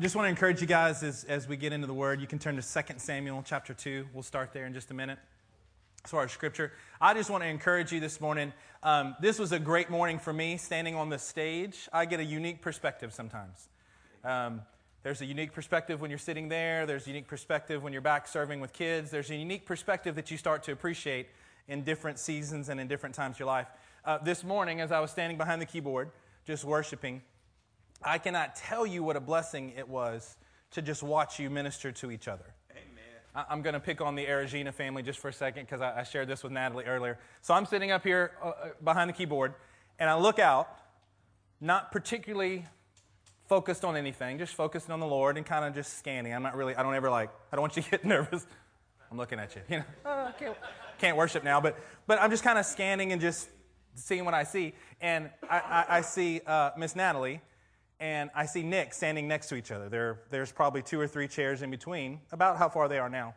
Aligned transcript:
I 0.00 0.02
just 0.02 0.16
want 0.16 0.24
to 0.24 0.30
encourage 0.30 0.62
you 0.62 0.66
guys 0.66 1.02
as, 1.02 1.24
as 1.24 1.46
we 1.46 1.58
get 1.58 1.74
into 1.74 1.86
the 1.86 1.92
word. 1.92 2.22
You 2.22 2.26
can 2.26 2.38
turn 2.38 2.56
to 2.56 2.62
2 2.62 2.94
Samuel 2.96 3.44
chapter 3.44 3.74
2. 3.74 4.08
We'll 4.14 4.22
start 4.22 4.54
there 4.54 4.64
in 4.64 4.72
just 4.72 4.90
a 4.90 4.94
minute. 4.94 5.18
As 6.06 6.10
far 6.10 6.24
as 6.24 6.32
scripture, 6.32 6.72
I 7.02 7.12
just 7.12 7.28
want 7.28 7.44
to 7.44 7.48
encourage 7.50 7.92
you 7.92 8.00
this 8.00 8.18
morning. 8.18 8.54
Um, 8.82 9.14
this 9.20 9.38
was 9.38 9.52
a 9.52 9.58
great 9.58 9.90
morning 9.90 10.18
for 10.18 10.32
me 10.32 10.56
standing 10.56 10.94
on 10.94 11.10
the 11.10 11.18
stage. 11.18 11.86
I 11.92 12.06
get 12.06 12.18
a 12.18 12.24
unique 12.24 12.62
perspective 12.62 13.12
sometimes. 13.12 13.68
Um, 14.24 14.62
there's 15.02 15.20
a 15.20 15.26
unique 15.26 15.52
perspective 15.52 16.00
when 16.00 16.08
you're 16.08 16.18
sitting 16.18 16.48
there, 16.48 16.86
there's 16.86 17.04
a 17.04 17.10
unique 17.10 17.28
perspective 17.28 17.82
when 17.82 17.92
you're 17.92 18.00
back 18.00 18.26
serving 18.26 18.58
with 18.58 18.72
kids, 18.72 19.10
there's 19.10 19.28
a 19.28 19.36
unique 19.36 19.66
perspective 19.66 20.14
that 20.14 20.30
you 20.30 20.38
start 20.38 20.62
to 20.62 20.72
appreciate 20.72 21.26
in 21.68 21.84
different 21.84 22.18
seasons 22.18 22.70
and 22.70 22.80
in 22.80 22.88
different 22.88 23.14
times 23.14 23.36
of 23.36 23.40
your 23.40 23.48
life. 23.48 23.66
Uh, 24.06 24.16
this 24.16 24.44
morning, 24.44 24.80
as 24.80 24.92
I 24.92 25.00
was 25.00 25.10
standing 25.10 25.36
behind 25.36 25.60
the 25.60 25.66
keyboard, 25.66 26.10
just 26.46 26.64
worshiping, 26.64 27.20
I 28.02 28.18
cannot 28.18 28.56
tell 28.56 28.86
you 28.86 29.02
what 29.02 29.16
a 29.16 29.20
blessing 29.20 29.74
it 29.76 29.88
was 29.88 30.36
to 30.72 30.82
just 30.82 31.02
watch 31.02 31.38
you 31.38 31.50
minister 31.50 31.92
to 31.92 32.10
each 32.10 32.28
other. 32.28 32.54
Amen. 32.70 33.46
I'm 33.48 33.62
going 33.62 33.74
to 33.74 33.80
pick 33.80 34.00
on 34.00 34.14
the 34.14 34.26
Aragina 34.26 34.72
family 34.72 35.02
just 35.02 35.18
for 35.18 35.28
a 35.28 35.32
second 35.32 35.64
because 35.64 35.80
I, 35.80 36.02
shared 36.04 36.28
this 36.28 36.42
with 36.42 36.52
Natalie 36.52 36.84
earlier. 36.84 37.18
So 37.42 37.54
I'm 37.54 37.66
sitting 37.66 37.90
up 37.90 38.02
here 38.02 38.32
uh, 38.42 38.48
uh, 38.48 38.52
behind 38.82 39.10
the 39.10 39.14
keyboard, 39.14 39.54
and 39.98 40.08
I 40.08 40.16
look 40.16 40.38
out, 40.38 40.68
not 41.60 41.92
particularly 41.92 42.64
focused 43.48 43.84
on 43.84 43.96
anything, 43.96 44.38
just 44.38 44.54
focusing 44.54 44.92
on 44.92 45.00
the 45.00 45.06
Lord 45.06 45.36
and 45.36 45.44
kind 45.44 45.64
of 45.64 45.74
just 45.74 45.98
scanning. 45.98 46.32
I'm 46.32 46.42
not 46.42 46.56
really, 46.56 46.74
I 46.74 46.82
don't 46.82 46.94
ever 46.94 47.10
like, 47.10 47.30
I 47.52 47.56
don't 47.56 47.62
want 47.62 47.76
you 47.76 47.82
to 47.82 47.90
get 47.90 48.04
nervous. 48.06 48.46
I'm 49.10 49.18
looking 49.18 49.38
at 49.38 49.54
you. 49.56 49.62
You 49.68 49.78
know, 49.78 49.84
oh, 50.06 50.26
I 50.26 50.32
can't, 50.32 50.56
can't 50.98 51.16
worship 51.16 51.44
now, 51.44 51.60
but, 51.60 51.76
but 52.06 52.20
I'm 52.20 52.30
just 52.30 52.44
kind 52.44 52.58
of 52.58 52.64
scanning 52.64 53.12
and 53.12 53.20
just 53.20 53.48
seeing 53.94 54.24
what 54.24 54.34
I 54.34 54.44
see. 54.44 54.72
And 55.00 55.30
I, 55.48 55.58
I, 55.58 55.84
I 55.98 56.00
see 56.00 56.40
uh, 56.46 56.70
Miss 56.78 56.94
Natalie 56.94 57.40
and 58.00 58.30
I 58.34 58.46
see 58.46 58.62
Nick 58.62 58.94
standing 58.94 59.28
next 59.28 59.48
to 59.50 59.54
each 59.54 59.70
other. 59.70 59.88
There, 59.90 60.22
there's 60.30 60.50
probably 60.50 60.82
two 60.82 60.98
or 60.98 61.06
three 61.06 61.28
chairs 61.28 61.60
in 61.60 61.70
between, 61.70 62.20
about 62.32 62.56
how 62.56 62.70
far 62.70 62.88
they 62.88 62.98
are 62.98 63.10
now. 63.10 63.34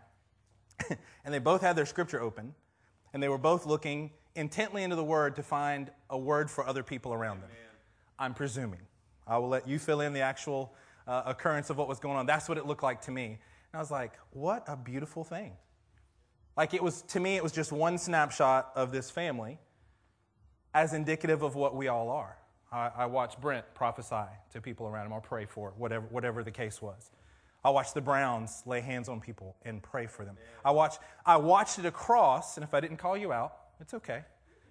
and 0.89 1.33
they 1.33 1.39
both 1.39 1.61
had 1.61 1.75
their 1.75 1.85
scripture 1.85 2.21
open, 2.21 2.55
and 3.13 3.21
they 3.21 3.27
were 3.27 3.37
both 3.37 3.65
looking 3.65 4.11
intently 4.35 4.83
into 4.83 4.95
the 4.95 5.03
word 5.03 5.35
to 5.35 5.43
find 5.43 5.91
a 6.09 6.17
word 6.17 6.49
for 6.49 6.65
other 6.65 6.81
people 6.81 7.13
around 7.13 7.41
them. 7.41 7.49
I'm 8.17 8.33
presuming. 8.33 8.79
I 9.27 9.37
will 9.37 9.49
let 9.49 9.67
you 9.67 9.79
fill 9.79 10.01
in 10.01 10.13
the 10.13 10.21
actual 10.21 10.73
uh, 11.07 11.23
occurrence 11.25 11.69
of 11.69 11.77
what 11.77 11.87
was 11.87 11.99
going 11.99 12.15
on. 12.15 12.25
That's 12.25 12.47
what 12.47 12.57
it 12.57 12.65
looked 12.65 12.83
like 12.83 13.01
to 13.01 13.11
me. 13.11 13.25
And 13.25 13.75
I 13.75 13.79
was 13.79 13.91
like, 13.91 14.13
what 14.31 14.63
a 14.67 14.77
beautiful 14.77 15.23
thing. 15.23 15.53
Like 16.55 16.73
it 16.73 16.81
was, 16.81 17.01
to 17.03 17.19
me, 17.19 17.35
it 17.35 17.43
was 17.43 17.51
just 17.51 17.71
one 17.71 17.97
snapshot 17.97 18.71
of 18.75 18.91
this 18.91 19.11
family 19.11 19.59
as 20.73 20.93
indicative 20.93 21.41
of 21.41 21.55
what 21.55 21.75
we 21.75 21.87
all 21.87 22.09
are. 22.09 22.37
I, 22.73 22.91
I 22.97 23.05
watched 23.05 23.39
Brent 23.39 23.65
prophesy 23.75 24.25
to 24.51 24.59
people 24.59 24.87
around 24.87 25.05
him 25.05 25.11
or 25.11 25.21
pray 25.21 25.45
for 25.45 25.69
it, 25.69 25.75
whatever, 25.77 26.07
whatever 26.09 26.43
the 26.43 26.51
case 26.51 26.81
was. 26.81 27.11
I 27.63 27.69
watched 27.69 27.93
the 27.93 28.01
Browns 28.01 28.63
lay 28.65 28.81
hands 28.81 29.07
on 29.07 29.21
people 29.21 29.55
and 29.63 29.81
pray 29.81 30.07
for 30.07 30.25
them. 30.25 30.35
I 30.65 30.71
watched, 30.71 30.99
I 31.25 31.37
watched 31.37 31.79
it 31.79 31.85
across, 31.85 32.57
and 32.57 32.63
if 32.63 32.73
I 32.73 32.79
didn't 32.79 32.97
call 32.97 33.15
you 33.15 33.31
out, 33.31 33.53
it's 33.79 33.93
okay. 33.93 34.23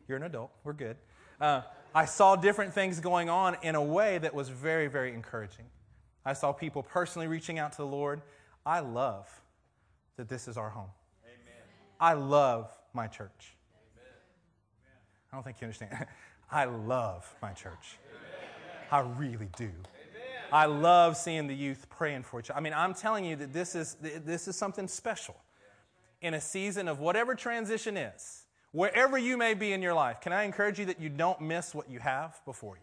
You're 0.09 0.19
an 0.19 0.25
adult. 0.25 0.51
We're 0.65 0.75
good. 0.75 0.97
Uh, 1.41 1.63
I 1.95 2.05
saw 2.05 2.37
different 2.37 2.75
things 2.75 3.01
going 3.01 3.31
on 3.31 3.57
in 3.63 3.77
a 3.77 3.83
way 3.83 4.19
that 4.19 4.35
was 4.35 4.49
very, 4.49 4.89
very 4.89 5.15
encouraging. 5.15 5.67
I 6.25 6.33
saw 6.35 6.53
people 6.53 6.83
personally 6.83 7.29
reaching 7.29 7.59
out 7.59 7.73
to 7.73 7.79
the 7.79 7.87
Lord. 7.87 8.21
I 8.67 8.81
love 8.81 9.29
that 10.17 10.29
this 10.29 10.49
is 10.49 10.57
our 10.57 10.71
home. 10.71 10.91
Amen. 11.25 11.63
I 12.01 12.13
love 12.15 12.71
my 12.93 13.07
church. 13.07 13.57
Amen. 13.97 14.13
I 15.33 15.37
don't 15.37 15.45
think 15.45 15.61
you 15.61 15.67
understand. 15.67 16.07
I 16.53 16.67
love 16.67 17.35
my 17.41 17.53
church. 17.53 17.99
I 18.91 19.01
really 19.01 19.49
do. 19.57 19.71
I 20.53 20.67
love 20.67 21.17
seeing 21.17 21.47
the 21.47 21.55
youth 21.55 21.87
praying 21.89 22.25
for 22.25 22.39
each 22.39 22.51
other. 22.51 22.59
I 22.59 22.61
mean, 22.61 22.75
I'm 22.75 22.93
telling 22.93 23.25
you 23.25 23.37
that 23.37 23.55
this 23.55 23.75
is, 23.75 23.97
this 24.03 24.47
is 24.47 24.55
something 24.55 24.87
special 24.87 25.35
in 26.21 26.35
a 26.35 26.41
season 26.41 26.89
of 26.89 27.01
whatever 27.01 27.35
transition 27.35 27.97
is, 27.97 28.45
wherever 28.71 29.17
you 29.17 29.39
may 29.39 29.55
be 29.55 29.73
in 29.73 29.81
your 29.81 29.95
life. 29.95 30.21
Can 30.21 30.35
I 30.35 30.45
encourage 30.45 30.79
you 30.79 30.85
that 30.87 31.01
you 31.01 31.09
don't 31.09 31.41
miss 31.41 31.75
what 31.75 31.91
you 31.91 32.01
have 32.01 32.39
before 32.45 32.77
you? 32.77 32.83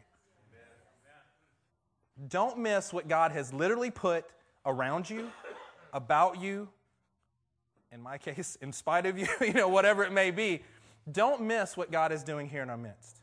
Don't 2.28 2.58
miss 2.58 2.92
what 2.92 3.08
God 3.08 3.32
has 3.32 3.54
literally 3.54 3.92
put 3.92 4.26
around 4.66 5.10
you, 5.10 5.30
about 5.94 6.42
you, 6.42 6.68
in 7.92 8.02
my 8.02 8.18
case, 8.18 8.58
in 8.62 8.74
spite 8.74 9.06
of 9.06 9.18
you, 9.18 9.28
you 9.42 9.54
know, 9.54 9.70
whatever 9.70 10.04
it 10.04 10.12
may 10.12 10.32
be. 10.32 10.64
Don't 11.12 11.42
miss 11.42 11.78
what 11.78 11.92
God 11.92 12.12
is 12.12 12.24
doing 12.24 12.50
here 12.50 12.64
in 12.64 12.70
our 12.70 12.78
midst. 12.78 13.19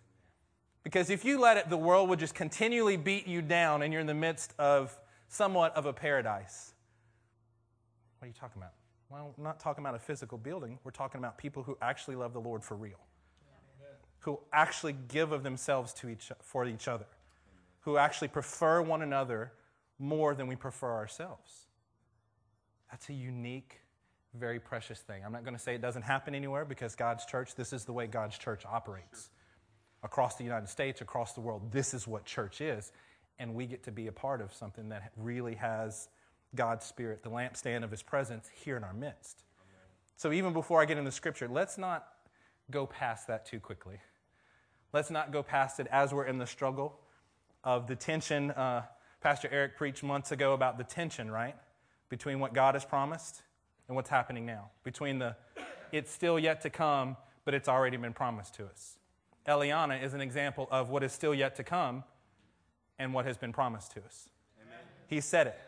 Because 0.86 1.10
if 1.10 1.24
you 1.24 1.40
let 1.40 1.56
it, 1.56 1.68
the 1.68 1.76
world 1.76 2.08
would 2.10 2.20
just 2.20 2.36
continually 2.36 2.96
beat 2.96 3.26
you 3.26 3.42
down 3.42 3.82
and 3.82 3.92
you're 3.92 4.00
in 4.00 4.06
the 4.06 4.14
midst 4.14 4.54
of 4.56 4.96
somewhat 5.26 5.74
of 5.74 5.84
a 5.84 5.92
paradise. 5.92 6.74
What 8.20 8.26
are 8.26 8.28
you 8.28 8.34
talking 8.38 8.62
about? 8.62 8.70
Well, 9.10 9.34
we're 9.36 9.42
not 9.42 9.58
talking 9.58 9.82
about 9.82 9.96
a 9.96 9.98
physical 9.98 10.38
building. 10.38 10.78
We're 10.84 10.92
talking 10.92 11.18
about 11.18 11.38
people 11.38 11.64
who 11.64 11.76
actually 11.82 12.14
love 12.14 12.32
the 12.32 12.40
Lord 12.40 12.62
for 12.62 12.76
real, 12.76 13.00
who 14.20 14.38
actually 14.52 14.94
give 15.08 15.32
of 15.32 15.42
themselves 15.42 15.92
to 15.94 16.08
each, 16.08 16.30
for 16.40 16.64
each 16.64 16.86
other, 16.86 17.06
who 17.80 17.96
actually 17.96 18.28
prefer 18.28 18.80
one 18.80 19.02
another 19.02 19.54
more 19.98 20.36
than 20.36 20.46
we 20.46 20.54
prefer 20.54 20.92
ourselves. 20.92 21.66
That's 22.92 23.08
a 23.08 23.12
unique, 23.12 23.80
very 24.34 24.60
precious 24.60 25.00
thing. 25.00 25.24
I'm 25.26 25.32
not 25.32 25.42
going 25.42 25.56
to 25.56 25.60
say 25.60 25.74
it 25.74 25.82
doesn't 25.82 26.02
happen 26.02 26.32
anywhere 26.32 26.64
because 26.64 26.94
God's 26.94 27.26
church, 27.26 27.56
this 27.56 27.72
is 27.72 27.84
the 27.84 27.92
way 27.92 28.06
God's 28.06 28.38
church 28.38 28.62
operates 28.64 29.30
across 30.06 30.36
the 30.36 30.44
United 30.44 30.68
States, 30.68 31.00
across 31.00 31.32
the 31.32 31.40
world. 31.40 31.72
This 31.72 31.92
is 31.92 32.06
what 32.06 32.24
church 32.24 32.60
is. 32.60 32.92
And 33.38 33.54
we 33.54 33.66
get 33.66 33.82
to 33.82 33.92
be 33.92 34.06
a 34.06 34.12
part 34.12 34.40
of 34.40 34.54
something 34.54 34.88
that 34.90 35.12
really 35.16 35.56
has 35.56 36.08
God's 36.54 36.86
Spirit, 36.86 37.22
the 37.24 37.28
lampstand 37.28 37.82
of 37.82 37.90
His 37.90 38.02
presence, 38.02 38.48
here 38.64 38.76
in 38.76 38.84
our 38.84 38.94
midst. 38.94 39.42
So 40.16 40.32
even 40.32 40.52
before 40.54 40.80
I 40.80 40.86
get 40.86 40.96
into 40.96 41.10
Scripture, 41.10 41.48
let's 41.48 41.76
not 41.76 42.06
go 42.70 42.86
past 42.86 43.26
that 43.26 43.44
too 43.44 43.60
quickly. 43.60 43.98
Let's 44.92 45.10
not 45.10 45.32
go 45.32 45.42
past 45.42 45.80
it 45.80 45.88
as 45.90 46.14
we're 46.14 46.24
in 46.24 46.38
the 46.38 46.46
struggle 46.46 46.98
of 47.64 47.88
the 47.88 47.96
tension. 47.96 48.52
Uh, 48.52 48.82
Pastor 49.20 49.48
Eric 49.50 49.76
preached 49.76 50.04
months 50.04 50.30
ago 50.30 50.54
about 50.54 50.78
the 50.78 50.84
tension, 50.84 51.30
right? 51.30 51.56
Between 52.08 52.38
what 52.38 52.54
God 52.54 52.76
has 52.76 52.84
promised 52.84 53.42
and 53.88 53.96
what's 53.96 54.08
happening 54.08 54.46
now. 54.46 54.70
Between 54.84 55.18
the 55.18 55.34
it's 55.92 56.10
still 56.10 56.38
yet 56.38 56.62
to 56.62 56.70
come, 56.70 57.16
but 57.44 57.54
it's 57.54 57.68
already 57.68 57.96
been 57.96 58.12
promised 58.12 58.54
to 58.54 58.66
us. 58.66 58.98
Eliana 59.48 60.02
is 60.02 60.14
an 60.14 60.20
example 60.20 60.68
of 60.70 60.90
what 60.90 61.02
is 61.02 61.12
still 61.12 61.34
yet 61.34 61.56
to 61.56 61.64
come 61.64 62.04
and 62.98 63.12
what 63.14 63.24
has 63.24 63.36
been 63.36 63.52
promised 63.52 63.92
to 63.92 64.04
us. 64.04 64.28
Amen. 64.60 64.78
He 65.08 65.20
said 65.20 65.48
it. 65.48 65.58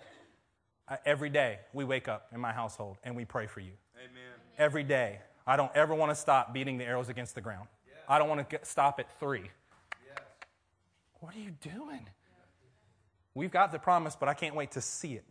Every 1.04 1.28
day 1.28 1.58
we 1.72 1.84
wake 1.84 2.08
up 2.08 2.28
in 2.32 2.40
my 2.40 2.52
household 2.52 2.96
and 3.04 3.14
we 3.14 3.24
pray 3.24 3.46
for 3.46 3.60
you. 3.60 3.72
Amen. 3.96 4.32
Every 4.56 4.82
day. 4.82 5.20
I 5.46 5.56
don't 5.56 5.74
ever 5.74 5.94
want 5.94 6.10
to 6.10 6.14
stop 6.14 6.52
beating 6.52 6.76
the 6.78 6.84
arrows 6.84 7.08
against 7.08 7.34
the 7.34 7.40
ground. 7.40 7.68
I 8.08 8.18
don't 8.18 8.28
want 8.28 8.48
to 8.48 8.58
stop 8.62 8.98
at 9.00 9.18
three. 9.20 9.50
Yes. 10.06 10.24
What 11.20 11.34
are 11.34 11.38
you 11.38 11.52
doing? 11.60 12.06
We've 13.34 13.50
got 13.50 13.70
the 13.70 13.78
promise, 13.78 14.16
but 14.16 14.28
I 14.28 14.34
can't 14.34 14.54
wait 14.54 14.72
to 14.72 14.80
see 14.80 15.14
it. 15.14 15.24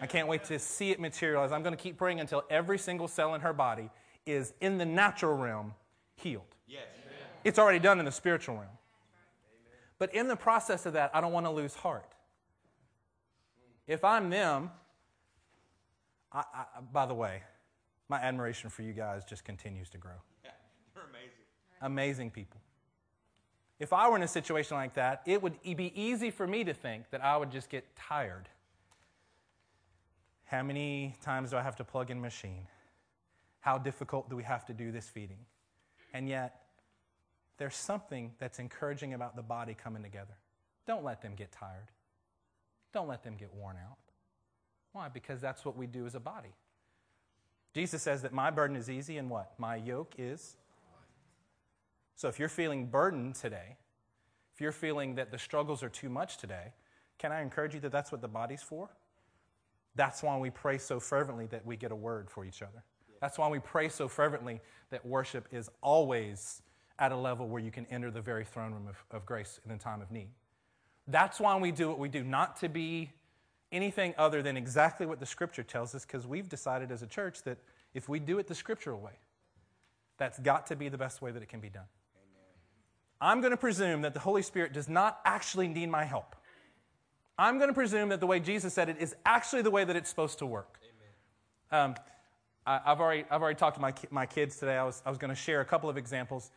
I 0.00 0.06
can't 0.06 0.28
wait 0.28 0.44
to 0.44 0.58
see 0.58 0.90
it 0.90 1.00
materialize. 1.00 1.52
I'm 1.52 1.62
going 1.62 1.76
to 1.76 1.82
keep 1.82 1.96
praying 1.96 2.20
until 2.20 2.44
every 2.50 2.78
single 2.78 3.08
cell 3.08 3.34
in 3.34 3.40
her 3.42 3.52
body 3.52 3.90
is 4.26 4.52
in 4.60 4.78
the 4.78 4.84
natural 4.84 5.34
realm 5.34 5.74
healed. 6.16 6.55
It's 7.46 7.60
already 7.60 7.78
done 7.78 8.00
in 8.00 8.04
the 8.04 8.10
spiritual 8.10 8.56
realm. 8.56 8.66
But 10.00 10.12
in 10.12 10.26
the 10.26 10.34
process 10.34 10.84
of 10.84 10.94
that, 10.94 11.12
I 11.14 11.20
don't 11.20 11.32
want 11.32 11.46
to 11.46 11.50
lose 11.50 11.76
heart. 11.76 12.12
If 13.86 14.02
I'm 14.02 14.30
them, 14.30 14.72
I, 16.32 16.40
I, 16.40 16.64
by 16.92 17.06
the 17.06 17.14
way, 17.14 17.44
my 18.08 18.16
admiration 18.16 18.68
for 18.68 18.82
you 18.82 18.92
guys 18.92 19.24
just 19.24 19.44
continues 19.44 19.88
to 19.90 19.98
grow. 19.98 20.16
Yeah, 20.44 20.50
you're 20.96 21.04
amazing. 21.04 21.30
Amazing 21.82 22.30
people. 22.32 22.60
If 23.78 23.92
I 23.92 24.08
were 24.08 24.16
in 24.16 24.24
a 24.24 24.28
situation 24.28 24.76
like 24.76 24.94
that, 24.94 25.22
it 25.24 25.40
would 25.40 25.62
be 25.62 25.92
easy 25.94 26.32
for 26.32 26.48
me 26.48 26.64
to 26.64 26.74
think 26.74 27.10
that 27.10 27.22
I 27.22 27.36
would 27.36 27.52
just 27.52 27.70
get 27.70 27.84
tired. 27.94 28.48
How 30.46 30.64
many 30.64 31.14
times 31.22 31.50
do 31.50 31.58
I 31.58 31.62
have 31.62 31.76
to 31.76 31.84
plug 31.84 32.10
in 32.10 32.20
machine? 32.20 32.66
How 33.60 33.78
difficult 33.78 34.28
do 34.28 34.34
we 34.34 34.42
have 34.42 34.66
to 34.66 34.72
do 34.72 34.90
this 34.90 35.08
feeding? 35.08 35.38
And 36.12 36.28
yet, 36.28 36.65
there's 37.58 37.76
something 37.76 38.32
that's 38.38 38.58
encouraging 38.58 39.14
about 39.14 39.36
the 39.36 39.42
body 39.42 39.74
coming 39.74 40.02
together. 40.02 40.36
Don't 40.86 41.04
let 41.04 41.22
them 41.22 41.34
get 41.34 41.52
tired. 41.52 41.88
Don't 42.92 43.08
let 43.08 43.22
them 43.22 43.36
get 43.36 43.52
worn 43.54 43.76
out. 43.76 43.98
Why? 44.92 45.08
Because 45.08 45.40
that's 45.40 45.64
what 45.64 45.76
we 45.76 45.86
do 45.86 46.06
as 46.06 46.14
a 46.14 46.20
body. 46.20 46.54
Jesus 47.74 48.02
says 48.02 48.22
that 48.22 48.32
my 48.32 48.50
burden 48.50 48.76
is 48.76 48.88
easy 48.88 49.18
and 49.18 49.28
what? 49.28 49.52
My 49.58 49.76
yoke 49.76 50.14
is. 50.16 50.56
So 52.14 52.28
if 52.28 52.38
you're 52.38 52.48
feeling 52.48 52.86
burdened 52.86 53.34
today, 53.34 53.76
if 54.54 54.60
you're 54.60 54.72
feeling 54.72 55.16
that 55.16 55.30
the 55.30 55.38
struggles 55.38 55.82
are 55.82 55.90
too 55.90 56.08
much 56.08 56.38
today, 56.38 56.72
can 57.18 57.32
I 57.32 57.42
encourage 57.42 57.74
you 57.74 57.80
that 57.80 57.92
that's 57.92 58.10
what 58.10 58.22
the 58.22 58.28
body's 58.28 58.62
for? 58.62 58.88
That's 59.94 60.22
why 60.22 60.38
we 60.38 60.48
pray 60.48 60.78
so 60.78 61.00
fervently 61.00 61.46
that 61.46 61.66
we 61.66 61.76
get 61.76 61.92
a 61.92 61.96
word 61.96 62.30
for 62.30 62.44
each 62.44 62.62
other. 62.62 62.82
That's 63.20 63.38
why 63.38 63.48
we 63.48 63.58
pray 63.58 63.88
so 63.88 64.08
fervently 64.08 64.60
that 64.90 65.04
worship 65.04 65.48
is 65.52 65.70
always 65.82 66.62
at 66.98 67.12
a 67.12 67.16
level 67.16 67.48
where 67.48 67.62
you 67.62 67.70
can 67.70 67.86
enter 67.86 68.10
the 68.10 68.20
very 68.20 68.44
throne 68.44 68.72
room 68.72 68.88
of, 68.88 68.96
of 69.10 69.26
grace 69.26 69.60
in 69.64 69.70
a 69.70 69.78
time 69.78 70.00
of 70.00 70.10
need. 70.10 70.28
That's 71.06 71.38
why 71.38 71.56
we 71.56 71.72
do 71.72 71.88
what 71.88 71.98
we 71.98 72.08
do, 72.08 72.24
not 72.24 72.56
to 72.60 72.68
be 72.68 73.10
anything 73.70 74.14
other 74.16 74.42
than 74.42 74.56
exactly 74.56 75.06
what 75.06 75.20
the 75.20 75.26
Scripture 75.26 75.62
tells 75.62 75.94
us 75.94 76.04
because 76.04 76.26
we've 76.26 76.48
decided 76.48 76.90
as 76.90 77.02
a 77.02 77.06
church 77.06 77.42
that 77.42 77.58
if 77.94 78.08
we 78.08 78.18
do 78.18 78.38
it 78.38 78.46
the 78.46 78.54
scriptural 78.54 79.00
way, 79.00 79.18
that's 80.18 80.38
got 80.38 80.66
to 80.66 80.76
be 80.76 80.88
the 80.88 80.98
best 80.98 81.22
way 81.22 81.30
that 81.30 81.42
it 81.42 81.48
can 81.48 81.60
be 81.60 81.70
done. 81.70 81.86
I'm 83.20 83.40
going 83.40 83.52
to 83.52 83.56
presume 83.56 84.02
that 84.02 84.12
the 84.12 84.20
Holy 84.20 84.42
Spirit 84.42 84.74
does 84.74 84.88
not 84.88 85.20
actually 85.24 85.68
need 85.68 85.88
my 85.88 86.04
help. 86.04 86.36
I'm 87.38 87.56
going 87.56 87.68
to 87.68 87.74
presume 87.74 88.10
that 88.10 88.20
the 88.20 88.26
way 88.26 88.40
Jesus 88.40 88.74
said 88.74 88.88
it 88.88 88.96
is 89.00 89.14
actually 89.24 89.62
the 89.62 89.70
way 89.70 89.84
that 89.84 89.96
it's 89.96 90.10
supposed 90.10 90.38
to 90.40 90.46
work. 90.46 90.78
Um, 91.70 91.94
I, 92.66 92.80
have 92.84 93.00
already, 93.00 93.24
I've 93.30 93.40
already 93.40 93.58
talked 93.58 93.76
to 93.76 93.80
my, 93.80 93.94
my 94.10 94.26
kids 94.26 94.56
today. 94.56 94.76
I 94.76 94.84
was, 94.84 95.02
I 95.06 95.08
was 95.08 95.18
going 95.18 95.30
to 95.30 95.40
share 95.40 95.60
a 95.60 95.64
couple 95.64 95.88
of 95.88 95.96
examples. 95.96 96.50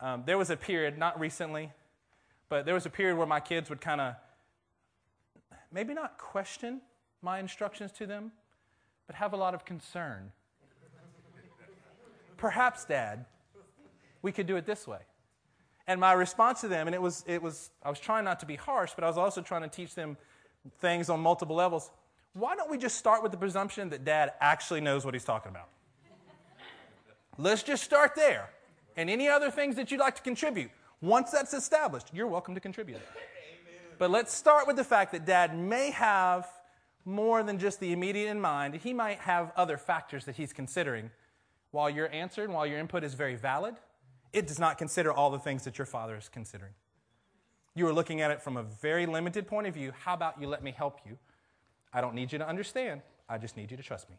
Um, 0.00 0.22
there 0.26 0.38
was 0.38 0.50
a 0.50 0.56
period, 0.56 0.98
not 0.98 1.18
recently, 1.18 1.70
but 2.48 2.66
there 2.66 2.74
was 2.74 2.86
a 2.86 2.90
period 2.90 3.16
where 3.16 3.26
my 3.26 3.40
kids 3.40 3.70
would 3.70 3.80
kind 3.80 4.00
of 4.00 4.14
maybe 5.72 5.94
not 5.94 6.18
question 6.18 6.80
my 7.22 7.38
instructions 7.38 7.92
to 7.92 8.06
them, 8.06 8.32
but 9.06 9.16
have 9.16 9.32
a 9.32 9.36
lot 9.36 9.54
of 9.54 9.64
concern. 9.64 10.32
Perhaps, 12.36 12.84
Dad, 12.84 13.24
we 14.22 14.32
could 14.32 14.46
do 14.46 14.56
it 14.56 14.66
this 14.66 14.86
way. 14.86 15.00
And 15.86 16.00
my 16.00 16.12
response 16.12 16.62
to 16.62 16.68
them, 16.68 16.86
and 16.86 16.94
it 16.94 17.02
was, 17.02 17.24
it 17.26 17.42
was, 17.42 17.70
I 17.82 17.90
was 17.90 18.00
trying 18.00 18.24
not 18.24 18.40
to 18.40 18.46
be 18.46 18.56
harsh, 18.56 18.92
but 18.94 19.04
I 19.04 19.06
was 19.06 19.18
also 19.18 19.42
trying 19.42 19.62
to 19.62 19.68
teach 19.68 19.94
them 19.94 20.16
things 20.78 21.10
on 21.10 21.20
multiple 21.20 21.56
levels. 21.56 21.90
Why 22.32 22.56
don't 22.56 22.70
we 22.70 22.78
just 22.78 22.96
start 22.96 23.22
with 23.22 23.32
the 23.32 23.38
presumption 23.38 23.90
that 23.90 24.04
dad 24.04 24.32
actually 24.40 24.80
knows 24.80 25.04
what 25.04 25.14
he's 25.14 25.24
talking 25.24 25.50
about? 25.50 25.68
Let's 27.36 27.62
just 27.62 27.82
start 27.82 28.14
there. 28.14 28.48
And 28.96 29.10
any 29.10 29.28
other 29.28 29.50
things 29.50 29.76
that 29.76 29.90
you'd 29.90 30.00
like 30.00 30.16
to 30.16 30.22
contribute, 30.22 30.70
once 31.00 31.30
that's 31.30 31.52
established, 31.54 32.10
you're 32.12 32.26
welcome 32.26 32.54
to 32.54 32.60
contribute. 32.60 33.00
But 33.98 34.10
let's 34.10 34.34
start 34.34 34.66
with 34.66 34.76
the 34.76 34.84
fact 34.84 35.12
that 35.12 35.24
dad 35.24 35.56
may 35.56 35.90
have 35.90 36.48
more 37.04 37.42
than 37.42 37.58
just 37.58 37.80
the 37.80 37.92
immediate 37.92 38.30
in 38.30 38.40
mind. 38.40 38.74
He 38.74 38.92
might 38.92 39.18
have 39.18 39.52
other 39.56 39.76
factors 39.76 40.24
that 40.24 40.36
he's 40.36 40.52
considering. 40.52 41.10
While 41.70 41.90
your 41.90 42.10
answer 42.10 42.44
and 42.44 42.52
while 42.52 42.66
your 42.66 42.78
input 42.78 43.04
is 43.04 43.14
very 43.14 43.34
valid, 43.34 43.74
it 44.32 44.46
does 44.46 44.58
not 44.58 44.78
consider 44.78 45.12
all 45.12 45.30
the 45.30 45.38
things 45.38 45.64
that 45.64 45.78
your 45.78 45.86
father 45.86 46.16
is 46.16 46.28
considering. 46.28 46.72
You 47.74 47.86
are 47.88 47.92
looking 47.92 48.20
at 48.20 48.30
it 48.30 48.42
from 48.42 48.56
a 48.56 48.62
very 48.62 49.06
limited 49.06 49.46
point 49.46 49.66
of 49.66 49.74
view. 49.74 49.92
How 50.04 50.14
about 50.14 50.40
you 50.40 50.46
let 50.46 50.62
me 50.62 50.72
help 50.72 51.00
you? 51.04 51.18
I 51.92 52.00
don't 52.00 52.14
need 52.14 52.32
you 52.32 52.38
to 52.38 52.48
understand, 52.48 53.02
I 53.28 53.38
just 53.38 53.56
need 53.56 53.70
you 53.70 53.76
to 53.76 53.82
trust 53.82 54.08
me. 54.10 54.16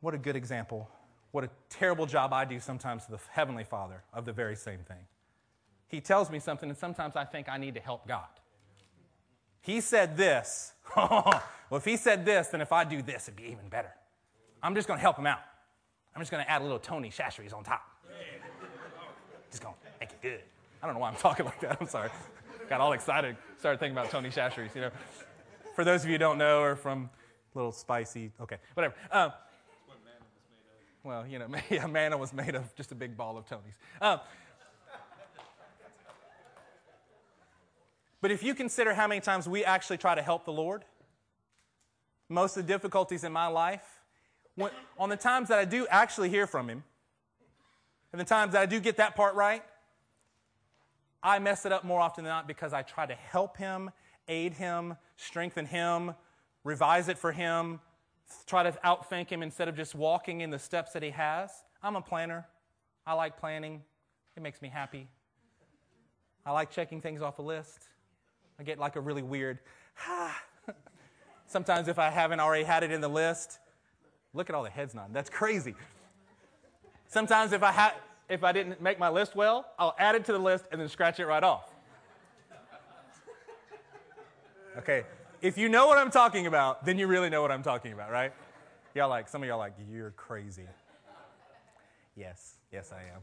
What 0.00 0.14
a 0.14 0.18
good 0.18 0.36
example. 0.36 0.88
What 1.36 1.44
a 1.44 1.50
terrible 1.68 2.06
job 2.06 2.32
I 2.32 2.46
do 2.46 2.58
sometimes 2.58 3.04
to 3.04 3.10
the 3.10 3.18
Heavenly 3.30 3.64
Father 3.64 4.02
of 4.14 4.24
the 4.24 4.32
very 4.32 4.56
same 4.56 4.78
thing. 4.78 5.04
He 5.86 6.00
tells 6.00 6.30
me 6.30 6.38
something, 6.38 6.70
and 6.70 6.78
sometimes 6.78 7.14
I 7.14 7.26
think 7.26 7.46
I 7.50 7.58
need 7.58 7.74
to 7.74 7.80
help 7.82 8.08
God. 8.08 8.24
He 9.60 9.82
said 9.82 10.16
this. 10.16 10.72
well, 10.96 11.42
if 11.72 11.84
he 11.84 11.98
said 11.98 12.24
this, 12.24 12.48
then 12.48 12.62
if 12.62 12.72
I 12.72 12.84
do 12.84 13.02
this, 13.02 13.24
it'd 13.28 13.36
be 13.36 13.50
even 13.52 13.68
better. 13.68 13.92
I'm 14.62 14.74
just 14.74 14.88
going 14.88 14.96
to 14.96 15.02
help 15.02 15.18
him 15.18 15.26
out. 15.26 15.40
I'm 16.14 16.22
just 16.22 16.30
going 16.30 16.42
to 16.42 16.50
add 16.50 16.62
a 16.62 16.64
little 16.64 16.78
Tony 16.78 17.10
Chachere's 17.10 17.52
on 17.52 17.62
top. 17.62 17.82
Just 19.50 19.62
going 19.62 19.74
to 19.74 19.90
make 20.00 20.12
it 20.12 20.22
good. 20.22 20.40
I 20.82 20.86
don't 20.86 20.94
know 20.94 21.00
why 21.00 21.10
I'm 21.10 21.16
talking 21.18 21.44
like 21.44 21.60
that. 21.60 21.76
I'm 21.78 21.86
sorry. 21.86 22.08
Got 22.70 22.80
all 22.80 22.94
excited. 22.94 23.36
Started 23.58 23.78
thinking 23.78 23.94
about 23.94 24.10
Tony 24.10 24.30
Chachere's, 24.30 24.74
you 24.74 24.80
know. 24.80 24.90
For 25.74 25.84
those 25.84 26.00
of 26.00 26.06
you 26.06 26.14
who 26.14 26.18
don't 26.18 26.38
know, 26.38 26.62
or 26.62 26.76
from 26.76 27.10
a 27.54 27.58
little 27.58 27.72
spicy, 27.72 28.32
okay, 28.40 28.56
whatever. 28.72 28.94
Um, 29.12 29.32
well, 31.06 31.24
you 31.24 31.38
know, 31.38 31.46
yeah, 31.70 31.86
manna 31.86 32.18
was 32.18 32.32
made 32.32 32.56
of 32.56 32.74
just 32.74 32.90
a 32.90 32.94
big 32.94 33.16
ball 33.16 33.38
of 33.38 33.46
Tony's. 33.46 33.78
Um, 34.00 34.18
but 38.20 38.32
if 38.32 38.42
you 38.42 38.54
consider 38.54 38.92
how 38.92 39.06
many 39.06 39.20
times 39.20 39.48
we 39.48 39.64
actually 39.64 39.98
try 39.98 40.16
to 40.16 40.22
help 40.22 40.44
the 40.44 40.52
Lord, 40.52 40.84
most 42.28 42.56
of 42.56 42.66
the 42.66 42.72
difficulties 42.72 43.22
in 43.22 43.32
my 43.32 43.46
life, 43.46 43.84
when, 44.56 44.72
on 44.98 45.08
the 45.08 45.16
times 45.16 45.48
that 45.48 45.58
I 45.60 45.64
do 45.64 45.86
actually 45.90 46.28
hear 46.28 46.46
from 46.46 46.68
Him, 46.68 46.82
and 48.12 48.20
the 48.20 48.24
times 48.24 48.52
that 48.54 48.62
I 48.62 48.66
do 48.66 48.80
get 48.80 48.96
that 48.96 49.14
part 49.14 49.36
right, 49.36 49.62
I 51.22 51.38
mess 51.38 51.64
it 51.66 51.72
up 51.72 51.84
more 51.84 52.00
often 52.00 52.24
than 52.24 52.32
not 52.32 52.48
because 52.48 52.72
I 52.72 52.82
try 52.82 53.06
to 53.06 53.14
help 53.14 53.58
Him, 53.58 53.92
aid 54.26 54.54
Him, 54.54 54.96
strengthen 55.16 55.66
Him, 55.66 56.14
revise 56.64 57.08
it 57.08 57.16
for 57.16 57.30
Him, 57.30 57.78
try 58.46 58.62
to 58.62 58.72
outthink 58.84 59.30
Him 59.30 59.42
instead 59.42 59.68
of 59.68 59.76
just 59.76 59.94
walking 59.94 60.40
in 60.40 60.50
the 60.50 60.58
steps 60.58 60.92
that 60.92 61.02
He 61.02 61.10
has. 61.10 61.50
I'm 61.82 61.96
a 61.96 62.00
planner. 62.00 62.46
I 63.06 63.12
like 63.12 63.38
planning, 63.38 63.82
it 64.36 64.42
makes 64.42 64.60
me 64.60 64.68
happy. 64.68 65.08
I 66.44 66.50
like 66.52 66.70
checking 66.70 67.00
things 67.00 67.22
off 67.22 67.38
a 67.38 67.42
list. 67.42 67.88
I 68.58 68.64
get 68.64 68.78
like 68.78 68.96
a 68.96 69.00
really 69.00 69.22
weird, 69.22 69.58
ah. 70.06 70.36
Sometimes 71.46 71.88
if 71.88 71.98
I 71.98 72.10
haven't 72.10 72.40
already 72.40 72.64
had 72.64 72.82
it 72.82 72.90
in 72.90 73.00
the 73.00 73.08
list, 73.08 73.60
look 74.34 74.50
at 74.50 74.56
all 74.56 74.64
the 74.64 74.70
heads 74.70 74.94
nodding. 74.94 75.12
That's 75.12 75.30
crazy. 75.30 75.74
Sometimes 77.06 77.52
if 77.52 77.62
I, 77.62 77.70
ha- 77.70 77.94
if 78.28 78.42
I 78.42 78.50
didn't 78.50 78.80
make 78.80 78.98
my 78.98 79.08
list 79.08 79.36
well, 79.36 79.66
I'll 79.78 79.94
add 79.98 80.16
it 80.16 80.24
to 80.24 80.32
the 80.32 80.38
list 80.38 80.64
and 80.72 80.80
then 80.80 80.88
scratch 80.88 81.20
it 81.20 81.26
right 81.26 81.44
off. 81.44 81.72
Okay, 84.78 85.04
if 85.46 85.56
you 85.56 85.68
know 85.68 85.86
what 85.86 85.96
I'm 85.96 86.10
talking 86.10 86.48
about, 86.48 86.84
then 86.84 86.98
you 86.98 87.06
really 87.06 87.30
know 87.30 87.40
what 87.40 87.52
I'm 87.52 87.62
talking 87.62 87.92
about, 87.92 88.10
right? 88.10 88.32
Y'all 88.96 89.08
like, 89.08 89.28
some 89.28 89.42
of 89.42 89.48
y'all 89.48 89.58
like, 89.58 89.74
you're 89.88 90.10
crazy. 90.10 90.64
Yes, 92.16 92.54
yes, 92.72 92.92
I 92.92 93.02
am. 93.14 93.20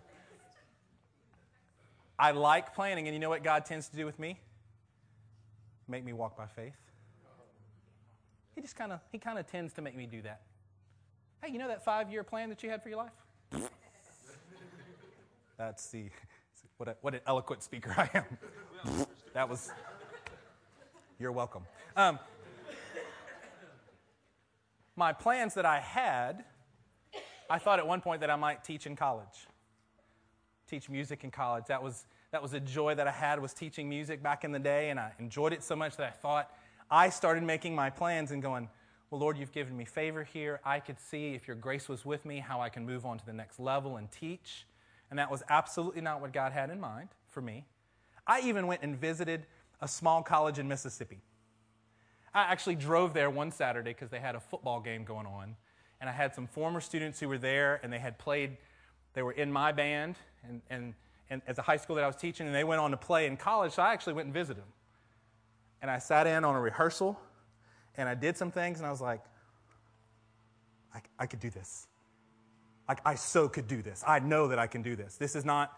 I 2.18 2.32
like 2.32 2.74
planning, 2.74 3.08
and 3.08 3.14
you 3.14 3.20
know 3.20 3.30
what 3.30 3.44
God 3.44 3.66
tends 3.66 3.90
to 3.90 3.98
do 3.98 4.06
with 4.06 4.20
me? 4.20 4.40
Make 5.90 6.06
me 6.06 6.14
walk 6.14 6.38
by 6.38 6.46
faith. 6.46 6.78
He 8.56 8.62
just 8.62 8.78
kind 8.78 8.94
of, 8.94 9.02
he 9.12 9.18
kind 9.18 9.38
of 9.38 9.48
tends 9.48 9.74
to 9.74 9.82
make 9.82 9.98
me 9.98 10.06
do 10.06 10.22
that. 10.22 10.44
Hey, 11.42 11.52
you 11.52 11.60
know 11.60 11.68
that 11.68 11.84
five 11.84 12.10
year 12.10 12.24
plan 12.24 12.48
that 12.50 12.64
you 12.64 12.70
had 12.70 12.82
for 12.82 12.88
your 12.88 13.00
life? 13.00 13.70
That's 15.58 15.88
the, 15.88 16.06
what, 16.78 16.88
a, 16.88 16.96
what 17.02 17.16
an 17.16 17.22
eloquent 17.28 17.64
speaker 17.64 17.94
I 17.98 18.10
am. 18.14 19.08
that 19.34 19.50
was, 19.50 19.72
you're 21.20 21.32
welcome. 21.32 21.64
Um, 21.96 22.20
my 24.96 25.14
plans 25.14 25.54
that 25.56 25.66
I 25.66 25.80
had, 25.80 26.44
I 27.50 27.60
thought 27.60 27.80
at 27.80 27.88
one 27.88 28.02
point 28.02 28.22
that 28.22 28.30
I 28.30 28.36
might 28.36 28.64
teach 28.64 28.86
in 28.86 28.96
college, 28.96 29.48
teach 30.68 30.90
music 30.90 31.24
in 31.24 31.32
college. 31.32 31.66
That 31.68 31.84
was, 31.84 32.06
that 32.32 32.42
was 32.42 32.54
a 32.54 32.60
joy 32.60 32.96
that 32.96 33.08
I 33.08 33.12
had 33.12 33.40
was 33.40 33.54
teaching 33.54 33.90
music 33.90 34.22
back 34.22 34.44
in 34.44 34.52
the 34.52 34.60
day, 34.60 34.90
and 34.90 35.00
I 35.00 35.14
enjoyed 35.20 35.54
it 35.54 35.64
so 35.64 35.76
much 35.76 35.98
that 35.98 36.08
I 36.08 36.12
thought 36.12 36.52
I 36.90 37.10
started 37.10 37.44
making 37.44 37.76
my 37.76 37.90
plans 37.90 38.32
and 38.32 38.42
going, 38.42 38.70
well, 39.10 39.22
Lord, 39.22 39.38
you've 39.38 39.52
given 39.52 39.78
me 39.78 39.86
favor 39.86 40.24
here. 40.24 40.60
I 40.66 40.80
could 40.80 41.00
see 41.00 41.34
if 41.34 41.48
your 41.48 41.56
grace 41.56 41.88
was 41.88 42.04
with 42.04 42.26
me, 42.26 42.40
how 42.40 42.62
I 42.62 42.70
can 42.70 42.86
move 42.86 43.06
on 43.06 43.20
to 43.20 43.26
the 43.26 43.34
next 43.34 43.60
level 43.60 43.98
and 43.98 44.12
teach. 44.12 44.66
And 45.10 45.20
that 45.20 45.30
was 45.30 45.44
absolutely 45.50 46.02
not 46.02 46.22
what 46.22 46.34
God 46.34 46.52
had 46.52 46.72
in 46.72 46.80
mind 46.80 47.10
for 47.30 47.42
me. 47.42 47.66
I 48.26 48.42
even 48.42 48.66
went 48.68 48.82
and 48.82 49.00
visited 49.00 49.46
a 49.84 49.88
small 49.88 50.24
college 50.24 50.60
in 50.60 50.68
Mississippi. 50.68 51.20
I 52.34 52.44
actually 52.44 52.76
drove 52.76 53.14
there 53.14 53.30
one 53.30 53.52
Saturday 53.52 53.92
because 53.92 54.10
they 54.10 54.20
had 54.20 54.34
a 54.34 54.40
football 54.40 54.80
game 54.80 55.04
going 55.04 55.28
on. 55.28 55.56
And 56.00 56.10
I 56.10 56.14
had 56.14 56.34
some 56.34 56.48
former 56.48 56.80
students 56.80 57.20
who 57.20 57.28
were 57.28 57.38
there 57.38 57.82
and 57.84 57.92
they 57.92 58.00
had 58.00 58.18
played, 58.18 58.58
they 59.14 59.22
were 59.22 59.34
in 59.34 59.52
my 59.52 59.74
band 59.74 60.16
and, 60.48 60.62
and, 60.70 60.94
and 61.30 61.42
at 61.48 61.58
the 61.58 61.62
high 61.62 61.78
school 61.78 61.98
that 61.98 62.04
I 62.04 62.08
was 62.08 62.16
teaching, 62.16 62.48
and 62.48 62.56
they 62.56 62.64
went 62.64 62.80
on 62.80 62.92
to 62.92 62.98
play 62.98 63.28
in 63.28 63.38
college. 63.38 63.74
So 63.74 63.84
I 63.84 63.94
actually 63.94 64.14
went 64.14 64.28
and 64.28 64.34
visited 64.34 64.62
them. 64.62 64.72
And 65.82 65.92
I 65.92 65.98
sat 66.00 66.28
in 66.28 66.46
on 66.46 66.56
a 66.56 66.62
rehearsal 66.62 67.20
and 67.96 68.08
I 68.08 68.16
did 68.16 68.38
some 68.38 68.52
things 68.52 68.80
and 68.80 68.88
I 68.88 68.90
was 68.90 69.02
like, 69.02 69.22
I, 70.96 71.02
I 71.20 71.26
could 71.26 71.42
do 71.42 71.50
this. 71.50 71.88
Like, 72.88 73.00
I 73.06 73.16
so 73.16 73.50
could 73.50 73.68
do 73.68 73.82
this. 73.82 74.04
I 74.08 74.20
know 74.20 74.48
that 74.48 74.60
I 74.60 74.68
can 74.68 74.82
do 74.82 74.96
this. 74.96 75.18
This 75.18 75.36
is 75.36 75.44
not 75.44 75.78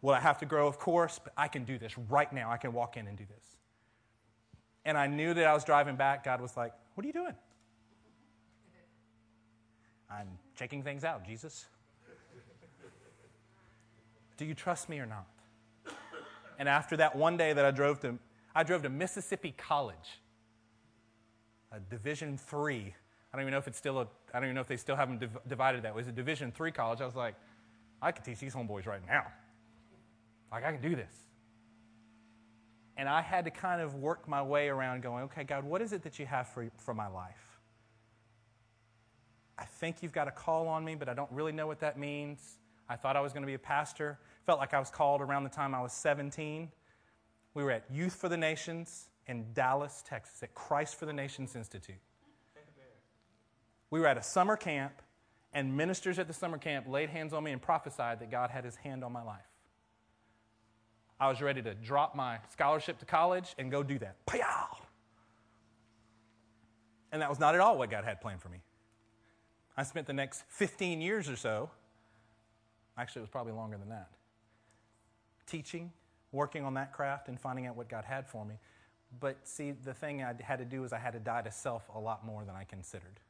what 0.00 0.16
I 0.16 0.20
have 0.20 0.38
to 0.38 0.46
grow, 0.46 0.66
of 0.66 0.78
course, 0.78 1.18
but 1.22 1.32
I 1.36 1.48
can 1.48 1.64
do 1.64 1.78
this 1.78 1.96
right 1.98 2.32
now. 2.32 2.50
I 2.50 2.56
can 2.56 2.72
walk 2.72 2.96
in 2.96 3.06
and 3.06 3.16
do 3.16 3.24
this. 3.24 3.44
And 4.84 4.96
I 4.96 5.06
knew 5.06 5.34
that 5.34 5.44
I 5.44 5.52
was 5.54 5.64
driving 5.64 5.96
back. 5.96 6.24
God 6.24 6.40
was 6.40 6.56
like, 6.56 6.72
What 6.94 7.04
are 7.04 7.06
you 7.06 7.12
doing? 7.12 7.34
I'm 10.10 10.28
checking 10.56 10.82
things 10.82 11.04
out, 11.04 11.26
Jesus. 11.26 11.66
Do 14.38 14.44
you 14.44 14.54
trust 14.54 14.88
me 14.88 15.00
or 15.00 15.06
not? 15.06 15.26
And 16.58 16.68
after 16.68 16.96
that 16.96 17.14
one 17.14 17.36
day 17.36 17.52
that 17.52 17.64
I 17.64 17.70
drove 17.70 18.00
to, 18.00 18.18
I 18.54 18.62
drove 18.62 18.82
to 18.82 18.88
Mississippi 18.88 19.52
College, 19.56 20.20
a 21.72 21.80
Division 21.80 22.38
three 22.38 22.94
I 23.32 23.36
don't 23.36 23.42
even 23.42 23.52
know 23.52 23.58
if 23.58 23.68
it's 23.68 23.78
still 23.78 23.98
a, 23.98 24.08
I 24.32 24.40
don't 24.40 24.44
even 24.44 24.54
know 24.54 24.62
if 24.62 24.68
they 24.68 24.76
still 24.76 24.96
haven't 24.96 25.20
div- 25.20 25.38
divided 25.46 25.82
that. 25.82 25.88
It 25.88 25.94
was 25.94 26.08
a 26.08 26.12
Division 26.12 26.50
three 26.50 26.72
college. 26.72 27.00
I 27.00 27.04
was 27.04 27.14
like, 27.14 27.34
I 28.00 28.12
could 28.12 28.24
teach 28.24 28.38
these 28.38 28.54
homeboys 28.54 28.86
right 28.86 29.06
now. 29.06 29.26
Like, 30.50 30.64
I 30.64 30.72
can 30.72 30.80
do 30.80 30.96
this. 30.96 31.12
And 32.96 33.08
I 33.08 33.22
had 33.22 33.44
to 33.44 33.50
kind 33.50 33.80
of 33.80 33.94
work 33.94 34.28
my 34.28 34.42
way 34.42 34.68
around 34.68 35.02
going, 35.02 35.24
okay, 35.24 35.44
God, 35.44 35.64
what 35.64 35.80
is 35.80 35.92
it 35.92 36.02
that 36.02 36.18
you 36.18 36.26
have 36.26 36.48
for, 36.48 36.68
for 36.78 36.94
my 36.94 37.06
life? 37.06 37.60
I 39.56 39.64
think 39.64 40.02
you've 40.02 40.12
got 40.12 40.26
a 40.26 40.32
call 40.32 40.66
on 40.68 40.84
me, 40.84 40.94
but 40.94 41.08
I 41.08 41.14
don't 41.14 41.30
really 41.30 41.52
know 41.52 41.66
what 41.66 41.80
that 41.80 41.98
means. 41.98 42.58
I 42.88 42.96
thought 42.96 43.16
I 43.16 43.20
was 43.20 43.32
going 43.32 43.42
to 43.42 43.46
be 43.46 43.54
a 43.54 43.58
pastor. 43.58 44.18
Felt 44.46 44.58
like 44.58 44.74
I 44.74 44.78
was 44.78 44.90
called 44.90 45.20
around 45.20 45.44
the 45.44 45.50
time 45.50 45.74
I 45.74 45.80
was 45.80 45.92
17 45.92 46.70
We 47.54 47.64
were 47.64 47.70
at 47.70 47.84
Youth 47.90 48.14
for 48.14 48.28
the 48.28 48.36
Nations 48.36 49.08
in 49.26 49.52
Dallas, 49.52 50.02
Texas, 50.06 50.42
at 50.42 50.54
Christ 50.54 50.98
for 50.98 51.06
the 51.06 51.12
Nations 51.12 51.54
Institute. 51.54 52.00
We 53.90 54.00
were 54.00 54.06
at 54.06 54.18
a 54.18 54.22
summer 54.22 54.56
camp, 54.56 55.02
and 55.52 55.76
ministers 55.76 56.18
at 56.18 56.26
the 56.26 56.34
summer 56.34 56.58
camp 56.58 56.86
laid 56.88 57.10
hands 57.10 57.32
on 57.32 57.44
me 57.44 57.52
and 57.52 57.60
prophesied 57.60 58.20
that 58.20 58.30
God 58.30 58.50
had 58.50 58.64
his 58.64 58.76
hand 58.76 59.02
on 59.02 59.12
my 59.12 59.22
life. 59.22 59.40
I 61.20 61.28
was 61.28 61.42
ready 61.42 61.62
to 61.62 61.74
drop 61.74 62.14
my 62.14 62.38
scholarship 62.52 62.98
to 63.00 63.04
college 63.04 63.54
and 63.58 63.70
go 63.70 63.82
do 63.82 63.98
that. 63.98 64.24
Pow! 64.26 64.78
And 67.10 67.22
that 67.22 67.28
was 67.28 67.40
not 67.40 67.54
at 67.54 67.60
all 67.60 67.78
what 67.78 67.90
God 67.90 68.04
had 68.04 68.20
planned 68.20 68.40
for 68.40 68.48
me. 68.48 68.58
I 69.76 69.82
spent 69.82 70.06
the 70.06 70.12
next 70.12 70.44
15 70.48 71.00
years 71.00 71.28
or 71.28 71.36
so, 71.36 71.70
actually, 72.96 73.20
it 73.20 73.22
was 73.22 73.30
probably 73.30 73.52
longer 73.52 73.78
than 73.78 73.88
that, 73.90 74.10
teaching, 75.46 75.92
working 76.32 76.64
on 76.64 76.74
that 76.74 76.92
craft, 76.92 77.28
and 77.28 77.40
finding 77.40 77.66
out 77.66 77.76
what 77.76 77.88
God 77.88 78.04
had 78.04 78.26
for 78.26 78.44
me. 78.44 78.56
But 79.20 79.36
see, 79.44 79.70
the 79.70 79.94
thing 79.94 80.22
I 80.22 80.34
had 80.42 80.58
to 80.58 80.64
do 80.64 80.84
is 80.84 80.92
I 80.92 80.98
had 80.98 81.12
to 81.14 81.20
die 81.20 81.42
to 81.42 81.50
self 81.50 81.88
a 81.94 81.98
lot 81.98 82.26
more 82.26 82.44
than 82.44 82.54
I 82.54 82.64
considered. 82.64 83.20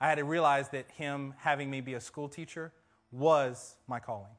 I 0.00 0.08
had 0.08 0.16
to 0.16 0.24
realize 0.24 0.68
that 0.70 0.90
Him 0.90 1.34
having 1.38 1.70
me 1.70 1.80
be 1.80 1.94
a 1.94 2.00
school 2.00 2.28
teacher 2.28 2.72
was 3.10 3.76
my 3.88 3.98
calling. 3.98 4.32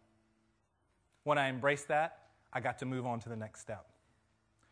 When 1.28 1.38
I 1.38 1.50
embraced 1.50 1.90
that, 1.90 2.20
I 2.54 2.62
got 2.62 2.80
to 2.80 2.86
move 2.86 3.06
on 3.06 3.20
to 3.20 3.28
the 3.28 3.36
next 3.36 3.60
step. 3.60 3.86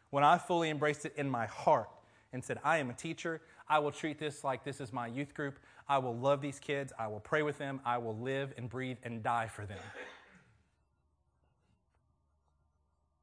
When 0.10 0.24
I 0.24 0.38
fully 0.38 0.70
embraced 0.70 1.06
it 1.06 1.14
in 1.18 1.30
my 1.30 1.48
heart 1.48 1.90
and 2.32 2.42
said, 2.42 2.60
I 2.64 2.78
am 2.78 2.90
a 2.90 2.94
teacher, 2.94 3.42
I 3.68 3.80
will 3.80 3.92
treat 3.92 4.20
this 4.20 4.42
like 4.42 4.64
this 4.64 4.80
is 4.80 4.94
my 4.94 5.08
youth 5.08 5.34
group, 5.34 5.60
I 5.90 5.98
will 5.98 6.16
love 6.16 6.40
these 6.40 6.58
kids, 6.58 6.94
I 6.98 7.08
will 7.08 7.20
pray 7.20 7.42
with 7.42 7.58
them, 7.58 7.82
I 7.84 7.98
will 7.98 8.18
live 8.18 8.54
and 8.58 8.70
breathe 8.70 9.00
and 9.04 9.22
die 9.22 9.48
for 9.48 9.66
them. 9.66 9.82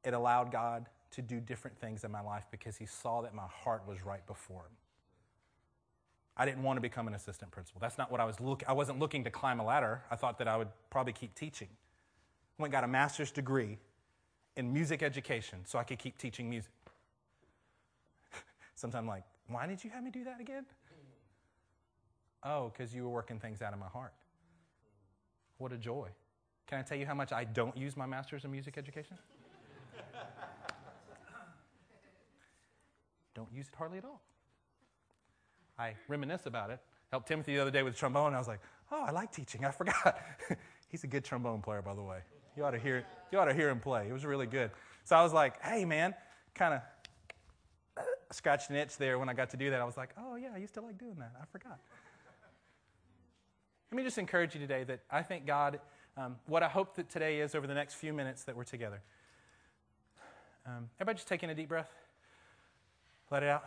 It 0.03 0.13
allowed 0.13 0.51
God 0.51 0.85
to 1.13 1.23
do 1.23 1.39
different 1.39 1.79
things 1.79 2.03
in 2.03 2.11
my 2.11 2.21
life 2.21 2.45
because 2.51 2.77
He 2.77 2.85
saw 2.85 3.23
that 3.23 3.33
my 3.33 3.47
heart 3.47 3.81
was 3.87 4.05
right 4.05 4.23
before 4.27 4.61
Him. 4.61 4.77
I 6.37 6.45
didn't 6.45 6.61
want 6.61 6.77
to 6.77 6.81
become 6.81 7.07
an 7.07 7.15
assistant 7.15 7.49
principal. 7.49 7.81
That's 7.81 7.97
not 7.97 8.11
what 8.11 8.21
I 8.21 8.25
was 8.25 8.39
looking. 8.39 8.67
I 8.67 8.73
wasn't 8.73 8.99
looking 8.99 9.23
to 9.23 9.31
climb 9.31 9.59
a 9.59 9.65
ladder. 9.65 10.03
I 10.11 10.17
thought 10.17 10.37
that 10.37 10.47
I 10.47 10.55
would 10.55 10.69
probably 10.91 11.13
keep 11.13 11.33
teaching. 11.33 11.69
Went 12.57 12.71
got 12.71 12.83
a 12.83 12.87
master's 12.87 13.31
degree 13.31 13.79
in 14.55 14.71
music 14.71 15.01
education 15.01 15.59
so 15.65 15.79
I 15.79 15.83
could 15.83 15.99
keep 15.99 16.17
teaching 16.17 16.49
music. 16.49 16.71
Sometimes 18.75 19.01
I'm 19.01 19.07
like, 19.07 19.23
why 19.47 19.67
did 19.67 19.83
you 19.83 19.89
have 19.89 20.03
me 20.03 20.11
do 20.11 20.23
that 20.23 20.39
again? 20.39 20.65
Oh, 22.43 22.71
because 22.71 22.93
you 22.93 23.03
were 23.03 23.09
working 23.09 23.39
things 23.39 23.61
out 23.61 23.73
of 23.73 23.79
my 23.79 23.87
heart. 23.87 24.13
What 25.57 25.71
a 25.71 25.77
joy. 25.77 26.09
Can 26.67 26.79
I 26.79 26.81
tell 26.81 26.97
you 26.97 27.05
how 27.05 27.13
much 27.13 27.31
I 27.31 27.43
don't 27.43 27.75
use 27.77 27.95
my 27.95 28.05
master's 28.05 28.43
in 28.45 28.51
music 28.51 28.77
education? 28.77 29.17
don't 33.33 33.51
use 33.53 33.67
it 33.67 33.75
hardly 33.75 33.97
at 33.99 34.05
all. 34.05 34.21
I 35.77 35.95
reminisce 36.07 36.45
about 36.45 36.69
it. 36.69 36.79
Helped 37.11 37.27
Timothy 37.27 37.55
the 37.55 37.61
other 37.61 37.71
day 37.71 37.83
with 37.83 37.95
trombone, 37.95 38.33
I 38.33 38.39
was 38.39 38.47
like, 38.47 38.59
oh, 38.91 39.03
I 39.03 39.11
like 39.11 39.31
teaching. 39.31 39.65
I 39.65 39.71
forgot. 39.71 40.19
He's 40.89 41.03
a 41.03 41.07
good 41.07 41.23
trombone 41.23 41.61
player, 41.61 41.81
by 41.81 41.95
the 41.95 42.03
way. 42.03 42.19
You 42.55 42.65
ought 42.65 42.71
to 42.71 42.79
hear, 42.79 43.05
you 43.31 43.39
ought 43.39 43.45
to 43.45 43.53
hear 43.53 43.69
him 43.69 43.79
play. 43.79 44.07
It 44.07 44.13
was 44.13 44.25
really 44.25 44.45
good. 44.45 44.71
So 45.03 45.15
I 45.15 45.23
was 45.23 45.33
like, 45.33 45.61
hey, 45.61 45.85
man, 45.85 46.13
kind 46.55 46.75
of 46.75 48.03
scratched 48.31 48.69
an 48.69 48.75
itch 48.75 48.97
there 48.97 49.17
when 49.17 49.29
I 49.29 49.33
got 49.33 49.49
to 49.51 49.57
do 49.57 49.69
that. 49.71 49.81
I 49.81 49.85
was 49.85 49.97
like, 49.97 50.09
oh, 50.17 50.35
yeah, 50.35 50.49
I 50.53 50.57
used 50.57 50.73
to 50.75 50.81
like 50.81 50.97
doing 50.97 51.15
that. 51.19 51.33
I 51.41 51.45
forgot. 51.51 51.79
Let 53.91 53.97
me 53.97 54.03
just 54.03 54.17
encourage 54.17 54.55
you 54.55 54.61
today 54.61 54.83
that 54.85 55.01
I 55.11 55.21
think 55.21 55.45
God, 55.45 55.79
um, 56.17 56.37
what 56.47 56.63
I 56.63 56.67
hope 56.67 56.95
that 56.95 57.09
today 57.09 57.39
is 57.39 57.53
over 57.53 57.67
the 57.67 57.75
next 57.75 57.95
few 57.95 58.13
minutes 58.13 58.43
that 58.45 58.55
we're 58.55 58.63
together. 58.63 59.01
Um, 60.65 60.89
everybody 60.97 61.17
just 61.17 61.27
taking 61.27 61.49
a 61.49 61.55
deep 61.55 61.69
breath. 61.69 61.91
Let 63.29 63.43
it 63.43 63.49
out. 63.49 63.65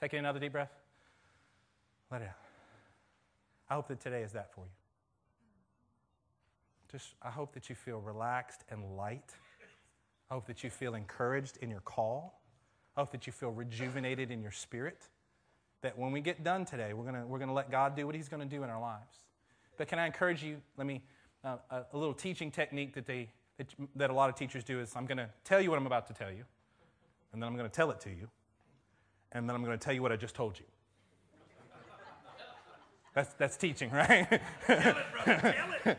Taking 0.00 0.18
another 0.18 0.40
deep 0.40 0.52
breath. 0.52 0.72
Let 2.10 2.22
it 2.22 2.28
out. 2.28 2.34
I 3.70 3.74
hope 3.74 3.88
that 3.88 4.00
today 4.00 4.22
is 4.22 4.32
that 4.32 4.52
for 4.52 4.62
you. 4.62 4.81
Just, 6.92 7.14
I 7.22 7.30
hope 7.30 7.54
that 7.54 7.70
you 7.70 7.74
feel 7.74 8.00
relaxed 8.00 8.64
and 8.70 8.98
light. 8.98 9.34
I 10.30 10.34
hope 10.34 10.46
that 10.46 10.62
you 10.62 10.68
feel 10.68 10.94
encouraged 10.94 11.56
in 11.62 11.70
your 11.70 11.80
call. 11.80 12.42
I 12.96 13.00
hope 13.00 13.12
that 13.12 13.26
you 13.26 13.32
feel 13.32 13.50
rejuvenated 13.50 14.30
in 14.30 14.42
your 14.42 14.50
spirit. 14.50 15.08
That 15.80 15.98
when 15.98 16.12
we 16.12 16.20
get 16.20 16.44
done 16.44 16.66
today, 16.66 16.92
we're 16.92 17.06
gonna 17.06 17.26
we're 17.26 17.38
gonna 17.38 17.54
let 17.54 17.70
God 17.70 17.96
do 17.96 18.04
what 18.04 18.14
He's 18.14 18.28
to 18.46 18.56
do 18.56 18.62
in 18.62 18.68
our 18.68 18.80
lives. 18.80 19.16
But 19.78 19.88
can 19.88 19.98
I 19.98 20.06
encourage 20.06 20.42
you? 20.44 20.58
Let 20.76 20.86
me, 20.86 21.02
uh, 21.42 21.56
a, 21.70 21.82
a, 21.92 21.96
little 21.96 22.12
teaching 22.12 22.50
technique 22.50 22.94
that, 22.94 23.06
they, 23.06 23.30
that, 23.56 23.66
that 23.96 24.10
a 24.10 24.12
lot 24.12 24.28
of 24.28 24.36
teachers 24.36 24.62
do 24.62 24.78
is 24.78 24.92
I'm 24.94 25.06
to 25.16 25.30
tell 25.44 25.62
you 25.62 25.70
what 25.70 25.78
I'm 25.78 25.86
about 25.86 26.06
to 26.08 26.12
tell 26.12 26.30
you, 26.30 26.44
and 27.32 27.42
then 27.42 27.48
I'm 27.48 27.56
to 27.68 27.74
tell 27.74 27.90
it 27.90 28.00
to 28.00 28.10
you, 28.10 28.28
and 29.32 29.48
then 29.48 29.56
I'm 29.56 29.64
to 29.78 29.82
tell 29.82 29.94
you 29.94 30.02
what 30.02 30.12
I 30.12 30.16
just 30.16 30.34
told 30.34 30.58
you. 30.58 30.66
That's, 33.14 33.32
that's 33.34 33.56
teaching, 33.56 33.90
right? 33.92 34.28
tell 34.66 34.78
it, 34.78 34.96
brother, 35.24 35.54
tell 35.84 35.92
it. 35.92 35.98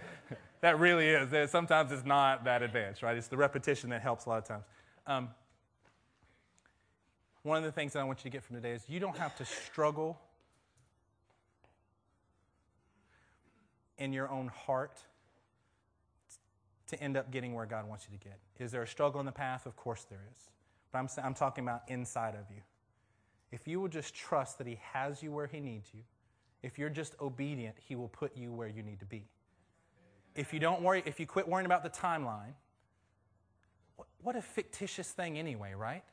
That 0.63 0.79
really 0.79 1.09
is. 1.09 1.51
Sometimes 1.51 1.91
it's 1.91 2.05
not 2.05 2.45
that 2.45 2.61
advanced, 2.61 3.03
right? 3.03 3.17
It's 3.17 3.27
the 3.27 3.35
repetition 3.35 3.89
that 3.89 4.01
helps 4.01 4.25
a 4.25 4.29
lot 4.29 4.37
of 4.37 4.47
times. 4.47 4.63
Um, 5.05 5.27
one 7.41 7.57
of 7.57 7.65
the 7.65 7.71
things 7.73 7.91
that 7.91 7.99
I 7.99 8.05
want 8.05 8.19
you 8.19 8.31
to 8.31 8.33
get 8.33 8.45
from 8.45 8.55
today 8.55 8.71
is 8.71 8.85
you 8.87 9.01
don't 9.01 9.17
have 9.17 9.35
to 9.39 9.45
struggle 9.45 10.17
in 13.97 14.13
your 14.13 14.31
own 14.31 14.47
heart 14.47 15.01
to 16.87 17.03
end 17.03 17.17
up 17.17 17.29
getting 17.29 17.53
where 17.53 17.65
God 17.65 17.85
wants 17.89 18.07
you 18.09 18.17
to 18.17 18.23
get. 18.23 18.39
Is 18.57 18.71
there 18.71 18.83
a 18.83 18.87
struggle 18.87 19.19
in 19.19 19.25
the 19.25 19.33
path? 19.33 19.65
Of 19.65 19.75
course 19.75 20.05
there 20.09 20.23
is. 20.31 20.49
But 20.93 20.99
I'm, 20.99 21.09
I'm 21.25 21.33
talking 21.33 21.65
about 21.65 21.81
inside 21.89 22.35
of 22.35 22.45
you. 22.49 22.61
If 23.51 23.67
you 23.67 23.81
will 23.81 23.89
just 23.89 24.15
trust 24.15 24.59
that 24.59 24.67
He 24.67 24.79
has 24.93 25.21
you 25.21 25.33
where 25.33 25.47
He 25.47 25.59
needs 25.59 25.89
you, 25.93 26.03
if 26.61 26.79
you're 26.79 26.89
just 26.89 27.15
obedient, 27.19 27.75
He 27.85 27.97
will 27.97 28.07
put 28.07 28.37
you 28.37 28.53
where 28.53 28.69
you 28.69 28.81
need 28.81 29.01
to 29.01 29.05
be. 29.05 29.25
If 30.35 30.53
you 30.53 30.59
don't 30.59 30.81
worry, 30.81 31.03
if 31.05 31.19
you 31.19 31.25
quit 31.25 31.47
worrying 31.47 31.65
about 31.65 31.83
the 31.83 31.89
timeline, 31.89 32.53
what 34.21 34.35
a 34.35 34.41
fictitious 34.41 35.11
thing 35.11 35.37
anyway, 35.37 35.73
right? 35.73 36.03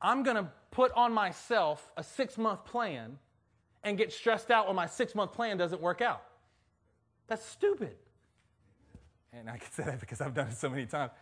I'm 0.00 0.22
going 0.22 0.36
to 0.36 0.48
put 0.70 0.92
on 0.92 1.12
myself 1.12 1.90
a 1.96 2.02
six 2.02 2.36
month 2.36 2.64
plan 2.64 3.18
and 3.82 3.96
get 3.96 4.12
stressed 4.12 4.50
out 4.50 4.66
when 4.66 4.76
my 4.76 4.86
six 4.86 5.14
month 5.14 5.32
plan 5.32 5.56
doesn't 5.56 5.80
work 5.80 6.00
out. 6.00 6.22
That's 7.26 7.44
stupid. 7.44 7.96
And 9.32 9.48
I 9.48 9.56
can 9.58 9.70
say 9.72 9.84
that 9.84 10.00
because 10.00 10.20
I've 10.20 10.34
done 10.34 10.48
it 10.48 10.56
so 10.56 10.68
many 10.68 10.86
times. 10.86 11.12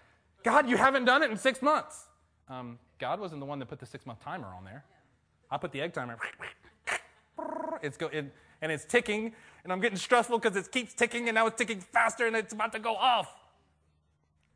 God, 0.43 0.69
you 0.69 0.77
haven't 0.77 1.05
done 1.05 1.23
it 1.23 1.31
in 1.31 1.37
six 1.37 1.63
months. 1.63 2.07
Um, 2.49 2.79
God 2.99 3.21
wasn't 3.21 3.41
the 3.41 3.47
one 3.47 3.59
that 3.61 3.67
put 3.67 3.79
the 3.79 3.87
six 3.87 4.05
month 4.05 4.21
timer 4.23 4.49
on 4.49 4.65
there. 4.65 4.85
I 5.51 5.59
put 5.59 5.73
the 5.73 5.81
egg 5.81 5.93
timer. 5.93 6.17
It's 7.83 7.97
go, 7.97 8.07
it, 8.07 8.33
and 8.61 8.71
it's 8.71 8.85
ticking, 8.85 9.33
and 9.65 9.73
I'm 9.73 9.81
getting 9.81 9.99
stressful 9.99 10.39
because 10.39 10.57
it 10.57 10.71
keeps 10.73 10.95
ticking, 10.95 11.29
and 11.29 11.35
now 11.35 11.47
it's 11.47 11.57
ticking 11.57 11.81
faster, 11.81 12.27
and 12.27 12.37
it's 12.37 12.53
about 12.53 12.73
to 12.73 12.79
go 12.79 12.95
off. 12.95 13.33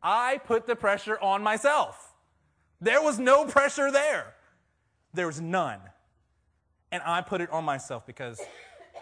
I 0.03 0.39
put 0.39 0.67
the 0.67 0.77
pressure 0.77 1.19
on 1.21 1.43
myself. 1.43 2.15
There 2.81 3.03
was 3.03 3.19
no 3.19 3.45
pressure 3.47 3.91
there. 3.91 4.35
There 5.15 5.27
was 5.27 5.41
none. 5.41 5.81
And 6.93 7.03
I 7.05 7.21
put 7.23 7.41
it 7.41 7.51
on 7.51 7.65
myself 7.65 8.07
because, 8.07 8.41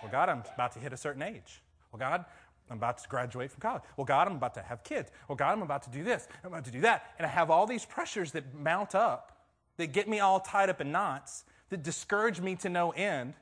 well, 0.03 0.11
God, 0.11 0.29
I'm 0.29 0.43
about 0.55 0.73
to 0.73 0.79
hit 0.79 0.93
a 0.93 0.97
certain 0.97 1.23
age. 1.23 1.63
Well, 1.93 1.99
God, 1.99 2.25
I'm 2.71 2.79
about 2.79 2.99
to 2.99 3.09
graduate 3.09 3.51
from 3.51 3.61
college. 3.61 3.83
Well, 3.97 4.05
God, 4.05 4.27
I'm 4.27 4.37
about 4.37 4.55
to 4.55 4.63
have 4.63 4.83
kids. 4.85 5.11
Well, 5.29 5.37
God, 5.37 5.53
I'm 5.53 5.63
about 5.63 5.83
to 5.83 5.91
do 5.91 6.03
this. 6.03 6.27
I'm 6.43 6.53
about 6.53 6.65
to 6.65 6.71
do 6.71 6.81
that. 6.83 7.13
And 7.19 7.27
I 7.27 7.29
have 7.29 7.51
all 7.51 7.67
these 7.67 7.85
pressures 7.85 8.33
that 8.33 8.55
mount 8.55 8.95
up 8.95 9.43
that 9.77 9.89
get 9.89 10.09
me 10.09 10.21
all 10.21 10.41
tied 10.41 10.71
up 10.71 10.81
in 10.81 10.93
knots, 10.93 11.45
that 11.71 11.83
discourage 11.83 12.41
me 12.41 12.55
to 12.57 12.69
no 12.69 12.91
end. 12.93 13.35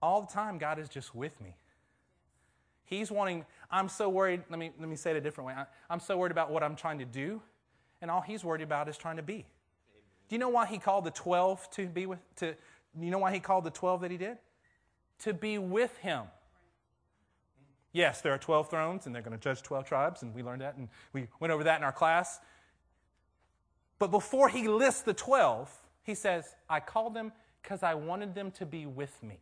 All 0.00 0.22
the 0.22 0.32
time, 0.32 0.58
God 0.58 0.78
is 0.78 0.88
just 0.88 1.14
with 1.14 1.40
me. 1.40 1.56
He's 2.84 3.10
wanting, 3.10 3.44
I'm 3.70 3.88
so 3.88 4.08
worried, 4.08 4.42
let 4.48 4.58
me, 4.58 4.70
let 4.80 4.88
me 4.88 4.96
say 4.96 5.10
it 5.10 5.16
a 5.16 5.20
different 5.20 5.48
way. 5.48 5.54
I, 5.54 5.66
I'm 5.90 6.00
so 6.00 6.16
worried 6.16 6.32
about 6.32 6.50
what 6.50 6.62
I'm 6.62 6.76
trying 6.76 6.98
to 7.00 7.04
do 7.04 7.42
and 8.00 8.10
all 8.10 8.20
he's 8.20 8.44
worried 8.44 8.62
about 8.62 8.88
is 8.88 8.96
trying 8.96 9.16
to 9.16 9.22
be. 9.22 9.34
Amen. 9.34 9.44
Do 10.28 10.34
you 10.34 10.38
know 10.38 10.48
why 10.48 10.66
he 10.66 10.78
called 10.78 11.04
the 11.04 11.10
12 11.10 11.70
to 11.72 11.86
be 11.86 12.06
with 12.06 12.18
to 12.36 12.54
you 12.98 13.10
know 13.10 13.18
why 13.18 13.32
he 13.32 13.40
called 13.40 13.64
the 13.64 13.70
12 13.70 14.02
that 14.02 14.10
he 14.10 14.16
did? 14.16 14.38
To 15.20 15.34
be 15.34 15.58
with 15.58 15.96
him. 15.98 16.24
Yes, 17.92 18.20
there 18.20 18.32
are 18.32 18.38
12 18.38 18.70
thrones 18.70 19.06
and 19.06 19.14
they're 19.14 19.22
going 19.22 19.36
to 19.36 19.42
judge 19.42 19.62
12 19.62 19.84
tribes 19.84 20.22
and 20.22 20.34
we 20.34 20.42
learned 20.42 20.62
that 20.62 20.76
and 20.76 20.88
we 21.12 21.28
went 21.40 21.52
over 21.52 21.64
that 21.64 21.78
in 21.78 21.84
our 21.84 21.92
class. 21.92 22.40
But 23.98 24.10
before 24.10 24.48
he 24.48 24.68
lists 24.68 25.02
the 25.02 25.14
12, 25.14 25.70
he 26.02 26.14
says, 26.14 26.54
"I 26.68 26.80
called 26.80 27.14
them 27.14 27.32
because 27.62 27.82
I 27.82 27.94
wanted 27.94 28.34
them 28.34 28.50
to 28.52 28.66
be 28.66 28.86
with 28.86 29.22
me." 29.22 29.40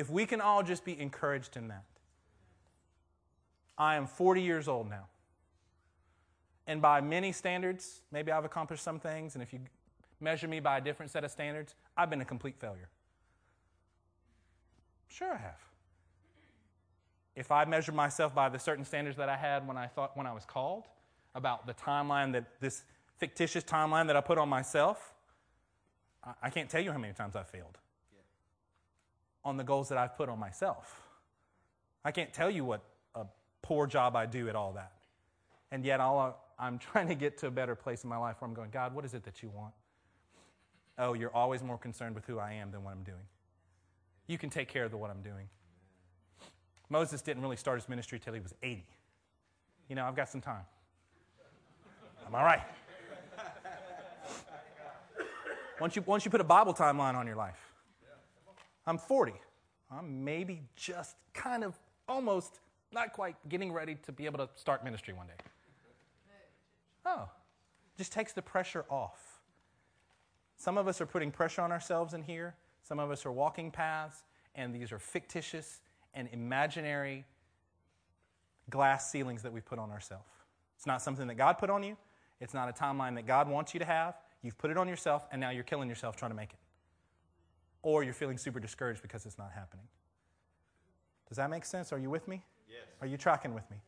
If 0.00 0.08
we 0.08 0.24
can 0.24 0.40
all 0.40 0.62
just 0.62 0.82
be 0.82 0.98
encouraged 0.98 1.58
in 1.58 1.68
that. 1.68 1.84
I 3.76 3.96
am 3.96 4.06
40 4.06 4.40
years 4.40 4.66
old 4.66 4.88
now. 4.88 5.08
And 6.66 6.80
by 6.80 7.02
many 7.02 7.32
standards, 7.32 8.00
maybe 8.10 8.32
I've 8.32 8.46
accomplished 8.46 8.82
some 8.82 8.98
things, 8.98 9.34
and 9.34 9.42
if 9.42 9.52
you 9.52 9.60
measure 10.18 10.48
me 10.48 10.58
by 10.58 10.78
a 10.78 10.80
different 10.80 11.12
set 11.12 11.22
of 11.22 11.30
standards, 11.30 11.74
I've 11.98 12.08
been 12.08 12.22
a 12.22 12.24
complete 12.24 12.56
failure. 12.58 12.88
Sure, 15.08 15.34
I 15.34 15.38
have. 15.38 15.60
if 17.36 17.52
I 17.52 17.66
measure 17.66 17.92
myself 17.92 18.34
by 18.34 18.48
the 18.48 18.58
certain 18.58 18.86
standards 18.86 19.18
that 19.18 19.28
I 19.28 19.36
had 19.36 19.68
when 19.68 19.76
I 19.76 19.86
thought 19.86 20.16
when 20.16 20.26
I 20.26 20.32
was 20.32 20.46
called, 20.46 20.84
about 21.34 21.66
the 21.66 21.74
timeline 21.74 22.32
that 22.32 22.44
this 22.58 22.84
fictitious 23.18 23.64
timeline 23.64 24.06
that 24.06 24.16
I 24.16 24.22
put 24.22 24.38
on 24.38 24.48
myself, 24.48 25.12
I, 26.24 26.32
I 26.44 26.50
can't 26.50 26.70
tell 26.70 26.80
you 26.80 26.90
how 26.90 26.98
many 26.98 27.12
times 27.12 27.36
I've 27.36 27.48
failed 27.48 27.76
on 29.44 29.56
the 29.56 29.64
goals 29.64 29.88
that 29.88 29.98
I've 29.98 30.16
put 30.16 30.28
on 30.28 30.38
myself. 30.38 31.00
I 32.04 32.12
can't 32.12 32.32
tell 32.32 32.50
you 32.50 32.64
what 32.64 32.82
a 33.14 33.24
poor 33.62 33.86
job 33.86 34.16
I 34.16 34.26
do 34.26 34.48
at 34.48 34.56
all 34.56 34.72
that. 34.72 34.92
And 35.70 35.84
yet, 35.84 36.00
all 36.00 36.44
I'm 36.58 36.78
trying 36.92 37.08
to 37.08 37.14
get 37.14 37.38
to 37.38 37.46
a 37.46 37.50
better 37.50 37.74
place 37.74 38.04
in 38.04 38.10
my 38.10 38.16
life 38.16 38.36
where 38.40 38.48
I'm 38.48 38.54
going, 38.54 38.70
God, 38.70 38.94
what 38.94 39.04
is 39.04 39.14
it 39.14 39.24
that 39.24 39.42
you 39.42 39.50
want? 39.50 39.74
Oh, 40.98 41.14
you're 41.14 41.34
always 41.34 41.62
more 41.62 41.78
concerned 41.78 42.14
with 42.14 42.26
who 42.26 42.38
I 42.38 42.52
am 42.54 42.70
than 42.70 42.84
what 42.84 42.92
I'm 42.92 43.02
doing. 43.02 43.26
You 44.26 44.36
can 44.38 44.50
take 44.50 44.68
care 44.68 44.84
of 44.84 44.90
the, 44.90 44.96
what 44.96 45.10
I'm 45.10 45.22
doing. 45.22 45.48
Moses 46.90 47.22
didn't 47.22 47.42
really 47.42 47.56
start 47.56 47.80
his 47.80 47.88
ministry 47.88 48.18
till 48.18 48.34
he 48.34 48.40
was 48.40 48.54
80. 48.62 48.84
You 49.88 49.96
know, 49.96 50.04
I've 50.04 50.16
got 50.16 50.28
some 50.28 50.40
time. 50.40 50.64
I'm 52.26 52.34
I 52.34 52.44
right? 52.44 52.62
Once 55.80 55.96
you, 55.96 56.02
once 56.02 56.24
you 56.24 56.30
put 56.30 56.42
a 56.42 56.44
Bible 56.44 56.74
timeline 56.74 57.14
on 57.14 57.26
your 57.26 57.36
life, 57.36 57.59
I'm 58.90 58.98
40. 58.98 59.34
I'm 59.88 60.24
maybe 60.24 60.62
just 60.74 61.14
kind 61.32 61.62
of 61.62 61.78
almost, 62.08 62.58
not 62.90 63.12
quite 63.12 63.36
getting 63.48 63.72
ready 63.72 63.94
to 64.02 64.10
be 64.10 64.26
able 64.26 64.44
to 64.44 64.48
start 64.56 64.82
ministry 64.82 65.14
one 65.14 65.28
day. 65.28 65.44
Oh, 67.06 67.28
just 67.96 68.10
takes 68.10 68.32
the 68.32 68.42
pressure 68.42 68.84
off. 68.90 69.40
Some 70.56 70.76
of 70.76 70.88
us 70.88 71.00
are 71.00 71.06
putting 71.06 71.30
pressure 71.30 71.62
on 71.62 71.70
ourselves 71.70 72.14
in 72.14 72.22
here. 72.22 72.56
Some 72.82 72.98
of 72.98 73.12
us 73.12 73.24
are 73.24 73.30
walking 73.30 73.70
paths, 73.70 74.24
and 74.56 74.74
these 74.74 74.90
are 74.90 74.98
fictitious 74.98 75.82
and 76.12 76.28
imaginary 76.32 77.24
glass 78.70 79.08
ceilings 79.12 79.42
that 79.42 79.52
we 79.52 79.60
put 79.60 79.78
on 79.78 79.92
ourselves. 79.92 80.32
It's 80.76 80.86
not 80.86 81.00
something 81.00 81.28
that 81.28 81.36
God 81.36 81.58
put 81.58 81.70
on 81.70 81.84
you. 81.84 81.96
It's 82.40 82.54
not 82.54 82.68
a 82.68 82.72
timeline 82.72 83.14
that 83.14 83.26
God 83.28 83.48
wants 83.48 83.72
you 83.72 83.78
to 83.78 83.86
have. 83.86 84.16
You've 84.42 84.58
put 84.58 84.72
it 84.72 84.76
on 84.76 84.88
yourself, 84.88 85.28
and 85.30 85.40
now 85.40 85.50
you're 85.50 85.62
killing 85.62 85.88
yourself 85.88 86.16
trying 86.16 86.32
to 86.32 86.36
make 86.36 86.50
it. 86.50 86.58
Or 87.82 88.02
you're 88.04 88.14
feeling 88.14 88.38
super 88.38 88.60
discouraged 88.60 89.02
because 89.02 89.24
it's 89.26 89.38
not 89.38 89.52
happening. 89.54 89.86
Does 91.28 91.36
that 91.36 91.48
make 91.48 91.64
sense? 91.64 91.92
Are 91.92 91.98
you 91.98 92.10
with 92.10 92.28
me? 92.28 92.42
Yes. 92.68 92.80
Are 93.00 93.06
you 93.06 93.16
tracking 93.16 93.54
with 93.54 93.70
me? 93.70 93.76
Yes. 93.78 93.84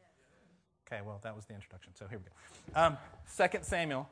Okay, 0.86 1.00
well, 1.06 1.20
that 1.22 1.34
was 1.34 1.44
the 1.44 1.54
introduction. 1.54 1.92
So 1.94 2.06
here 2.06 2.18
we 2.18 2.24
go. 2.24 2.30
Um, 2.80 2.96
2 3.36 3.58
Samuel 3.62 4.08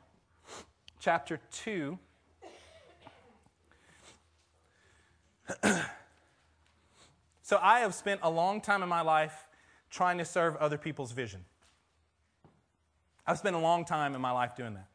chapter 0.99 1.39
2. 1.51 1.97
so 7.41 7.59
I 7.61 7.79
have 7.79 7.93
spent 7.93 8.21
a 8.23 8.29
long 8.29 8.61
time 8.61 8.83
in 8.83 8.89
my 8.89 9.01
life 9.01 9.47
trying 9.89 10.17
to 10.19 10.25
serve 10.25 10.55
other 10.57 10.77
people's 10.77 11.11
vision. 11.11 11.43
I've 13.25 13.37
spent 13.37 13.55
a 13.55 13.59
long 13.59 13.85
time 13.85 14.15
in 14.15 14.21
my 14.21 14.31
life 14.31 14.55
doing 14.55 14.73
that. 14.75 14.87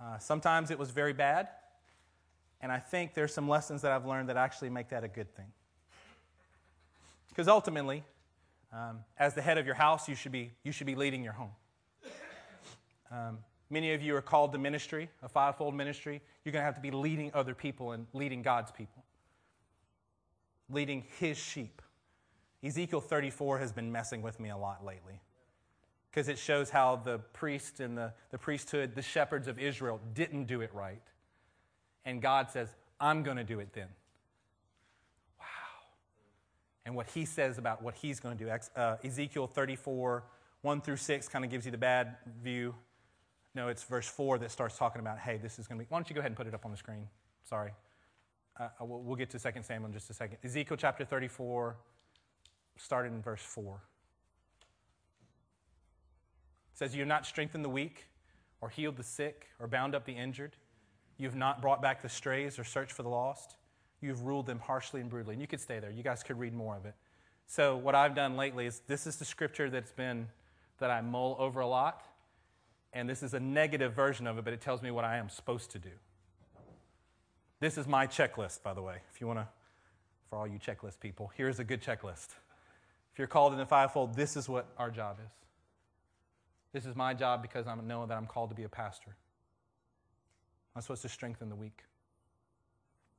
Uh, 0.00 0.18
sometimes 0.18 0.70
it 0.70 0.78
was 0.78 0.90
very 0.90 1.12
bad, 1.12 1.48
and 2.66 2.72
I 2.72 2.80
think 2.80 3.14
there's 3.14 3.32
some 3.32 3.48
lessons 3.48 3.82
that 3.82 3.92
I've 3.92 4.06
learned 4.06 4.28
that 4.28 4.36
actually 4.36 4.70
make 4.70 4.88
that 4.88 5.04
a 5.04 5.08
good 5.08 5.32
thing. 5.36 5.46
Because 7.28 7.46
ultimately, 7.46 8.02
um, 8.72 9.04
as 9.20 9.34
the 9.34 9.40
head 9.40 9.56
of 9.56 9.66
your 9.66 9.76
house, 9.76 10.08
you 10.08 10.16
should 10.16 10.32
be, 10.32 10.50
you 10.64 10.72
should 10.72 10.88
be 10.88 10.96
leading 10.96 11.22
your 11.22 11.34
home. 11.34 11.52
Um, 13.12 13.38
many 13.70 13.92
of 13.92 14.02
you 14.02 14.16
are 14.16 14.20
called 14.20 14.50
to 14.50 14.58
ministry, 14.58 15.08
a 15.22 15.28
fivefold 15.28 15.76
ministry. 15.76 16.20
You're 16.44 16.50
going 16.50 16.62
to 16.62 16.64
have 16.64 16.74
to 16.74 16.80
be 16.80 16.90
leading 16.90 17.30
other 17.34 17.54
people 17.54 17.92
and 17.92 18.08
leading 18.12 18.42
God's 18.42 18.72
people, 18.72 19.04
leading 20.68 21.04
His 21.20 21.38
sheep. 21.38 21.80
Ezekiel 22.64 23.00
34 23.00 23.60
has 23.60 23.70
been 23.70 23.92
messing 23.92 24.22
with 24.22 24.40
me 24.40 24.50
a 24.50 24.56
lot 24.56 24.84
lately 24.84 25.20
because 26.10 26.28
it 26.28 26.36
shows 26.36 26.70
how 26.70 26.96
the 26.96 27.18
priest 27.32 27.78
and 27.78 27.96
the, 27.96 28.12
the 28.32 28.38
priesthood, 28.38 28.96
the 28.96 29.02
shepherds 29.02 29.46
of 29.46 29.56
Israel, 29.56 30.00
didn't 30.14 30.46
do 30.46 30.62
it 30.62 30.74
right. 30.74 31.02
And 32.06 32.22
God 32.22 32.50
says, 32.50 32.68
I'm 33.00 33.24
going 33.24 33.36
to 33.36 33.44
do 33.44 33.58
it 33.58 33.72
then. 33.74 33.88
Wow. 35.38 35.44
And 36.86 36.94
what 36.94 37.10
he 37.10 37.24
says 37.24 37.58
about 37.58 37.82
what 37.82 37.96
he's 37.96 38.20
going 38.20 38.38
to 38.38 38.44
do, 38.44 38.50
uh, 38.76 38.96
Ezekiel 39.04 39.48
34, 39.48 40.22
1 40.62 40.80
through 40.80 40.96
6, 40.96 41.28
kind 41.28 41.44
of 41.44 41.50
gives 41.50 41.66
you 41.66 41.72
the 41.72 41.78
bad 41.78 42.16
view. 42.42 42.74
No, 43.54 43.68
it's 43.68 43.82
verse 43.82 44.06
4 44.08 44.38
that 44.38 44.50
starts 44.50 44.78
talking 44.78 45.00
about, 45.00 45.18
hey, 45.18 45.36
this 45.36 45.58
is 45.58 45.66
going 45.66 45.78
to 45.78 45.84
be. 45.84 45.88
Why 45.88 45.98
don't 45.98 46.08
you 46.08 46.14
go 46.14 46.20
ahead 46.20 46.30
and 46.30 46.36
put 46.36 46.46
it 46.46 46.54
up 46.54 46.64
on 46.64 46.70
the 46.70 46.76
screen? 46.76 47.08
Sorry. 47.42 47.72
Uh, 48.58 48.68
we'll, 48.80 49.00
we'll 49.00 49.16
get 49.16 49.28
to 49.30 49.38
2 49.38 49.50
Samuel 49.62 49.88
in 49.88 49.92
just 49.92 50.08
a 50.08 50.14
second. 50.14 50.38
Ezekiel 50.44 50.76
chapter 50.76 51.04
34, 51.04 51.76
started 52.76 53.12
in 53.12 53.20
verse 53.20 53.42
4. 53.42 53.80
It 56.72 56.78
says, 56.78 56.94
You 56.94 57.00
have 57.00 57.08
not 57.08 57.26
strengthened 57.26 57.64
the 57.64 57.68
weak, 57.68 58.06
or 58.60 58.68
healed 58.68 58.96
the 58.96 59.02
sick, 59.02 59.48
or 59.58 59.66
bound 59.66 59.94
up 59.94 60.04
the 60.04 60.12
injured. 60.12 60.56
You 61.18 61.26
have 61.26 61.36
not 61.36 61.62
brought 61.62 61.80
back 61.80 62.02
the 62.02 62.08
strays 62.08 62.58
or 62.58 62.64
searched 62.64 62.92
for 62.92 63.02
the 63.02 63.08
lost. 63.08 63.56
You 64.00 64.10
have 64.10 64.22
ruled 64.22 64.46
them 64.46 64.58
harshly 64.58 65.00
and 65.00 65.08
brutally. 65.08 65.34
And 65.34 65.40
you 65.40 65.48
could 65.48 65.60
stay 65.60 65.78
there. 65.78 65.90
You 65.90 66.02
guys 66.02 66.22
could 66.22 66.38
read 66.38 66.54
more 66.54 66.76
of 66.76 66.84
it. 66.84 66.94
So, 67.46 67.76
what 67.76 67.94
I've 67.94 68.14
done 68.14 68.36
lately 68.36 68.66
is 68.66 68.80
this 68.86 69.06
is 69.06 69.16
the 69.16 69.24
scripture 69.24 69.70
that's 69.70 69.92
been, 69.92 70.28
that 70.78 70.90
I 70.90 71.00
mull 71.00 71.36
over 71.38 71.60
a 71.60 71.66
lot. 71.66 72.04
And 72.92 73.08
this 73.08 73.22
is 73.22 73.34
a 73.34 73.40
negative 73.40 73.92
version 73.92 74.26
of 74.26 74.38
it, 74.38 74.44
but 74.44 74.52
it 74.52 74.60
tells 74.60 74.82
me 74.82 74.90
what 74.90 75.04
I 75.04 75.16
am 75.16 75.28
supposed 75.28 75.70
to 75.72 75.78
do. 75.78 75.90
This 77.60 77.78
is 77.78 77.86
my 77.86 78.06
checklist, 78.06 78.62
by 78.62 78.74
the 78.74 78.82
way. 78.82 78.96
If 79.14 79.20
you 79.20 79.26
want 79.26 79.38
to, 79.38 79.48
for 80.28 80.38
all 80.38 80.46
you 80.46 80.58
checklist 80.58 81.00
people, 81.00 81.30
here's 81.36 81.58
a 81.58 81.64
good 81.64 81.82
checklist. 81.82 82.34
If 83.12 83.18
you're 83.18 83.28
called 83.28 83.52
in 83.52 83.58
the 83.58 83.66
fivefold, 83.66 84.14
this 84.14 84.36
is 84.36 84.48
what 84.48 84.66
our 84.76 84.90
job 84.90 85.18
is. 85.24 85.32
This 86.72 86.84
is 86.84 86.94
my 86.94 87.14
job 87.14 87.40
because 87.40 87.66
I 87.66 87.74
know 87.76 88.04
that 88.04 88.16
I'm 88.16 88.26
called 88.26 88.50
to 88.50 88.56
be 88.56 88.64
a 88.64 88.68
pastor. 88.68 89.16
I'm 90.76 90.82
supposed 90.82 91.02
to 91.02 91.08
strengthen 91.08 91.48
the 91.48 91.56
weak. 91.56 91.84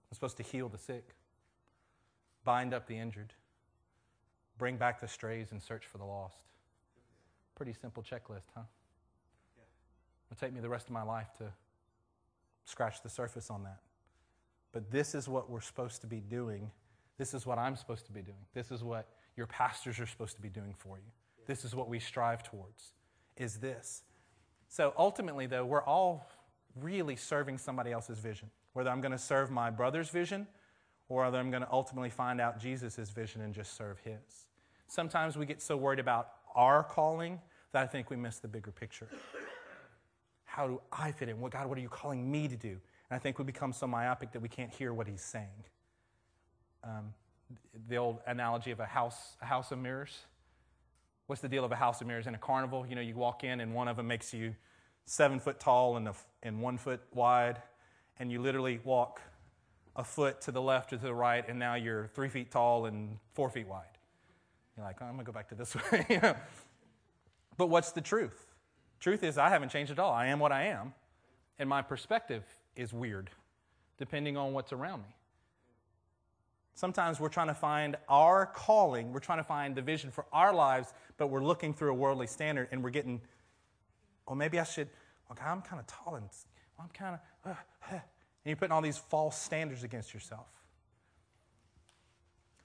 I'm 0.09 0.13
supposed 0.13 0.37
to 0.37 0.43
heal 0.43 0.69
the 0.69 0.77
sick, 0.77 1.15
bind 2.45 2.71
up 2.71 2.87
the 2.87 2.97
injured, 2.97 3.33
bring 4.59 4.77
back 4.77 5.01
the 5.01 5.07
strays, 5.07 5.51
and 5.51 5.61
search 5.61 5.87
for 5.87 5.97
the 5.97 6.05
lost. 6.05 6.43
Pretty 7.55 7.73
simple 7.73 8.03
checklist, 8.03 8.45
huh? 8.55 8.61
It'll 10.29 10.39
take 10.39 10.53
me 10.53 10.61
the 10.61 10.69
rest 10.69 10.85
of 10.85 10.93
my 10.93 11.01
life 11.01 11.29
to 11.39 11.51
scratch 12.65 13.01
the 13.01 13.09
surface 13.09 13.49
on 13.49 13.63
that. 13.63 13.79
But 14.71 14.91
this 14.91 15.15
is 15.15 15.27
what 15.27 15.49
we're 15.49 15.61
supposed 15.61 16.01
to 16.01 16.07
be 16.07 16.19
doing. 16.19 16.69
This 17.17 17.33
is 17.33 17.47
what 17.47 17.57
I'm 17.57 17.75
supposed 17.75 18.05
to 18.05 18.11
be 18.11 18.21
doing. 18.21 18.37
This 18.53 18.71
is 18.71 18.83
what 18.83 19.07
your 19.35 19.47
pastors 19.47 19.99
are 19.99 20.05
supposed 20.05 20.35
to 20.35 20.41
be 20.41 20.49
doing 20.49 20.75
for 20.77 20.97
you. 20.97 21.11
This 21.47 21.65
is 21.65 21.73
what 21.73 21.89
we 21.89 21.99
strive 21.99 22.43
towards 22.43 22.93
is 23.35 23.57
this. 23.57 24.03
So 24.67 24.93
ultimately, 24.97 25.47
though, 25.47 25.65
we're 25.65 25.83
all 25.83 26.29
really 26.81 27.15
serving 27.15 27.57
somebody 27.57 27.91
else's 27.91 28.19
vision. 28.19 28.49
Whether 28.73 28.89
I'm 28.89 29.01
going 29.01 29.11
to 29.11 29.17
serve 29.17 29.49
my 29.49 29.69
brother's 29.69 30.09
vision 30.09 30.47
or 31.09 31.23
whether 31.23 31.37
I'm 31.37 31.49
going 31.49 31.63
to 31.63 31.71
ultimately 31.71 32.09
find 32.09 32.41
out 32.41 32.59
Jesus' 32.59 33.09
vision 33.09 33.41
and 33.41 33.53
just 33.53 33.75
serve 33.75 33.99
his. 33.99 34.47
Sometimes 34.87 35.37
we 35.37 35.45
get 35.45 35.61
so 35.61 35.77
worried 35.77 35.99
about 35.99 36.29
our 36.55 36.83
calling 36.83 37.39
that 37.71 37.83
I 37.83 37.87
think 37.87 38.09
we 38.09 38.15
miss 38.15 38.39
the 38.39 38.47
bigger 38.47 38.71
picture. 38.71 39.07
How 40.45 40.67
do 40.67 40.81
I 40.91 41.11
fit 41.11 41.29
in? 41.29 41.39
What 41.39 41.51
God, 41.51 41.67
what 41.67 41.77
are 41.77 41.81
you 41.81 41.89
calling 41.89 42.29
me 42.29 42.47
to 42.47 42.55
do? 42.55 42.69
And 42.69 43.15
I 43.15 43.19
think 43.19 43.37
we 43.37 43.45
become 43.45 43.73
so 43.73 43.87
myopic 43.87 44.31
that 44.31 44.41
we 44.41 44.49
can't 44.49 44.71
hear 44.71 44.93
what 44.93 45.07
he's 45.07 45.21
saying. 45.21 45.63
Um, 46.83 47.13
the 47.87 47.97
old 47.97 48.19
analogy 48.25 48.71
of 48.71 48.79
a 48.79 48.85
house, 48.85 49.35
a 49.41 49.45
house 49.45 49.71
of 49.71 49.79
mirrors. 49.79 50.17
What's 51.27 51.41
the 51.41 51.49
deal 51.49 51.63
of 51.63 51.71
a 51.71 51.75
house 51.75 52.01
of 52.01 52.07
mirrors? 52.07 52.27
In 52.27 52.35
a 52.35 52.39
carnival, 52.39 52.85
you 52.87 52.95
know, 52.95 53.01
you 53.01 53.15
walk 53.15 53.43
in 53.43 53.59
and 53.59 53.73
one 53.73 53.87
of 53.87 53.97
them 53.97 54.07
makes 54.07 54.33
you 54.33 54.55
seven 55.07 55.39
foot 55.39 55.59
tall 55.59 55.97
and, 55.97 56.07
a, 56.09 56.13
and 56.43 56.61
one 56.61 56.77
foot 56.77 57.01
wide, 57.13 57.61
and 58.19 58.31
you 58.31 58.39
literally 58.39 58.79
walk 58.83 59.21
a 59.95 60.03
foot 60.03 60.41
to 60.41 60.51
the 60.51 60.61
left 60.61 60.93
or 60.93 60.97
to 60.97 61.03
the 61.03 61.13
right, 61.13 61.47
and 61.47 61.57
now 61.57 61.73
you're 61.73 62.07
three 62.13 62.29
feet 62.29 62.51
tall 62.51 62.85
and 62.85 63.17
four 63.33 63.49
feet 63.49 63.67
wide. 63.67 63.85
You're 64.75 64.85
like, 64.85 64.97
oh, 65.01 65.05
I'm 65.05 65.17
to 65.17 65.23
go 65.23 65.31
back 65.31 65.49
to 65.49 65.55
this 65.55 65.75
way. 65.91 66.35
But 67.57 67.67
what's 67.67 67.91
the 67.91 68.01
truth? 68.01 68.45
Truth 68.99 69.23
is, 69.23 69.37
I 69.39 69.49
haven't 69.49 69.69
changed 69.69 69.91
at 69.91 69.97
all. 69.97 70.13
I 70.13 70.27
am 70.27 70.39
what 70.39 70.51
I 70.51 70.65
am, 70.65 70.93
and 71.57 71.67
my 71.67 71.81
perspective 71.81 72.43
is 72.75 72.93
weird, 72.93 73.31
depending 73.97 74.37
on 74.37 74.53
what's 74.53 74.71
around 74.71 74.99
me. 74.99 75.15
Sometimes 76.75 77.19
we're 77.19 77.29
trying 77.29 77.47
to 77.47 77.55
find 77.55 77.95
our 78.07 78.45
calling, 78.45 79.11
we're 79.11 79.19
trying 79.19 79.39
to 79.39 79.43
find 79.43 79.73
the 79.73 79.81
vision 79.81 80.11
for 80.11 80.25
our 80.31 80.53
lives, 80.53 80.93
but 81.17 81.27
we're 81.27 81.43
looking 81.43 81.73
through 81.73 81.89
a 81.89 81.95
worldly 81.95 82.27
standard 82.27 82.67
and 82.71 82.83
we're 82.83 82.91
getting, 82.91 83.19
well, 84.27 84.35
maybe 84.35 84.59
I 84.59 84.63
should, 84.63 84.89
okay, 85.31 85.43
I'm 85.45 85.61
kind 85.61 85.79
of 85.79 85.87
tall 85.87 86.15
and 86.15 86.27
I'm 86.79 86.89
kind 86.89 87.15
of, 87.15 87.51
uh, 87.51 87.55
uh, 87.55 87.93
and 87.93 88.01
you're 88.45 88.55
putting 88.55 88.71
all 88.71 88.81
these 88.81 88.97
false 88.97 89.39
standards 89.39 89.83
against 89.83 90.13
yourself. 90.13 90.47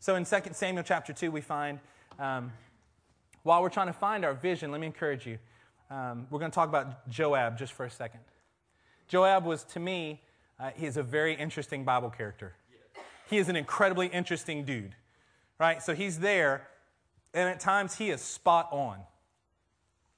So 0.01 0.17
in 0.17 0.25
2 0.25 0.37
Samuel 0.53 0.83
chapter 0.85 1.13
2, 1.13 1.31
we 1.31 1.41
find, 1.41 1.79
um, 2.19 2.53
while 3.45 3.63
we're 3.63 3.71
trying 3.71 3.87
to 3.87 3.93
find 3.93 4.25
our 4.25 4.35
vision, 4.35 4.71
let 4.71 4.81
me 4.81 4.87
encourage 4.87 5.27
you. 5.27 5.39
Um, 5.91 6.27
we're 6.31 6.39
going 6.39 6.51
to 6.51 6.55
talk 6.55 6.69
about 6.69 7.09
Joab 7.09 7.57
just 7.59 7.73
for 7.73 7.87
a 7.87 7.91
second. 7.91 8.21
Joab 9.09 9.45
was, 9.45 9.65
to 9.65 9.81
me, 9.81 10.21
uh, 10.59 10.71
is 10.81 10.97
a 10.97 11.03
very 11.03 11.35
interesting 11.35 11.85
Bible 11.85 12.11
character 12.11 12.55
he 13.33 13.39
is 13.39 13.49
an 13.49 13.57
incredibly 13.57 14.09
interesting 14.09 14.65
dude, 14.65 14.95
right? 15.59 15.83
So 15.83 15.95
he's 15.95 16.19
there, 16.19 16.69
And 17.35 17.49
at 17.49 17.61
times 17.61 17.97
he 17.97 18.11
is 18.11 18.21
spot 18.21 18.69
on. 18.73 18.99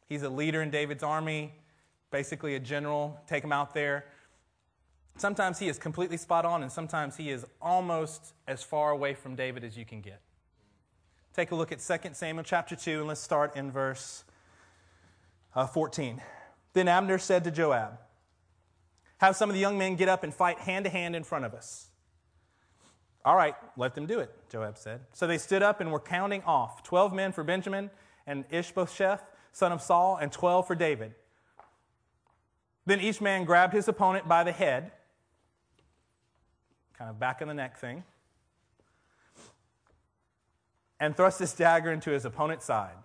He's 0.06 0.22
a 0.22 0.28
leader 0.28 0.62
in 0.62 0.70
David's 0.70 1.02
army, 1.02 1.54
basically 2.10 2.54
a 2.54 2.60
general. 2.60 3.20
Take 3.26 3.42
him 3.42 3.52
out 3.52 3.74
there. 3.74 4.06
Sometimes 5.16 5.58
he 5.58 5.68
is 5.68 5.78
completely 5.78 6.16
spot 6.16 6.44
on, 6.44 6.62
and 6.62 6.70
sometimes 6.70 7.16
he 7.16 7.30
is 7.30 7.46
almost 7.62 8.34
as 8.48 8.62
far 8.62 8.90
away 8.90 9.14
from 9.14 9.36
David 9.36 9.62
as 9.62 9.76
you 9.76 9.84
can 9.84 10.00
get. 10.00 10.20
Take 11.34 11.50
a 11.50 11.54
look 11.54 11.72
at 11.72 11.80
2 11.80 12.10
Samuel 12.12 12.44
chapter 12.44 12.76
2, 12.76 13.00
and 13.00 13.08
let's 13.08 13.20
start 13.20 13.56
in 13.56 13.70
verse 13.70 14.24
uh, 15.54 15.66
14. 15.66 16.20
Then 16.72 16.88
Abner 16.88 17.18
said 17.18 17.44
to 17.44 17.50
Joab, 17.50 17.98
Have 19.18 19.36
some 19.36 19.48
of 19.48 19.54
the 19.54 19.60
young 19.60 19.78
men 19.78 19.94
get 19.94 20.08
up 20.08 20.24
and 20.24 20.34
fight 20.34 20.58
hand 20.58 20.84
to 20.84 20.90
hand 20.90 21.14
in 21.14 21.22
front 21.22 21.44
of 21.44 21.54
us. 21.54 21.88
All 23.24 23.36
right, 23.36 23.54
let 23.76 23.94
them 23.94 24.06
do 24.06 24.18
it, 24.18 24.34
Joab 24.50 24.76
said. 24.76 25.00
So 25.12 25.26
they 25.26 25.38
stood 25.38 25.62
up 25.62 25.80
and 25.80 25.90
were 25.90 26.00
counting 26.00 26.42
off 26.42 26.82
12 26.82 27.14
men 27.14 27.32
for 27.32 27.42
Benjamin 27.42 27.90
and 28.26 28.44
Ishbosheth, 28.50 29.22
son 29.54 29.70
of 29.70 29.80
Saul, 29.80 30.18
and 30.20 30.32
12 30.32 30.66
for 30.66 30.74
David. 30.74 31.14
Then 32.86 33.00
each 33.00 33.20
man 33.20 33.44
grabbed 33.44 33.72
his 33.72 33.86
opponent 33.86 34.28
by 34.28 34.42
the 34.42 34.50
head, 34.50 34.90
kind 36.98 37.08
of 37.08 37.20
back 37.20 37.40
of 37.40 37.46
the 37.46 37.54
neck 37.54 37.78
thing, 37.78 38.02
and 40.98 41.16
thrust 41.16 41.38
his 41.38 41.52
dagger 41.52 41.92
into 41.92 42.10
his 42.10 42.24
opponent's 42.24 42.66
side, 42.66 42.96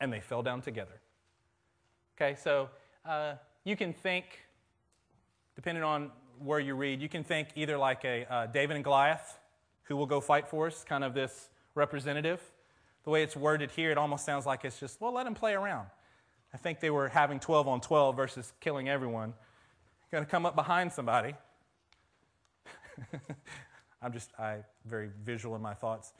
and 0.00 0.12
they 0.12 0.20
fell 0.20 0.44
down 0.44 0.62
together. 0.62 1.00
Okay, 2.16 2.36
so 2.36 2.70
uh, 3.04 3.34
you 3.64 3.76
can 3.76 3.92
think, 3.92 4.24
depending 5.56 5.82
on 5.82 6.12
where 6.38 6.60
you 6.60 6.76
read, 6.76 7.02
you 7.02 7.08
can 7.08 7.24
think 7.24 7.48
either 7.56 7.76
like 7.76 8.04
a 8.04 8.32
uh, 8.32 8.46
David 8.46 8.76
and 8.76 8.84
Goliath 8.84 9.38
who 9.82 9.96
will 9.96 10.06
go 10.06 10.20
fight 10.20 10.46
for 10.46 10.68
us, 10.68 10.84
kind 10.84 11.02
of 11.02 11.14
this 11.14 11.48
representative. 11.74 12.40
The 13.02 13.10
way 13.10 13.24
it's 13.24 13.36
worded 13.36 13.72
here, 13.72 13.90
it 13.90 13.98
almost 13.98 14.24
sounds 14.24 14.46
like 14.46 14.64
it's 14.64 14.78
just, 14.78 15.00
well, 15.00 15.12
let 15.12 15.26
him 15.26 15.34
play 15.34 15.54
around. 15.54 15.88
I 16.54 16.56
think 16.58 16.80
they 16.80 16.90
were 16.90 17.08
having 17.08 17.40
12 17.40 17.68
on 17.68 17.80
12 17.80 18.16
versus 18.16 18.52
killing 18.60 18.88
everyone. 18.88 19.34
Going 20.10 20.24
to 20.24 20.30
come 20.30 20.46
up 20.46 20.54
behind 20.54 20.92
somebody. 20.92 21.34
I'm 24.02 24.12
just, 24.12 24.30
I 24.38 24.58
very 24.84 25.10
visual 25.24 25.56
in 25.56 25.62
my 25.62 25.74
thoughts. 25.74 26.12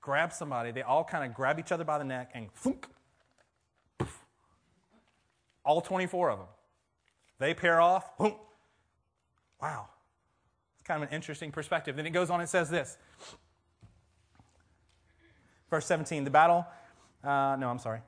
Grab 0.00 0.32
somebody. 0.32 0.70
They 0.70 0.82
all 0.82 1.04
kind 1.04 1.24
of 1.24 1.34
grab 1.34 1.58
each 1.58 1.72
other 1.72 1.84
by 1.84 1.98
the 1.98 2.04
neck 2.04 2.30
and 2.34 2.52
thunk, 2.52 2.86
poof, 3.98 4.24
all 5.64 5.80
24 5.80 6.30
of 6.30 6.38
them. 6.38 6.48
They 7.38 7.54
pair 7.54 7.80
off. 7.80 8.16
Boom. 8.16 8.34
Wow 9.60 9.88
It's 10.74 10.86
kind 10.86 11.02
of 11.02 11.08
an 11.08 11.14
interesting 11.14 11.50
perspective. 11.50 11.96
Then 11.96 12.06
it 12.06 12.10
goes 12.10 12.30
on 12.30 12.40
and 12.40 12.48
says 12.48 12.70
this. 12.70 12.96
Verse 15.70 15.86
17, 15.86 16.24
the 16.24 16.30
battle, 16.30 16.64
uh, 17.24 17.56
no, 17.58 17.68
I'm 17.68 17.80
sorry. 17.80 18.00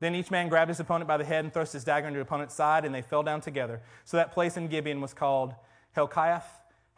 Then 0.00 0.14
each 0.14 0.30
man 0.30 0.48
grabbed 0.48 0.68
his 0.68 0.80
opponent 0.80 1.08
by 1.08 1.16
the 1.16 1.24
head 1.24 1.44
and 1.44 1.52
thrust 1.52 1.72
his 1.72 1.84
dagger 1.84 2.08
into 2.08 2.18
his 2.18 2.26
opponent's 2.26 2.54
side, 2.54 2.84
and 2.84 2.94
they 2.94 3.02
fell 3.02 3.22
down 3.22 3.40
together. 3.40 3.80
So 4.04 4.16
that 4.16 4.32
place 4.32 4.56
in 4.56 4.68
Gibeon 4.68 5.00
was 5.00 5.14
called 5.14 5.54
Helkath 5.96 6.44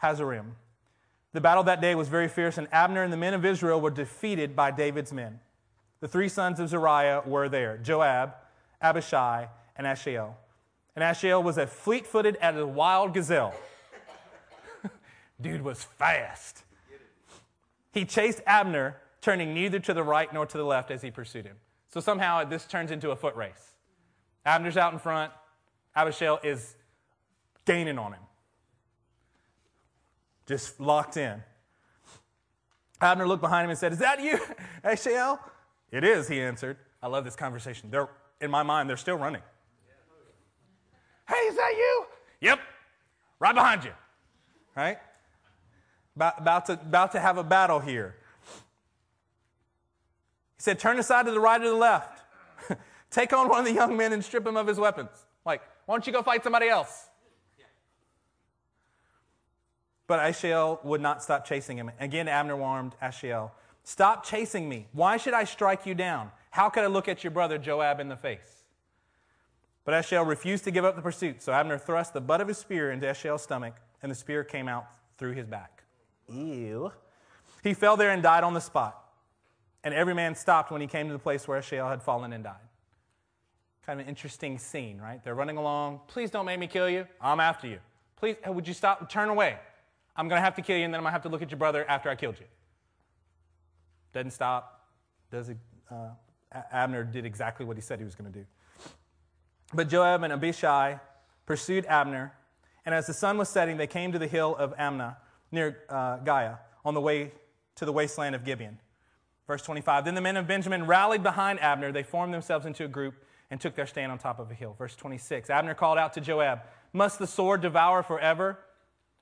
Hazzurim. 0.03 0.53
The 1.33 1.41
battle 1.41 1.65
that 1.65 1.81
day 1.81 1.95
was 1.95 2.09
very 2.09 2.29
fierce, 2.29 2.57
and 2.57 2.67
Abner 2.73 3.03
and 3.03 3.13
the 3.13 3.17
men 3.17 3.35
of 3.35 3.45
Israel 3.45 3.81
were 3.81 3.91
defeated 3.91 4.57
by 4.57 4.71
David's 4.71 5.13
men. 5.13 5.41
The 6.01 6.09
three 6.09 6.29
sons 6.29 6.61
of 6.61 6.69
Zeruiah 6.69 7.23
were 7.27 7.49
there 7.49 7.79
Joab, 7.79 8.35
Abishai, 8.81 9.49
and 9.77 9.87
Ashael. 9.87 10.35
And 10.95 11.03
Ashael 11.03 11.43
was 11.43 11.59
as 11.59 11.69
fleet 11.69 12.07
footed 12.07 12.37
as 12.37 12.57
a 12.57 12.67
wild 12.67 13.13
gazelle. 13.13 13.55
Dude 15.41 15.63
was 15.63 15.85
fast. 15.85 16.63
He 17.93 18.05
chased 18.05 18.41
Abner, 18.47 18.97
turning 19.21 19.53
neither 19.53 19.79
to 19.81 19.93
the 19.93 20.03
right 20.03 20.33
nor 20.33 20.47
to 20.47 20.57
the 20.57 20.65
left 20.65 20.91
as 20.91 21.03
he 21.03 21.11
pursued 21.11 21.45
him. 21.45 21.57
So 21.97 22.01
somehow 22.01 22.45
this 22.45 22.67
turns 22.67 22.91
into 22.91 23.11
a 23.11 23.17
foot 23.17 23.37
race. 23.37 23.71
Abner's 24.45 24.77
out 24.77 24.93
in 24.93 24.99
front, 24.99 25.33
Abishai 25.95 26.37
is 26.45 26.77
gaining 27.65 27.99
on 27.99 28.13
him. 28.13 28.21
Just 30.45 30.79
locked 30.79 31.17
in. 31.17 31.43
Abner 33.01 33.27
looked 33.27 33.41
behind 33.41 33.65
him 33.65 33.71
and 33.71 33.79
said, 33.79 33.93
Is 33.93 34.01
that 34.01 34.23
you, 34.23 34.39
Ashael? 34.85 35.39
It 35.91 36.05
is, 36.05 36.29
he 36.29 36.39
answered. 36.39 36.77
I 37.03 37.07
love 37.07 37.25
this 37.25 37.35
conversation. 37.35 37.91
They're, 37.91 38.11
in 38.43 38.51
my 38.51 38.63
mind, 38.63 38.91
they're 38.91 38.99
still 38.99 39.17
running. 39.17 39.41
Hey, 41.27 41.35
is 41.49 41.57
that 41.57 41.73
you? 41.79 42.05
Yep, 42.43 42.61
right 43.41 43.55
behind 43.55 43.85
you. 43.85 43.93
Right? 44.77 44.99
about, 46.15 46.67
to, 46.67 46.75
about 46.75 47.13
to 47.13 47.21
have 47.21 47.39
a 47.39 47.45
battle 47.45 47.81
here. 47.81 48.17
He 50.57 50.63
said, 50.63 50.79
Turn 50.79 50.99
aside 50.99 51.27
to 51.27 51.33
the 51.33 51.41
right 51.41 51.61
or 51.61 51.69
the 51.69 51.75
left. 51.75 52.23
Take 53.11 53.33
on 53.33 53.49
one 53.49 53.61
of 53.61 53.65
the 53.65 53.73
young 53.73 53.97
men 53.97 54.13
and 54.13 54.25
strip 54.25 54.47
him 54.47 54.57
of 54.57 54.67
his 54.67 54.79
weapons. 54.79 55.11
Like, 55.45 55.63
why 55.87 55.95
don't 55.95 56.07
you 56.07 56.13
go 56.13 56.23
fight 56.23 56.43
somebody 56.43 56.69
else? 56.69 57.09
But 60.07 60.21
Ashael 60.21 60.85
would 60.85 61.01
not 61.01 61.23
stop 61.23 61.45
chasing 61.45 61.77
him. 61.77 61.91
Again, 61.99 62.29
Abner 62.29 62.57
warned 62.57 62.95
Ashael, 63.03 63.51
Stop 63.83 64.25
chasing 64.25 64.69
me. 64.69 64.89
Why 64.93 65.17
should 65.17 65.35
I 65.35 65.45
strike 65.45 65.87
you 65.87 65.95
down? 65.95 66.31
How 66.51 66.69
could 66.69 66.85
I 66.85 66.89
look 66.89 67.09
at 67.09 67.23
your 67.23 67.31
brother 67.31 67.59
Joab 67.59 68.01
in 68.01 68.09
the 68.09 68.17
face? 68.17 68.65
But 69.85 69.95
Ashael 69.95 70.27
refused 70.27 70.65
to 70.65 70.73
give 70.73 70.85
up 70.85 70.97
the 70.97 71.03
pursuit. 71.03 71.43
So 71.43 71.53
Abner 71.53 71.79
thrust 71.79 72.13
the 72.13 72.21
butt 72.21 72.41
of 72.41 72.49
his 72.49 72.59
spear 72.59 72.91
into 72.91 73.07
Ashael's 73.07 73.43
stomach, 73.43 73.75
and 74.03 74.11
the 74.11 74.17
spear 74.17 74.43
came 74.43 74.67
out 74.67 74.87
through 75.19 75.33
his 75.33 75.47
back. 75.47 75.85
Ew. 76.29 76.93
He 77.63 77.75
fell 77.75 77.97
there 77.97 78.11
and 78.11 78.23
died 78.23 78.43
on 78.43 78.55
the 78.55 78.61
spot. 78.61 79.06
And 79.87 79.95
every 79.95 80.15
man 80.15 80.35
stopped 80.35 80.73
when 80.73 80.81
he 80.81 80.89
came 80.89 81.07
to 81.07 81.13
the 81.13 81.19
place 81.21 81.47
where 81.47 81.61
Ashael 81.61 81.89
had 81.89 82.03
fallen 82.03 82.33
and 82.33 82.43
died. 82.43 82.57
Kind 83.87 84.01
of 84.01 84.07
an 84.07 84.11
interesting 84.11 84.59
scene, 84.59 85.01
right? 85.01 85.23
They're 85.23 85.37
running 85.37 85.59
along. 85.59 86.01
Please 86.09 86.29
don't 86.29 86.45
make 86.45 86.59
me 86.59 86.67
kill 86.67 86.91
you. 86.91 87.07
I'm 87.21 87.39
after 87.39 87.69
you. 87.69 87.79
Please, 88.17 88.35
would 88.49 88.67
you 88.67 88.75
stop? 88.75 89.09
Turn 89.09 89.29
away. 89.29 89.57
I'm 90.17 90.27
going 90.27 90.41
to 90.41 90.45
have 90.45 90.57
to 90.57 90.63
kill 90.63 90.77
you, 90.77 90.85
and 90.85 90.93
then 90.93 90.99
I'm 90.99 91.05
going 91.05 91.11
to 91.11 91.13
have 91.13 91.23
to 91.23 91.29
look 91.29 91.41
at 91.41 91.53
your 91.53 91.59
brother 91.59 91.89
after 91.89 92.11
I 92.11 92.17
killed 92.17 92.35
you. 92.41 92.47
Doesn't 94.13 94.33
stop. 94.33 94.89
Does 95.31 95.51
it, 95.51 95.57
uh, 95.89 96.09
Abner 96.73 97.05
did 97.05 97.25
exactly 97.25 97.65
what 97.65 97.77
he 97.77 97.81
said 97.81 98.01
he 98.01 98.05
was 98.05 98.17
going 98.17 98.33
to 98.33 98.37
do. 98.41 98.45
But 99.73 99.89
Joab 99.89 100.25
and 100.25 100.33
Abishai 100.33 100.99
pursued 101.47 101.87
Abner, 101.87 102.33
and 102.85 102.93
as 102.93 103.07
the 103.07 103.15
sun 103.15 103.39
was 103.39 103.49
setting, 103.49 103.77
they 103.77 103.87
came 103.87 104.11
to 104.11 104.19
the 104.19 104.27
hill 104.27 104.57
of 104.57 104.77
Ammah 104.79 105.15
near 105.53 105.85
uh, 105.89 106.19
Giah 106.25 106.59
on 106.85 106.95
the 106.95 107.01
way 107.01 107.31
to 107.77 107.85
the 107.85 107.93
wasteland 107.93 108.35
of 108.35 108.45
Gibeon. 108.45 108.81
Verse 109.47 109.63
25 109.63 110.05
Then 110.05 110.15
the 110.15 110.21
men 110.21 110.37
of 110.37 110.47
Benjamin 110.47 110.87
rallied 110.87 111.23
behind 111.23 111.61
Abner. 111.61 111.93
They 111.93 112.03
formed 112.03 112.35
themselves 112.35 112.67
into 112.67 112.85
a 112.85 112.89
group 112.89 113.15
and 113.51 113.61
took 113.61 113.75
their 113.75 113.87
stand 113.87 114.11
on 114.11 114.19
top 114.19 114.39
of 114.39 114.51
a 114.51 114.55
hill. 114.55 114.75
Verse 114.77 114.97
26 114.97 115.51
Abner 115.51 115.75
called 115.75 115.99
out 115.99 116.13
to 116.15 116.21
Joab, 116.21 116.61
Must 116.93 117.19
the 117.19 117.27
sword 117.27 117.61
devour 117.61 118.03
forever? 118.03 118.59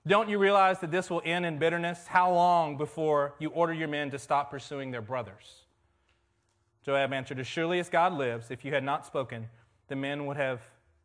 Don't 0.07 0.29
you 0.29 0.39
realize 0.39 0.81
that 0.81 0.91
this 0.91 1.09
will 1.09 1.23
end 1.25 1.47
in 1.47 1.59
bitterness? 1.59 2.07
How 2.07 2.31
long 2.31 2.77
before 2.77 3.35
you 3.39 3.49
order 3.51 3.73
your 3.73 3.89
men 3.89 4.11
to 4.11 4.19
stop 4.19 4.51
pursuing 4.51 4.91
their 4.91 5.01
brothers? 5.01 5.63
Joab 6.85 7.13
answered, 7.15 7.39
As 7.39 7.47
surely 7.47 7.79
as 7.79 7.89
God 7.89 8.13
lives, 8.13 8.51
if 8.51 8.65
you 8.65 8.75
had 8.75 8.85
not 8.85 9.07
spoken, 9.07 9.49
the 9.89 9.97
men 9.97 10.27
would 10.27 10.37
have 10.37 10.61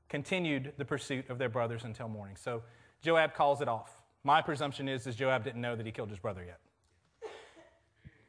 continued 0.09 0.73
the 0.77 0.83
pursuit 0.83 1.29
of 1.29 1.37
their 1.37 1.47
brothers 1.47 1.85
until 1.85 2.09
morning. 2.09 2.35
So 2.35 2.63
Joab 3.01 3.33
calls 3.33 3.61
it 3.61 3.69
off. 3.69 4.01
My 4.23 4.41
presumption 4.41 4.89
is, 4.89 5.07
is 5.07 5.15
Joab 5.15 5.45
didn't 5.45 5.61
know 5.61 5.77
that 5.77 5.85
he 5.85 5.93
killed 5.93 6.09
his 6.09 6.19
brother 6.19 6.43
yet. 6.43 6.59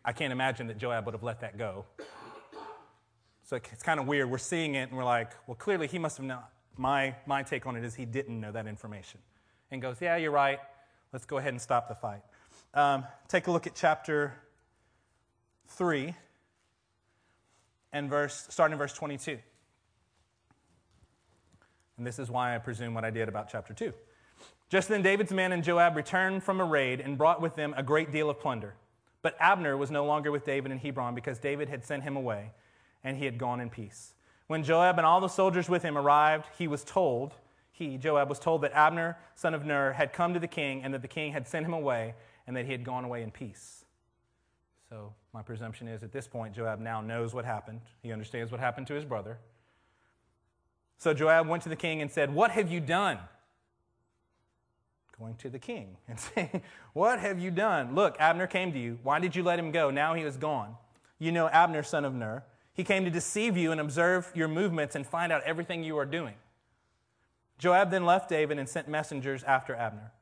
I 0.05 0.13
can't 0.13 0.33
imagine 0.33 0.67
that 0.69 0.79
Joab 0.79 1.05
would 1.07 1.15
have 1.15 1.23
let 1.23 1.41
that 1.41 1.59
go. 1.59 1.85
So 3.45 3.57
it's 3.57 3.83
kind 3.83 3.99
of 3.99 4.07
weird. 4.07 4.31
We're 4.31 4.39
seeing 4.39 4.77
it 4.77 4.89
and 4.89 4.97
we're 4.97 5.05
like, 5.05 5.33
well, 5.47 5.57
clearly 5.57 5.89
he 5.89 5.99
must 5.99 6.17
have 6.19 6.27
not. 6.27 6.53
My, 6.77 7.17
my 7.27 7.43
take 7.43 7.67
on 7.67 7.77
it 7.77 7.85
is 7.85 7.95
he 7.95 8.05
didn't 8.05 8.41
know 8.41 8.53
that 8.53 8.67
information. 8.67 9.21
And 9.71 9.83
goes, 9.83 9.97
yeah, 10.01 10.17
you're 10.17 10.31
right. 10.31 10.61
Let's 11.13 11.27
go 11.27 11.39
ahead 11.39 11.53
and 11.53 11.61
stop 11.61 11.89
the 11.89 11.95
fight. 11.95 12.23
Um, 12.75 13.05
take 13.29 13.49
a 13.49 13.51
look 13.51 13.67
at 13.67 13.75
chapter 13.75 14.33
3 15.69 16.15
and 17.93 18.09
verse, 18.09 18.47
starting 18.51 18.75
in 18.75 18.79
verse 18.79 18.93
22. 18.93 19.39
And 21.99 22.07
this 22.07 22.19
is 22.19 22.31
why 22.31 22.55
I 22.55 22.59
presume 22.59 22.95
what 22.95 23.05
I 23.05 23.11
did 23.11 23.29
about 23.29 23.51
chapter 23.51 23.75
2. 23.75 23.93
Just 24.69 24.89
then 24.89 25.03
David's 25.03 25.33
men 25.33 25.53
and 25.53 25.65
Joab 25.65 25.97
returned 25.97 26.45
from 26.45 26.61
a 26.61 26.65
raid 26.65 27.01
and 27.01 27.19
brought 27.19 27.43
with 27.43 27.57
them 27.57 27.75
a 27.77 27.83
great 27.83 28.13
deal 28.13 28.31
of 28.31 28.39
plunder. 28.39 28.75
But 29.23 29.37
Abner 29.39 29.77
was 29.77 29.91
no 29.91 30.05
longer 30.05 30.31
with 30.31 30.45
David 30.45 30.73
in 30.73 30.79
Hebron 30.79 31.15
because 31.15 31.39
David 31.39 31.69
had 31.69 31.85
sent 31.85 32.03
him 32.03 32.17
away 32.17 32.53
and 33.05 33.17
he 33.17 33.25
had 33.25 33.39
gone 33.39 33.61
in 33.61 33.71
peace. 33.71 34.15
When 34.47 34.65
Joab 34.65 34.99
and 34.99 35.07
all 35.07 35.21
the 35.21 35.29
soldiers 35.29 35.69
with 35.69 35.83
him 35.83 35.97
arrived, 35.97 36.47
he 36.59 36.67
was 36.67 36.83
told, 36.83 37.35
he, 37.73 37.97
Joab, 37.97 38.29
was 38.29 38.39
told 38.39 38.63
that 38.63 38.73
Abner, 38.73 39.17
son 39.35 39.55
of 39.55 39.65
Ner, 39.65 39.93
had 39.93 40.13
come 40.13 40.35
to 40.35 40.41
the 40.41 40.49
king 40.49 40.83
and 40.83 40.93
that 40.93 41.03
the 41.03 41.09
king 41.09 41.33
had 41.33 41.47
sent 41.47 41.65
him 41.65 41.73
away 41.73 42.15
and 42.47 42.57
that 42.57 42.67
he 42.67 42.73
had 42.73 42.85
gone 42.85 43.05
away 43.05 43.23
in 43.23 43.31
peace. 43.31 43.85
So 44.89 45.15
my 45.33 45.43
presumption 45.43 45.87
is 45.87 46.03
at 46.03 46.13
this 46.13 46.27
point, 46.27 46.55
Joab 46.55 46.81
now 46.81 47.01
knows 47.01 47.33
what 47.33 47.45
happened. 47.45 47.81
He 48.03 48.13
understands 48.13 48.51
what 48.51 48.61
happened 48.61 48.89
to 48.89 48.95
his 48.95 49.05
brother. 49.05 49.39
So 50.99 51.15
Joab 51.15 51.47
went 51.47 51.63
to 51.63 51.69
the 51.69 51.77
king 51.77 52.03
and 52.03 52.11
said, 52.11 52.35
What 52.35 52.51
have 52.51 52.71
you 52.71 52.81
done? 52.81 53.19
Going 55.21 55.37
to 55.37 55.51
the 55.51 55.59
king 55.59 55.97
and 56.09 56.19
saying, 56.35 56.63
What 56.95 57.21
have 57.21 57.39
you 57.39 57.51
done? 57.51 57.95
Look, 57.95 58.17
Abner 58.19 58.47
came 58.47 58.73
to 58.73 58.79
you. 58.79 58.99
Why 59.03 59.21
did 59.21 59.37
you 59.37 59.43
let 59.43 59.59
him 59.59 59.71
go? 59.71 59.91
Now 59.91 60.15
he 60.15 60.23
is 60.23 60.37
gone. 60.37 60.75
You 61.19 61.31
know 61.31 61.49
Abner, 61.49 61.83
son 61.83 62.05
of 62.05 62.15
Ner. 62.15 62.45
He 62.73 62.83
came 62.83 63.05
to 63.05 63.11
deceive 63.11 63.57
you 63.57 63.73
and 63.73 63.81
observe 63.81 64.33
your 64.35 64.49
movements 64.49 64.97
and 64.97 65.07
find 65.07 65.31
out 65.31 65.43
everything 65.45 65.85
you 65.85 65.99
are 65.99 66.07
doing. 66.07 66.35
Joab 67.59 67.91
then 67.91 68.07
left 68.07 68.31
David 68.31 68.59
and 68.59 68.67
sent 68.67 68.89
messengers 68.89 69.45
after 69.45 69.75
Abner, 69.75 70.13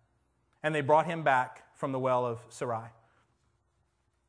and 0.63 0.75
they 0.75 0.81
brought 0.81 1.07
him 1.07 1.23
back 1.23 1.65
from 1.77 1.93
the 1.93 1.99
well 2.01 2.27
of 2.27 2.41
Sarai. 2.49 2.89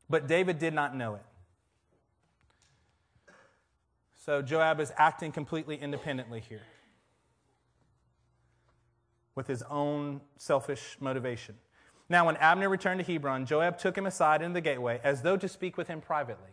But 0.08 0.28
David 0.28 0.60
did 0.60 0.74
not 0.74 0.94
know 0.94 1.16
it. 1.16 1.24
So 4.24 4.42
Joab 4.42 4.78
is 4.78 4.92
acting 4.96 5.32
completely 5.32 5.76
independently 5.76 6.40
here 6.48 6.62
with 9.34 9.46
his 9.46 9.62
own 9.62 10.20
selfish 10.36 10.96
motivation. 11.00 11.56
Now, 12.08 12.26
when 12.26 12.36
Abner 12.36 12.68
returned 12.68 13.04
to 13.04 13.12
Hebron, 13.12 13.46
Joab 13.46 13.78
took 13.78 13.96
him 13.96 14.06
aside 14.06 14.42
into 14.42 14.54
the 14.54 14.60
gateway 14.60 15.00
as 15.04 15.22
though 15.22 15.36
to 15.36 15.48
speak 15.48 15.76
with 15.76 15.86
him 15.86 16.00
privately. 16.00 16.50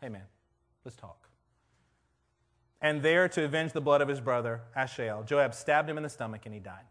Hey, 0.00 0.08
man, 0.08 0.24
let's 0.84 0.96
talk. 0.96 1.28
And 2.80 3.02
there, 3.02 3.28
to 3.28 3.44
avenge 3.44 3.72
the 3.72 3.80
blood 3.80 4.00
of 4.00 4.08
his 4.08 4.20
brother, 4.20 4.62
Asahel, 4.76 5.24
Joab 5.24 5.54
stabbed 5.54 5.88
him 5.88 5.96
in 5.96 6.02
the 6.02 6.08
stomach 6.08 6.42
and 6.44 6.54
he 6.54 6.60
died. 6.60 6.84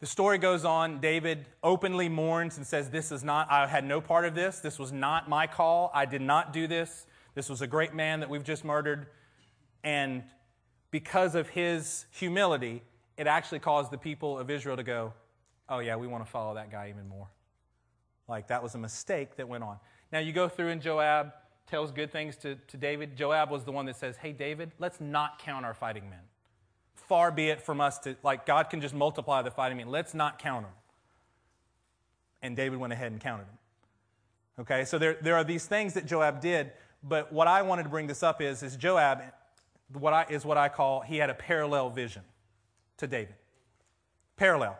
The 0.00 0.06
story 0.06 0.38
goes 0.38 0.64
on. 0.64 1.00
David 1.00 1.46
openly 1.62 2.08
mourns 2.08 2.56
and 2.56 2.66
says, 2.66 2.90
This 2.90 3.10
is 3.10 3.24
not, 3.24 3.50
I 3.50 3.66
had 3.66 3.84
no 3.84 4.00
part 4.00 4.24
of 4.24 4.34
this. 4.34 4.60
This 4.60 4.78
was 4.78 4.92
not 4.92 5.28
my 5.28 5.48
call. 5.48 5.90
I 5.92 6.06
did 6.06 6.22
not 6.22 6.52
do 6.52 6.68
this. 6.68 7.06
This 7.34 7.48
was 7.48 7.62
a 7.62 7.66
great 7.66 7.94
man 7.94 8.20
that 8.20 8.30
we've 8.30 8.44
just 8.44 8.64
murdered. 8.64 9.08
And 9.82 10.22
because 10.90 11.34
of 11.34 11.48
his 11.48 12.06
humility, 12.10 12.82
it 13.16 13.26
actually 13.26 13.58
caused 13.58 13.90
the 13.90 13.98
people 13.98 14.38
of 14.38 14.50
Israel 14.50 14.76
to 14.76 14.82
go, 14.82 15.12
Oh, 15.70 15.80
yeah, 15.80 15.96
we 15.96 16.06
want 16.06 16.24
to 16.24 16.30
follow 16.30 16.54
that 16.54 16.70
guy 16.70 16.88
even 16.88 17.06
more. 17.08 17.28
Like 18.26 18.48
that 18.48 18.62
was 18.62 18.74
a 18.74 18.78
mistake 18.78 19.36
that 19.36 19.48
went 19.48 19.64
on. 19.64 19.76
Now 20.10 20.18
you 20.18 20.32
go 20.32 20.48
through 20.48 20.68
and 20.68 20.80
Joab 20.80 21.32
tells 21.66 21.92
good 21.92 22.10
things 22.10 22.36
to, 22.38 22.54
to 22.54 22.76
David. 22.78 23.16
Joab 23.16 23.50
was 23.50 23.64
the 23.64 23.72
one 23.72 23.84
that 23.86 23.96
says, 23.96 24.16
Hey, 24.16 24.32
David, 24.32 24.72
let's 24.78 25.00
not 25.00 25.38
count 25.38 25.66
our 25.66 25.74
fighting 25.74 26.08
men 26.08 26.20
far 27.08 27.32
be 27.32 27.48
it 27.48 27.60
from 27.60 27.80
us 27.80 27.98
to, 28.00 28.16
like, 28.22 28.44
God 28.44 28.68
can 28.68 28.80
just 28.80 28.94
multiply 28.94 29.40
the 29.40 29.50
fighting 29.50 29.78
men. 29.78 29.88
Let's 29.88 30.12
not 30.12 30.38
count 30.38 30.66
them. 30.66 30.72
And 32.42 32.54
David 32.54 32.78
went 32.78 32.92
ahead 32.92 33.10
and 33.10 33.20
counted 33.20 33.46
them. 33.46 33.58
Okay, 34.60 34.84
so 34.84 34.98
there, 34.98 35.16
there 35.22 35.34
are 35.34 35.44
these 35.44 35.66
things 35.66 35.94
that 35.94 36.04
Joab 36.04 36.40
did, 36.40 36.72
but 37.02 37.32
what 37.32 37.48
I 37.48 37.62
wanted 37.62 37.84
to 37.84 37.88
bring 37.88 38.06
this 38.06 38.22
up 38.22 38.42
is, 38.42 38.62
is 38.62 38.76
Joab 38.76 39.22
what 39.92 40.12
I, 40.12 40.26
is 40.28 40.44
what 40.44 40.58
I 40.58 40.68
call, 40.68 41.00
he 41.00 41.16
had 41.16 41.30
a 41.30 41.34
parallel 41.34 41.90
vision 41.90 42.22
to 42.98 43.06
David. 43.06 43.34
Parallel. 44.36 44.78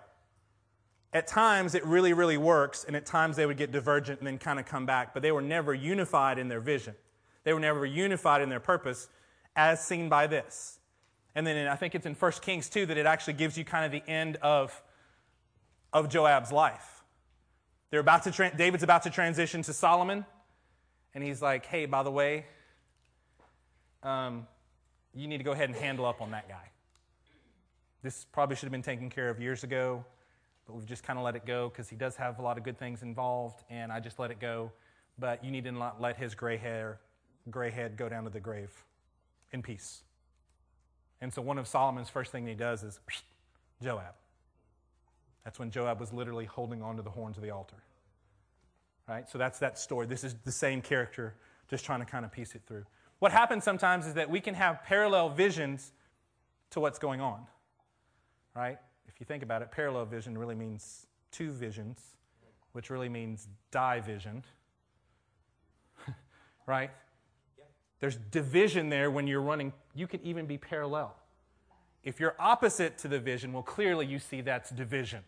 At 1.12 1.26
times 1.26 1.74
it 1.74 1.84
really, 1.86 2.12
really 2.12 2.36
works, 2.36 2.84
and 2.84 2.94
at 2.94 3.06
times 3.06 3.36
they 3.36 3.46
would 3.46 3.56
get 3.56 3.72
divergent 3.72 4.20
and 4.20 4.26
then 4.26 4.38
kind 4.38 4.58
of 4.58 4.66
come 4.66 4.84
back, 4.84 5.14
but 5.14 5.22
they 5.22 5.32
were 5.32 5.40
never 5.40 5.72
unified 5.72 6.38
in 6.38 6.48
their 6.48 6.60
vision. 6.60 6.94
They 7.44 7.52
were 7.54 7.60
never 7.60 7.86
unified 7.86 8.42
in 8.42 8.50
their 8.50 8.60
purpose, 8.60 9.08
as 9.56 9.84
seen 9.84 10.08
by 10.08 10.26
this. 10.26 10.78
And 11.34 11.46
then 11.46 11.56
in, 11.56 11.66
I 11.66 11.76
think 11.76 11.94
it's 11.94 12.04
in 12.04 12.14
1 12.14 12.32
Kings 12.42 12.68
2 12.68 12.86
that 12.86 12.98
it 12.98 13.06
actually 13.06 13.34
gives 13.34 13.56
you 13.56 13.64
kind 13.64 13.86
of 13.86 13.92
the 13.92 14.08
end 14.10 14.36
of, 14.42 14.82
of 15.92 16.08
Joab's 16.08 16.52
life. 16.52 17.02
They're 17.90 18.00
about 18.00 18.24
to 18.24 18.30
tra- 18.30 18.54
David's 18.54 18.82
about 18.82 19.04
to 19.04 19.10
transition 19.10 19.62
to 19.62 19.72
Solomon, 19.72 20.26
and 21.14 21.24
he's 21.24 21.40
like, 21.40 21.64
hey, 21.64 21.86
by 21.86 22.02
the 22.02 22.10
way, 22.10 22.44
um, 24.02 24.46
you 25.18 25.28
need 25.28 25.38
to 25.38 25.44
go 25.44 25.52
ahead 25.52 25.68
and 25.68 25.76
handle 25.76 26.06
up 26.06 26.22
on 26.22 26.30
that 26.30 26.48
guy. 26.48 26.70
This 28.02 28.26
probably 28.32 28.54
should 28.56 28.66
have 28.66 28.72
been 28.72 28.82
taken 28.82 29.10
care 29.10 29.28
of 29.28 29.40
years 29.40 29.64
ago, 29.64 30.04
but 30.66 30.76
we've 30.76 30.86
just 30.86 31.02
kind 31.02 31.18
of 31.18 31.24
let 31.24 31.34
it 31.34 31.44
go 31.44 31.68
because 31.68 31.88
he 31.88 31.96
does 31.96 32.14
have 32.16 32.38
a 32.38 32.42
lot 32.42 32.56
of 32.56 32.62
good 32.62 32.78
things 32.78 33.02
involved, 33.02 33.64
and 33.68 33.90
I 33.90 33.98
just 33.98 34.18
let 34.18 34.30
it 34.30 34.38
go. 34.38 34.70
But 35.18 35.44
you 35.44 35.50
need 35.50 35.64
to 35.64 35.72
not 35.72 36.00
let 36.00 36.16
his 36.16 36.34
gray 36.36 36.56
hair, 36.56 37.00
gray 37.50 37.70
head 37.70 37.96
go 37.96 38.08
down 38.08 38.24
to 38.24 38.30
the 38.30 38.38
grave 38.38 38.70
in 39.52 39.62
peace. 39.62 40.02
And 41.20 41.32
so 41.32 41.42
one 41.42 41.58
of 41.58 41.66
Solomon's 41.66 42.08
first 42.08 42.30
thing 42.30 42.46
he 42.46 42.54
does 42.54 42.84
is 42.84 43.00
Joab. 43.82 44.14
That's 45.42 45.58
when 45.58 45.72
Joab 45.72 45.98
was 45.98 46.12
literally 46.12 46.44
holding 46.44 46.82
on 46.82 46.96
to 46.96 47.02
the 47.02 47.10
horns 47.10 47.36
of 47.36 47.42
the 47.42 47.50
altar. 47.50 47.82
Right? 49.08 49.28
So 49.28 49.38
that's 49.38 49.58
that 49.58 49.78
story. 49.78 50.06
This 50.06 50.22
is 50.22 50.36
the 50.44 50.52
same 50.52 50.80
character, 50.80 51.34
just 51.68 51.84
trying 51.84 52.00
to 52.00 52.06
kind 52.06 52.24
of 52.24 52.30
piece 52.30 52.54
it 52.54 52.62
through. 52.68 52.84
What 53.18 53.32
happens 53.32 53.64
sometimes 53.64 54.06
is 54.06 54.14
that 54.14 54.30
we 54.30 54.40
can 54.40 54.54
have 54.54 54.82
parallel 54.84 55.28
visions 55.30 55.92
to 56.70 56.80
what's 56.80 56.98
going 56.98 57.20
on. 57.20 57.46
Right? 58.54 58.78
If 59.08 59.20
you 59.20 59.26
think 59.26 59.42
about 59.42 59.62
it, 59.62 59.70
parallel 59.70 60.04
vision 60.06 60.36
really 60.36 60.54
means 60.54 61.06
two 61.30 61.50
visions, 61.50 62.00
which 62.72 62.90
really 62.90 63.08
means 63.08 63.48
division. 63.70 64.44
right? 66.66 66.90
There's 68.00 68.16
division 68.16 68.88
there 68.88 69.10
when 69.10 69.26
you're 69.26 69.42
running. 69.42 69.72
You 69.94 70.06
can 70.06 70.20
even 70.22 70.46
be 70.46 70.58
parallel. 70.58 71.16
If 72.04 72.20
you're 72.20 72.36
opposite 72.38 72.96
to 72.98 73.08
the 73.08 73.18
vision, 73.18 73.52
well, 73.52 73.62
clearly 73.62 74.06
you 74.06 74.18
see 74.18 74.40
that's 74.40 74.70
division. 74.70 75.24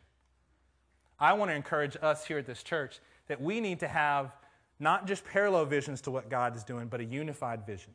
I 1.18 1.33
want 1.33 1.50
to 1.50 1.55
encourage 1.55 1.96
us 2.00 2.24
here 2.24 2.38
at 2.38 2.46
this 2.46 2.62
church 2.62 3.00
that 3.26 3.40
we 3.40 3.61
need 3.61 3.81
to 3.81 3.88
have 3.88 4.33
not 4.80 5.06
just 5.06 5.24
parallel 5.24 5.66
visions 5.66 6.00
to 6.02 6.10
what 6.10 6.28
God 6.28 6.56
is 6.56 6.64
doing, 6.64 6.88
but 6.88 7.00
a 7.00 7.04
unified 7.04 7.66
vision. 7.66 7.92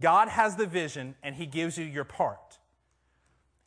God 0.00 0.28
has 0.28 0.56
the 0.56 0.66
vision 0.66 1.14
and 1.22 1.36
He 1.36 1.46
gives 1.46 1.78
you 1.78 1.84
your 1.84 2.04
part. 2.04 2.58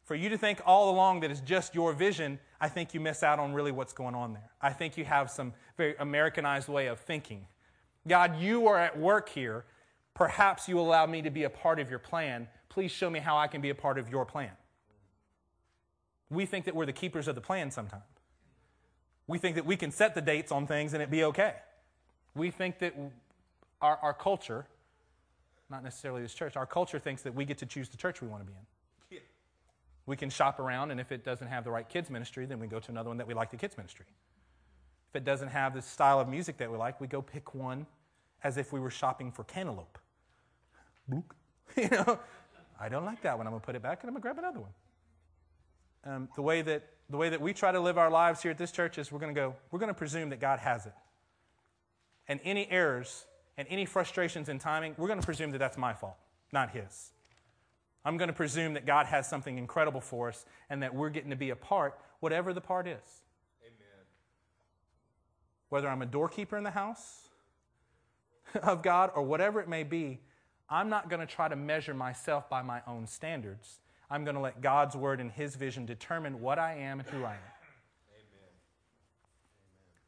For 0.04 0.14
you 0.14 0.30
to 0.30 0.38
think 0.38 0.62
all 0.66 0.92
along 0.92 1.22
that 1.22 1.32
it's 1.32 1.42
just 1.42 1.74
your 1.74 1.94
vision, 1.94 2.38
I 2.62 2.70
think 2.70 2.94
you 2.94 3.00
miss 3.00 3.24
out 3.24 3.40
on 3.40 3.54
really 3.54 3.72
what's 3.72 3.94
going 3.94 4.14
on 4.14 4.34
there. 4.34 4.52
I 4.62 4.72
think 4.72 4.98
you 4.98 5.06
have 5.06 5.32
some 5.32 5.54
very 5.78 5.96
Americanized 5.98 6.70
way 6.70 6.88
of 6.88 7.00
thinking. 7.00 7.48
God, 8.08 8.40
you 8.40 8.68
are 8.68 8.78
at 8.78 9.00
work 9.00 9.30
here, 9.30 9.66
Perhaps 10.16 10.70
you 10.70 10.80
allow 10.80 11.06
me 11.06 11.22
to 11.22 11.30
be 11.30 11.44
a 11.44 11.50
part 11.50 11.80
of 11.80 11.90
your 11.90 12.00
plan. 12.00 12.48
Please 12.70 12.90
show 12.90 13.10
me 13.10 13.20
how 13.20 13.38
I 13.38 13.48
can 13.48 13.62
be 13.62 13.70
a 13.70 13.76
part 13.76 14.00
of 14.00 14.10
your 14.10 14.26
plan. 14.26 14.52
We 16.30 16.46
think 16.46 16.66
that 16.66 16.74
we're 16.74 16.86
the 16.86 16.94
keepers 16.94 17.28
of 17.28 17.36
the 17.36 17.42
plan 17.42 17.70
sometimes. 17.70 18.04
We 19.28 19.38
think 19.38 19.56
that 19.56 19.66
we 19.66 19.76
can 19.76 19.92
set 19.92 20.16
the 20.16 20.22
dates 20.22 20.52
on 20.52 20.68
things 20.68 20.94
and 20.94 21.04
it 21.04 21.12
be 21.12 21.26
okay. 21.26 21.56
We 22.36 22.52
think 22.52 22.80
that 22.80 22.94
our, 23.82 23.98
our 24.02 24.14
culture, 24.14 24.66
not 25.70 25.84
necessarily 25.84 26.22
this 26.22 26.34
church, 26.34 26.56
our 26.56 26.66
culture 26.66 27.00
thinks 27.00 27.22
that 27.24 27.34
we 27.34 27.46
get 27.46 27.58
to 27.60 27.66
choose 27.66 27.90
the 27.90 27.98
church 27.98 28.22
we 28.22 28.28
want 28.28 28.44
to 28.44 28.48
be 28.48 28.54
in. 28.58 28.66
We 30.08 30.16
can 30.16 30.30
shop 30.30 30.60
around, 30.60 30.92
and 30.92 31.00
if 31.00 31.12
it 31.12 31.24
doesn't 31.24 31.48
have 31.48 31.64
the 31.64 31.72
right 31.72 31.88
kids' 31.88 32.10
ministry, 32.10 32.46
then 32.46 32.60
we 32.60 32.68
go 32.68 32.80
to 32.80 32.92
another 32.92 33.10
one 33.10 33.18
that 33.18 33.28
we 33.28 33.34
like 33.34 33.50
the 33.50 33.58
kids' 33.58 33.76
ministry. 33.76 34.06
If 35.10 35.16
it 35.16 35.26
doesn't 35.26 35.48
have 35.48 35.74
the 35.74 35.82
style 35.82 36.20
of 36.20 36.28
music 36.28 36.58
that 36.58 36.72
we 36.72 36.78
like, 36.78 37.02
we 37.02 37.08
go 37.08 37.22
pick 37.22 37.56
one 37.56 37.88
as 38.44 38.58
if 38.58 38.72
we 38.72 38.80
were 38.80 38.92
shopping 38.92 39.32
for 39.32 39.44
cantaloupe. 39.44 39.98
You 41.76 41.90
know, 41.90 42.20
I 42.80 42.88
don't 42.88 43.06
like 43.06 43.22
that 43.24 43.38
one. 43.38 43.48
I'm 43.48 43.52
going 43.52 43.60
to 43.60 43.66
put 43.66 43.76
it 43.76 43.82
back 43.82 44.02
and 44.02 44.08
I'm 44.08 44.14
going 44.14 44.22
to 44.22 44.22
grab 44.22 44.38
another 44.38 44.60
one. 44.62 44.70
Um, 46.06 46.30
the, 46.36 46.42
way 46.42 46.62
that, 46.62 46.84
the 47.10 47.18
way 47.18 47.28
that 47.30 47.42
we 47.42 47.54
try 47.54 47.72
to 47.72 47.80
live 47.80 47.98
our 47.98 48.10
lives 48.10 48.42
here 48.42 48.52
at 48.52 48.58
this 48.58 48.72
church 48.72 48.98
is 48.98 49.12
we're 49.12 49.20
going 49.20 49.34
to 49.34 49.40
go, 49.40 49.56
we're 49.72 49.80
going 49.80 49.90
to 49.90 49.94
presume 49.94 50.30
that 50.30 50.40
God 50.40 50.60
has 50.60 50.86
it. 50.86 50.94
And 52.28 52.40
any 52.44 52.70
errors 52.70 53.26
and 53.58 53.68
any 53.70 53.86
frustrations 53.86 54.50
in 54.50 54.60
timing, 54.60 54.96
we're 54.98 55.08
going 55.08 55.20
to 55.20 55.26
presume 55.26 55.52
that 55.52 55.60
that's 55.60 55.78
my 55.78 55.94
fault, 55.94 56.18
not 56.52 56.72
His. 56.72 57.12
I'm 58.04 58.18
going 58.18 58.28
to 58.28 58.34
presume 58.34 58.74
that 58.76 58.86
God 58.86 59.08
has 59.08 59.28
something 59.28 59.58
incredible 59.58 60.02
for 60.02 60.30
us 60.30 60.46
and 60.70 60.84
that 60.84 60.94
we're 60.94 61.10
getting 61.10 61.32
to 61.32 61.36
be 61.36 61.50
a 61.50 61.56
part, 61.56 62.00
whatever 62.20 62.54
the 62.54 62.62
part 62.62 62.88
is. 62.88 63.24
Amen. 63.64 64.06
Whether 65.70 65.88
I'm 65.88 66.04
a 66.04 66.06
doorkeeper 66.06 66.56
in 66.56 66.64
the 66.64 66.72
house 66.72 67.30
of 68.64 68.84
God 68.84 69.12
or 69.16 69.24
whatever 69.24 69.60
it 69.60 69.68
may 69.68 69.84
be, 69.84 70.20
I'm 70.70 70.90
not 70.90 71.10
going 71.10 71.20
to 71.20 71.26
try 71.26 71.48
to 71.48 71.56
measure 71.56 71.96
myself 71.96 72.48
by 72.48 72.62
my 72.62 72.82
own 72.88 73.08
standards. 73.08 73.80
I'm 74.10 74.24
going 74.24 74.36
to 74.36 74.42
let 74.42 74.62
God's 74.62 74.96
word 74.96 75.20
and 75.20 75.32
his 75.32 75.56
vision 75.56 75.86
determine 75.86 76.40
what 76.40 76.60
I 76.60 76.76
am 76.76 77.00
and 77.00 77.10
who 77.10 77.24
I 77.24 77.34
am. 77.34 77.55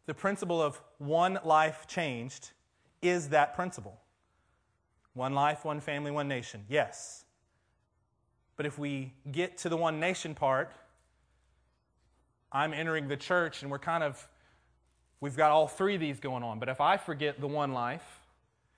The 0.07 0.13
principle 0.13 0.61
of 0.61 0.81
one 0.97 1.37
life 1.43 1.85
changed 1.87 2.51
is 3.01 3.29
that 3.29 3.55
principle. 3.55 3.99
One 5.13 5.33
life, 5.33 5.63
one 5.63 5.79
family, 5.79 6.11
one 6.11 6.27
nation. 6.27 6.65
Yes. 6.69 7.25
But 8.55 8.65
if 8.65 8.79
we 8.79 9.13
get 9.31 9.57
to 9.59 9.69
the 9.69 9.77
one 9.77 9.99
nation 9.99 10.33
part, 10.33 10.71
I'm 12.51 12.73
entering 12.73 13.07
the 13.07 13.17
church 13.17 13.61
and 13.61 13.69
we're 13.69 13.79
kind 13.79 14.03
of, 14.03 14.27
we've 15.19 15.35
got 15.35 15.51
all 15.51 15.67
three 15.67 15.95
of 15.95 16.01
these 16.01 16.19
going 16.19 16.43
on. 16.43 16.59
But 16.59 16.69
if 16.69 16.81
I 16.81 16.97
forget 16.97 17.39
the 17.39 17.47
one 17.47 17.73
life, 17.73 18.21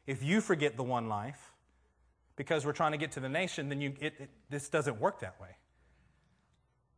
if 0.07 0.23
you 0.23 0.41
forget 0.41 0.75
the 0.75 0.83
one 0.83 1.07
life, 1.07 1.53
because 2.35 2.65
we're 2.65 2.73
trying 2.73 2.93
to 2.93 2.97
get 2.97 3.11
to 3.11 3.19
the 3.19 3.29
nation, 3.29 3.69
then 3.69 3.79
you, 3.79 3.93
it, 3.99 4.13
it, 4.17 4.29
this 4.49 4.69
doesn't 4.69 4.99
work 4.99 5.19
that 5.19 5.39
way. 5.39 5.49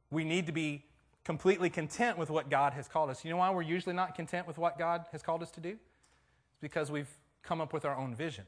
We 0.09 0.23
need 0.23 0.45
to 0.45 0.51
be 0.51 0.85
completely 1.23 1.69
content 1.69 2.17
with 2.17 2.29
what 2.29 2.49
God 2.49 2.73
has 2.73 2.87
called 2.87 3.09
us. 3.09 3.23
You 3.23 3.31
know 3.31 3.37
why 3.37 3.51
we're 3.51 3.61
usually 3.61 3.95
not 3.95 4.15
content 4.15 4.47
with 4.47 4.57
what 4.57 4.77
God 4.77 5.05
has 5.11 5.21
called 5.21 5.41
us 5.43 5.51
to 5.51 5.59
do? 5.59 5.69
It's 5.69 6.61
because 6.61 6.91
we've 6.91 7.09
come 7.43 7.61
up 7.61 7.73
with 7.73 7.85
our 7.85 7.95
own 7.95 8.15
vision. 8.15 8.45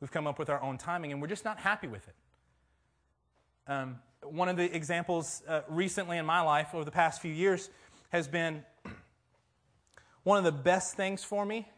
We've 0.00 0.10
come 0.10 0.26
up 0.26 0.38
with 0.38 0.48
our 0.48 0.62
own 0.62 0.78
timing, 0.78 1.12
and 1.12 1.20
we're 1.20 1.28
just 1.28 1.44
not 1.44 1.58
happy 1.58 1.86
with 1.86 2.06
it. 2.08 2.14
Um, 3.66 3.98
one 4.22 4.48
of 4.48 4.56
the 4.56 4.74
examples 4.74 5.42
uh, 5.48 5.62
recently 5.68 6.18
in 6.18 6.26
my 6.26 6.40
life 6.40 6.74
over 6.74 6.84
the 6.84 6.90
past 6.90 7.20
few 7.20 7.32
years 7.32 7.70
has 8.10 8.28
been 8.28 8.64
one 10.22 10.38
of 10.38 10.44
the 10.44 10.52
best 10.52 10.96
things 10.96 11.22
for 11.22 11.44
me 11.44 11.68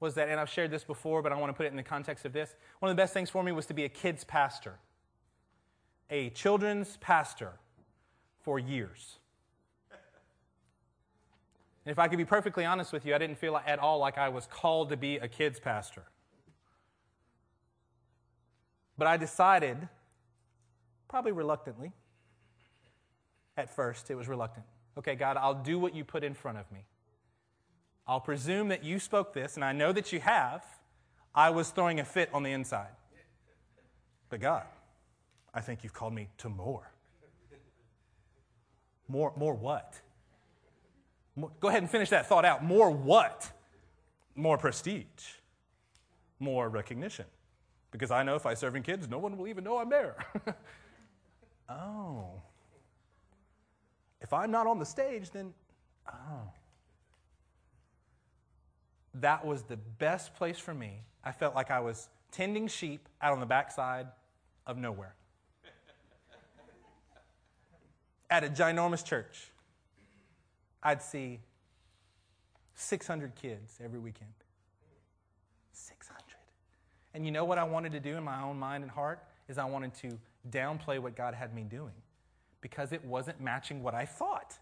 was 0.00 0.14
that, 0.14 0.28
and 0.28 0.40
I've 0.40 0.50
shared 0.50 0.70
this 0.70 0.84
before, 0.84 1.22
but 1.22 1.32
I 1.32 1.36
want 1.36 1.50
to 1.50 1.56
put 1.56 1.66
it 1.66 1.70
in 1.70 1.76
the 1.76 1.82
context 1.82 2.24
of 2.24 2.32
this. 2.32 2.54
One 2.80 2.90
of 2.90 2.96
the 2.96 3.00
best 3.00 3.14
things 3.14 3.30
for 3.30 3.42
me 3.42 3.52
was 3.52 3.66
to 3.66 3.74
be 3.74 3.84
a 3.84 3.88
kids' 3.88 4.24
pastor, 4.24 4.74
a 6.10 6.30
children's 6.30 6.96
pastor 6.98 7.52
for 8.42 8.58
years. 8.58 9.18
And 11.84 11.92
if 11.92 11.98
I 11.98 12.08
could 12.08 12.18
be 12.18 12.24
perfectly 12.24 12.64
honest 12.64 12.92
with 12.92 13.04
you, 13.04 13.14
I 13.14 13.18
didn't 13.18 13.36
feel 13.36 13.56
at 13.56 13.78
all 13.78 13.98
like 13.98 14.16
I 14.16 14.30
was 14.30 14.46
called 14.46 14.88
to 14.90 14.96
be 14.96 15.16
a 15.16 15.28
kids' 15.28 15.60
pastor. 15.60 16.04
But 18.96 19.06
I 19.06 19.16
decided, 19.16 19.88
probably 21.08 21.32
reluctantly, 21.32 21.92
at 23.56 23.74
first, 23.74 24.10
it 24.10 24.14
was 24.14 24.28
reluctant. 24.28 24.66
Okay, 24.96 25.14
God, 25.14 25.36
I'll 25.36 25.54
do 25.54 25.78
what 25.78 25.94
you 25.94 26.04
put 26.04 26.24
in 26.24 26.34
front 26.34 26.58
of 26.58 26.70
me. 26.72 26.84
I'll 28.06 28.20
presume 28.20 28.68
that 28.68 28.84
you 28.84 28.98
spoke 28.98 29.32
this, 29.32 29.56
and 29.56 29.64
I 29.64 29.72
know 29.72 29.92
that 29.92 30.12
you 30.12 30.20
have. 30.20 30.64
I 31.34 31.50
was 31.50 31.70
throwing 31.70 32.00
a 32.00 32.04
fit 32.04 32.30
on 32.32 32.42
the 32.42 32.52
inside. 32.52 32.92
But 34.28 34.40
God, 34.40 34.64
I 35.52 35.60
think 35.60 35.82
you've 35.82 35.92
called 35.92 36.14
me 36.14 36.28
to 36.38 36.48
more. 36.48 36.90
More, 39.08 39.32
more 39.36 39.54
what? 39.54 40.00
Go 41.60 41.68
ahead 41.68 41.82
and 41.82 41.90
finish 41.90 42.10
that 42.10 42.28
thought 42.28 42.44
out. 42.44 42.64
More 42.64 42.90
what? 42.90 43.50
More 44.36 44.58
prestige, 44.58 45.06
more 46.38 46.68
recognition. 46.68 47.26
Because 47.90 48.10
I 48.10 48.24
know 48.24 48.34
if 48.34 48.46
I 48.46 48.54
serve 48.54 48.74
in 48.74 48.82
kids, 48.82 49.08
no 49.08 49.18
one 49.18 49.36
will 49.36 49.46
even 49.46 49.62
know 49.62 49.78
I'm 49.78 49.88
there. 49.88 50.16
oh. 51.68 52.42
If 54.20 54.32
I'm 54.32 54.50
not 54.50 54.66
on 54.66 54.80
the 54.80 54.84
stage, 54.84 55.30
then, 55.30 55.54
oh. 56.08 56.50
That 59.14 59.44
was 59.44 59.62
the 59.62 59.76
best 59.76 60.34
place 60.34 60.58
for 60.58 60.74
me. 60.74 61.02
I 61.22 61.30
felt 61.30 61.54
like 61.54 61.70
I 61.70 61.78
was 61.78 62.08
tending 62.32 62.66
sheep 62.66 63.08
out 63.22 63.32
on 63.32 63.38
the 63.38 63.46
backside 63.46 64.08
of 64.66 64.76
nowhere. 64.76 65.14
At 68.30 68.42
a 68.42 68.48
ginormous 68.48 69.04
church, 69.04 69.52
I'd 70.84 71.02
see 71.02 71.40
600 72.74 73.34
kids 73.34 73.78
every 73.82 73.98
weekend. 73.98 74.30
600. 75.72 76.22
And 77.14 77.24
you 77.24 77.32
know 77.32 77.44
what 77.44 77.58
I 77.58 77.64
wanted 77.64 77.92
to 77.92 78.00
do 78.00 78.16
in 78.16 78.24
my 78.24 78.42
own 78.42 78.58
mind 78.58 78.82
and 78.82 78.90
heart? 78.90 79.22
Is 79.48 79.58
I 79.58 79.64
wanted 79.64 79.94
to 79.96 80.18
downplay 80.50 80.98
what 80.98 81.16
God 81.16 81.34
had 81.34 81.54
me 81.54 81.62
doing 81.62 81.92
because 82.60 82.92
it 82.92 83.04
wasn't 83.04 83.40
matching 83.40 83.82
what 83.82 83.94
I 83.94 84.06
thought. 84.06 84.58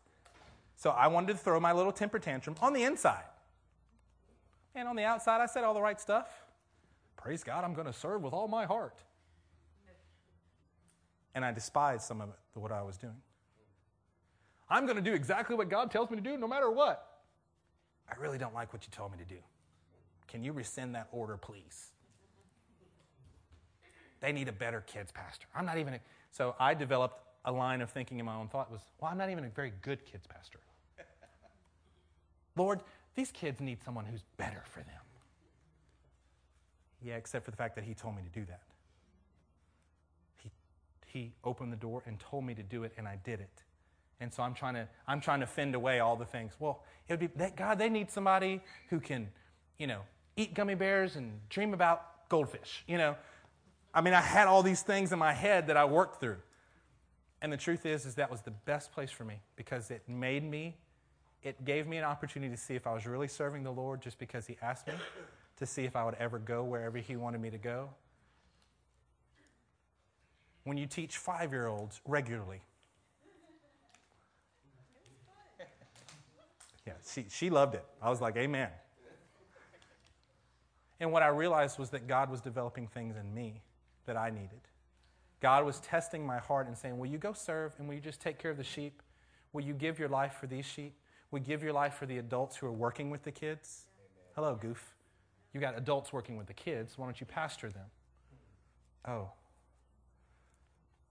So 0.76 0.90
I 0.90 1.06
wanted 1.06 1.28
to 1.34 1.38
throw 1.38 1.60
my 1.60 1.72
little 1.72 1.92
temper 1.92 2.18
tantrum 2.18 2.56
on 2.60 2.72
the 2.72 2.82
inside. 2.82 3.24
And 4.74 4.88
on 4.88 4.96
the 4.96 5.04
outside, 5.04 5.40
I 5.40 5.46
said 5.46 5.64
all 5.64 5.74
the 5.74 5.82
right 5.82 6.00
stuff. 6.00 6.28
Praise 7.16 7.44
God, 7.44 7.62
I'm 7.62 7.74
going 7.74 7.86
to 7.86 7.92
serve 7.92 8.22
with 8.22 8.32
all 8.32 8.48
my 8.48 8.64
heart. 8.64 8.98
And 11.34 11.44
I 11.44 11.52
despised 11.52 12.02
some 12.02 12.20
of 12.20 12.30
it, 12.30 12.58
what 12.58 12.72
I 12.72 12.82
was 12.82 12.96
doing. 12.96 13.16
I'm 14.72 14.86
going 14.86 14.96
to 14.96 15.02
do 15.02 15.12
exactly 15.12 15.54
what 15.54 15.68
God 15.68 15.90
tells 15.90 16.08
me 16.08 16.16
to 16.16 16.22
do 16.22 16.38
no 16.38 16.48
matter 16.48 16.70
what. 16.70 17.06
I 18.10 18.18
really 18.18 18.38
don't 18.38 18.54
like 18.54 18.72
what 18.72 18.86
you 18.86 18.90
told 18.90 19.12
me 19.12 19.18
to 19.18 19.24
do. 19.24 19.38
Can 20.28 20.42
you 20.42 20.52
rescind 20.52 20.94
that 20.94 21.08
order, 21.12 21.36
please? 21.36 21.92
They 24.20 24.32
need 24.32 24.48
a 24.48 24.52
better 24.52 24.80
kids 24.80 25.12
pastor. 25.12 25.46
I'm 25.54 25.66
not 25.66 25.76
even. 25.76 25.94
A, 25.94 26.00
so 26.30 26.54
I 26.58 26.72
developed 26.72 27.20
a 27.44 27.52
line 27.52 27.82
of 27.82 27.90
thinking 27.90 28.18
in 28.18 28.24
my 28.24 28.34
own 28.34 28.48
thought 28.48 28.70
was, 28.70 28.80
well, 28.98 29.10
I'm 29.10 29.18
not 29.18 29.28
even 29.28 29.44
a 29.44 29.48
very 29.48 29.72
good 29.82 30.06
kids 30.06 30.26
pastor. 30.26 30.60
Lord, 32.56 32.80
these 33.14 33.30
kids 33.30 33.60
need 33.60 33.82
someone 33.84 34.06
who's 34.06 34.22
better 34.38 34.62
for 34.70 34.80
them. 34.80 35.00
Yeah, 37.02 37.16
except 37.16 37.44
for 37.44 37.50
the 37.50 37.56
fact 37.56 37.74
that 37.74 37.84
he 37.84 37.92
told 37.92 38.16
me 38.16 38.22
to 38.22 38.40
do 38.40 38.46
that. 38.46 38.62
He, 40.38 40.50
he 41.06 41.32
opened 41.44 41.72
the 41.72 41.76
door 41.76 42.02
and 42.06 42.18
told 42.18 42.44
me 42.44 42.54
to 42.54 42.62
do 42.62 42.84
it, 42.84 42.92
and 42.96 43.06
I 43.06 43.18
did 43.22 43.40
it. 43.40 43.64
And 44.20 44.32
so 44.32 44.42
I'm 44.42 44.54
trying 44.54 44.74
to, 44.74 44.88
I'm 45.06 45.20
trying 45.20 45.40
to 45.40 45.46
fend 45.46 45.74
away 45.74 46.00
all 46.00 46.16
the 46.16 46.24
things. 46.24 46.52
Well, 46.58 46.82
it 47.08 47.12
would 47.12 47.20
be 47.20 47.26
that 47.38 47.56
God, 47.56 47.78
they 47.78 47.88
need 47.88 48.10
somebody 48.10 48.60
who 48.88 49.00
can, 49.00 49.28
you 49.78 49.86
know, 49.86 50.00
eat 50.36 50.54
gummy 50.54 50.74
bears 50.74 51.16
and 51.16 51.40
dream 51.48 51.74
about 51.74 52.28
goldfish. 52.28 52.84
You 52.86 52.98
know, 52.98 53.16
I 53.94 54.00
mean, 54.00 54.14
I 54.14 54.20
had 54.20 54.46
all 54.46 54.62
these 54.62 54.82
things 54.82 55.12
in 55.12 55.18
my 55.18 55.32
head 55.32 55.66
that 55.66 55.76
I 55.76 55.84
worked 55.84 56.20
through. 56.20 56.38
And 57.42 57.52
the 57.52 57.56
truth 57.56 57.84
is, 57.84 58.06
is 58.06 58.14
that 58.14 58.30
was 58.30 58.40
the 58.40 58.52
best 58.52 58.92
place 58.92 59.10
for 59.10 59.24
me 59.24 59.40
because 59.56 59.90
it 59.90 60.02
made 60.08 60.44
me, 60.44 60.76
it 61.42 61.64
gave 61.64 61.88
me 61.88 61.96
an 61.96 62.04
opportunity 62.04 62.54
to 62.54 62.60
see 62.60 62.74
if 62.74 62.86
I 62.86 62.94
was 62.94 63.04
really 63.04 63.26
serving 63.28 63.64
the 63.64 63.72
Lord 63.72 64.00
just 64.00 64.18
because 64.18 64.46
He 64.46 64.56
asked 64.62 64.86
me, 64.86 64.94
to 65.58 65.66
see 65.66 65.84
if 65.84 65.96
I 65.96 66.04
would 66.04 66.14
ever 66.14 66.38
go 66.38 66.62
wherever 66.62 66.98
He 66.98 67.16
wanted 67.16 67.40
me 67.40 67.50
to 67.50 67.58
go. 67.58 67.90
When 70.64 70.76
you 70.76 70.86
teach 70.86 71.18
five 71.18 71.52
year 71.52 71.66
olds 71.66 72.00
regularly, 72.06 72.60
yeah, 76.86 76.94
she, 77.06 77.26
she 77.28 77.50
loved 77.50 77.74
it. 77.74 77.84
I 78.00 78.10
was 78.10 78.20
like, 78.20 78.36
Amen. 78.36 78.70
And 81.00 81.10
what 81.10 81.24
I 81.24 81.28
realized 81.28 81.80
was 81.80 81.90
that 81.90 82.06
God 82.06 82.30
was 82.30 82.40
developing 82.40 82.86
things 82.86 83.16
in 83.16 83.34
me 83.34 83.62
that 84.06 84.16
I 84.16 84.30
needed. 84.30 84.60
God 85.40 85.64
was 85.64 85.80
testing 85.80 86.24
my 86.24 86.38
heart 86.38 86.68
and 86.68 86.78
saying, 86.78 86.96
Will 86.96 87.08
you 87.08 87.18
go 87.18 87.32
serve 87.32 87.74
and 87.78 87.88
will 87.88 87.96
you 87.96 88.00
just 88.00 88.20
take 88.20 88.38
care 88.38 88.52
of 88.52 88.56
the 88.56 88.64
sheep? 88.64 89.02
Will 89.52 89.62
you 89.62 89.74
give 89.74 89.98
your 89.98 90.08
life 90.08 90.34
for 90.40 90.46
these 90.46 90.64
sheep? 90.64 90.94
Will 91.30 91.40
you 91.40 91.44
give 91.44 91.62
your 91.62 91.72
life 91.72 91.94
for 91.94 92.06
the 92.06 92.18
adults 92.18 92.56
who 92.56 92.66
are 92.66 92.72
working 92.72 93.10
with 93.10 93.24
the 93.24 93.32
kids? 93.32 93.86
Hello, 94.36 94.54
goof. 94.54 94.94
You 95.52 95.60
got 95.60 95.76
adults 95.76 96.12
working 96.12 96.36
with 96.36 96.46
the 96.46 96.54
kids. 96.54 96.96
Why 96.96 97.06
don't 97.06 97.20
you 97.20 97.26
pastor 97.26 97.68
them? 97.70 97.86
Oh. 99.06 99.30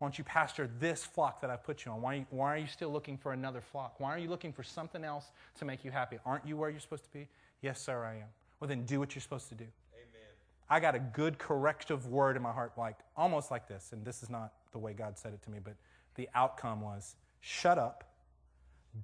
Why 0.01 0.07
don't 0.07 0.17
you 0.17 0.23
pastor 0.23 0.67
this 0.79 1.05
flock 1.05 1.41
that 1.41 1.51
I 1.51 1.57
put 1.57 1.85
you 1.85 1.91
on? 1.91 2.01
Why, 2.01 2.25
why 2.31 2.55
are 2.55 2.57
you 2.57 2.65
still 2.65 2.89
looking 2.89 3.19
for 3.19 3.33
another 3.33 3.61
flock? 3.61 3.99
Why 3.99 4.09
are 4.09 4.17
you 4.17 4.29
looking 4.29 4.51
for 4.51 4.63
something 4.63 5.03
else 5.03 5.25
to 5.59 5.63
make 5.63 5.85
you 5.85 5.91
happy? 5.91 6.17
Aren't 6.25 6.47
you 6.47 6.57
where 6.57 6.71
you're 6.71 6.79
supposed 6.79 7.03
to 7.03 7.13
be? 7.13 7.27
Yes, 7.61 7.79
sir, 7.79 8.03
I 8.03 8.15
am. 8.15 8.27
Well, 8.59 8.67
then 8.67 8.83
do 8.85 8.99
what 8.99 9.13
you're 9.13 9.21
supposed 9.21 9.47
to 9.49 9.53
do. 9.53 9.65
Amen. 9.93 10.27
I 10.71 10.79
got 10.79 10.95
a 10.95 10.99
good 10.99 11.37
corrective 11.37 12.07
word 12.07 12.35
in 12.35 12.41
my 12.41 12.51
heart, 12.51 12.71
like 12.79 12.95
almost 13.15 13.51
like 13.51 13.67
this, 13.67 13.91
and 13.91 14.03
this 14.03 14.23
is 14.23 14.29
not 14.31 14.53
the 14.71 14.79
way 14.79 14.93
God 14.93 15.19
said 15.19 15.33
it 15.33 15.43
to 15.43 15.51
me, 15.51 15.59
but 15.63 15.75
the 16.15 16.27
outcome 16.33 16.81
was 16.81 17.15
shut 17.41 17.77
up, 17.77 18.03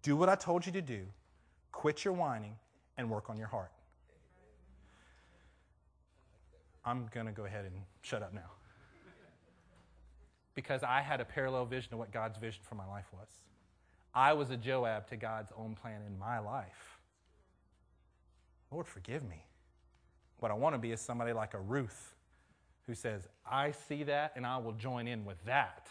do 0.01 0.15
what 0.15 0.29
I 0.29 0.35
told 0.35 0.65
you 0.65 0.71
to 0.71 0.81
do, 0.81 1.05
quit 1.71 2.05
your 2.05 2.15
whining, 2.15 2.55
and 2.97 3.07
work 3.07 3.29
on 3.29 3.37
your 3.37 3.49
heart. 3.49 3.71
I'm 6.83 7.07
going 7.13 7.27
to 7.27 7.31
go 7.31 7.45
ahead 7.45 7.65
and 7.65 7.75
shut 8.01 8.23
up 8.23 8.33
now. 8.33 8.49
Because 10.57 10.81
I 10.81 11.01
had 11.01 11.21
a 11.21 11.25
parallel 11.25 11.67
vision 11.67 11.93
of 11.93 11.99
what 11.99 12.11
God's 12.11 12.35
vision 12.39 12.61
for 12.63 12.73
my 12.73 12.87
life 12.87 13.05
was. 13.13 13.27
I 14.11 14.33
was 14.33 14.49
a 14.49 14.57
Joab 14.57 15.07
to 15.09 15.15
God's 15.15 15.51
own 15.55 15.75
plan 15.75 16.01
in 16.07 16.17
my 16.17 16.39
life. 16.39 16.97
Lord, 18.71 18.87
forgive 18.87 19.21
me. 19.21 19.45
What 20.39 20.49
I 20.49 20.55
want 20.55 20.73
to 20.73 20.79
be 20.79 20.91
is 20.91 20.99
somebody 20.99 21.31
like 21.31 21.53
a 21.53 21.59
Ruth 21.59 22.15
who 22.87 22.95
says, 22.95 23.27
I 23.45 23.69
see 23.69 24.01
that 24.05 24.33
and 24.35 24.47
I 24.47 24.57
will 24.57 24.71
join 24.71 25.07
in 25.07 25.25
with 25.25 25.37
that. 25.45 25.89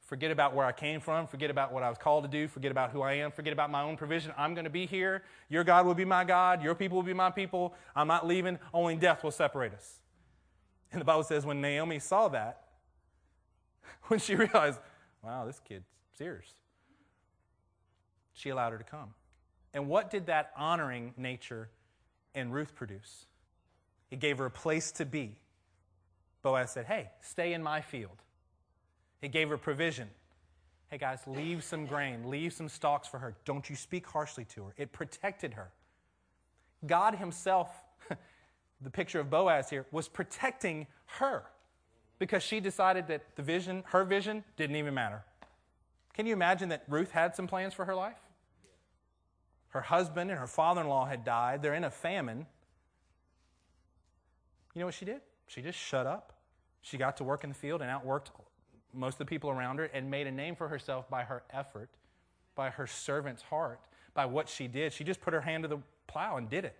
Forget 0.00 0.32
about 0.32 0.52
where 0.52 0.66
I 0.66 0.72
came 0.72 0.98
from. 0.98 1.28
Forget 1.28 1.48
about 1.48 1.72
what 1.72 1.84
I 1.84 1.88
was 1.88 1.96
called 1.96 2.24
to 2.24 2.28
do. 2.28 2.48
Forget 2.48 2.72
about 2.72 2.90
who 2.90 3.02
I 3.02 3.12
am. 3.12 3.30
Forget 3.30 3.52
about 3.52 3.70
my 3.70 3.82
own 3.82 3.96
provision. 3.96 4.32
I'm 4.36 4.54
going 4.54 4.64
to 4.64 4.70
be 4.70 4.84
here. 4.84 5.22
Your 5.48 5.62
God 5.62 5.86
will 5.86 5.94
be 5.94 6.04
my 6.04 6.24
God. 6.24 6.60
Your 6.60 6.74
people 6.74 6.96
will 6.96 7.04
be 7.04 7.14
my 7.14 7.30
people. 7.30 7.74
I'm 7.94 8.08
not 8.08 8.26
leaving. 8.26 8.58
Only 8.74 8.96
death 8.96 9.22
will 9.22 9.30
separate 9.30 9.72
us. 9.72 10.00
And 10.90 11.00
the 11.00 11.04
Bible 11.04 11.22
says 11.22 11.46
when 11.46 11.60
Naomi 11.60 12.00
saw 12.00 12.26
that, 12.30 12.64
when 14.08 14.18
she 14.18 14.34
realized, 14.34 14.80
wow, 15.22 15.44
this 15.44 15.60
kid's 15.60 15.88
serious, 16.16 16.54
she 18.32 18.50
allowed 18.50 18.72
her 18.72 18.78
to 18.78 18.84
come. 18.84 19.14
And 19.72 19.88
what 19.88 20.10
did 20.10 20.26
that 20.26 20.50
honoring 20.56 21.14
nature 21.16 21.68
in 22.34 22.50
Ruth 22.50 22.74
produce? 22.74 23.26
It 24.10 24.18
gave 24.18 24.38
her 24.38 24.46
a 24.46 24.50
place 24.50 24.90
to 24.92 25.04
be. 25.04 25.36
Boaz 26.42 26.72
said, 26.72 26.86
Hey, 26.86 27.10
stay 27.20 27.52
in 27.52 27.62
my 27.62 27.80
field. 27.80 28.22
It 29.22 29.30
gave 29.32 29.48
her 29.50 29.58
provision. 29.58 30.08
Hey, 30.88 30.98
guys, 30.98 31.20
leave 31.26 31.62
some 31.62 31.86
grain, 31.86 32.28
leave 32.28 32.52
some 32.52 32.68
stalks 32.68 33.06
for 33.06 33.18
her. 33.18 33.36
Don't 33.44 33.70
you 33.70 33.76
speak 33.76 34.06
harshly 34.06 34.44
to 34.46 34.64
her. 34.64 34.74
It 34.76 34.90
protected 34.90 35.54
her. 35.54 35.70
God 36.86 37.14
Himself, 37.14 37.70
the 38.80 38.90
picture 38.90 39.20
of 39.20 39.30
Boaz 39.30 39.70
here, 39.70 39.86
was 39.92 40.08
protecting 40.08 40.86
her 41.06 41.44
because 42.20 42.42
she 42.42 42.60
decided 42.60 43.08
that 43.08 43.22
the 43.34 43.42
vision, 43.42 43.82
her 43.86 44.04
vision, 44.04 44.44
didn't 44.56 44.76
even 44.76 44.94
matter. 44.94 45.24
Can 46.14 46.26
you 46.26 46.34
imagine 46.34 46.68
that 46.68 46.84
Ruth 46.86 47.10
had 47.10 47.34
some 47.34 47.48
plans 47.48 47.74
for 47.74 47.86
her 47.86 47.94
life? 47.94 48.18
Her 49.68 49.80
husband 49.80 50.30
and 50.30 50.38
her 50.38 50.46
father 50.46 50.82
in 50.82 50.88
law 50.88 51.06
had 51.06 51.24
died. 51.24 51.62
They're 51.62 51.74
in 51.74 51.84
a 51.84 51.90
famine. 51.90 52.46
You 54.74 54.80
know 54.80 54.86
what 54.86 54.94
she 54.94 55.06
did? 55.06 55.22
She 55.46 55.62
just 55.62 55.78
shut 55.78 56.06
up. 56.06 56.34
She 56.82 56.98
got 56.98 57.16
to 57.16 57.24
work 57.24 57.42
in 57.42 57.50
the 57.50 57.56
field 57.56 57.80
and 57.80 57.90
outworked 57.90 58.26
most 58.92 59.14
of 59.14 59.18
the 59.18 59.24
people 59.24 59.48
around 59.48 59.78
her 59.78 59.84
and 59.84 60.10
made 60.10 60.26
a 60.26 60.32
name 60.32 60.56
for 60.56 60.68
herself 60.68 61.08
by 61.08 61.22
her 61.22 61.42
effort, 61.50 61.88
by 62.54 62.68
her 62.68 62.86
servant's 62.86 63.42
heart, 63.42 63.80
by 64.12 64.26
what 64.26 64.48
she 64.48 64.68
did. 64.68 64.92
She 64.92 65.04
just 65.04 65.20
put 65.22 65.32
her 65.32 65.40
hand 65.40 65.62
to 65.62 65.68
the 65.68 65.78
plow 66.06 66.36
and 66.36 66.50
did 66.50 66.66
it. 66.66 66.76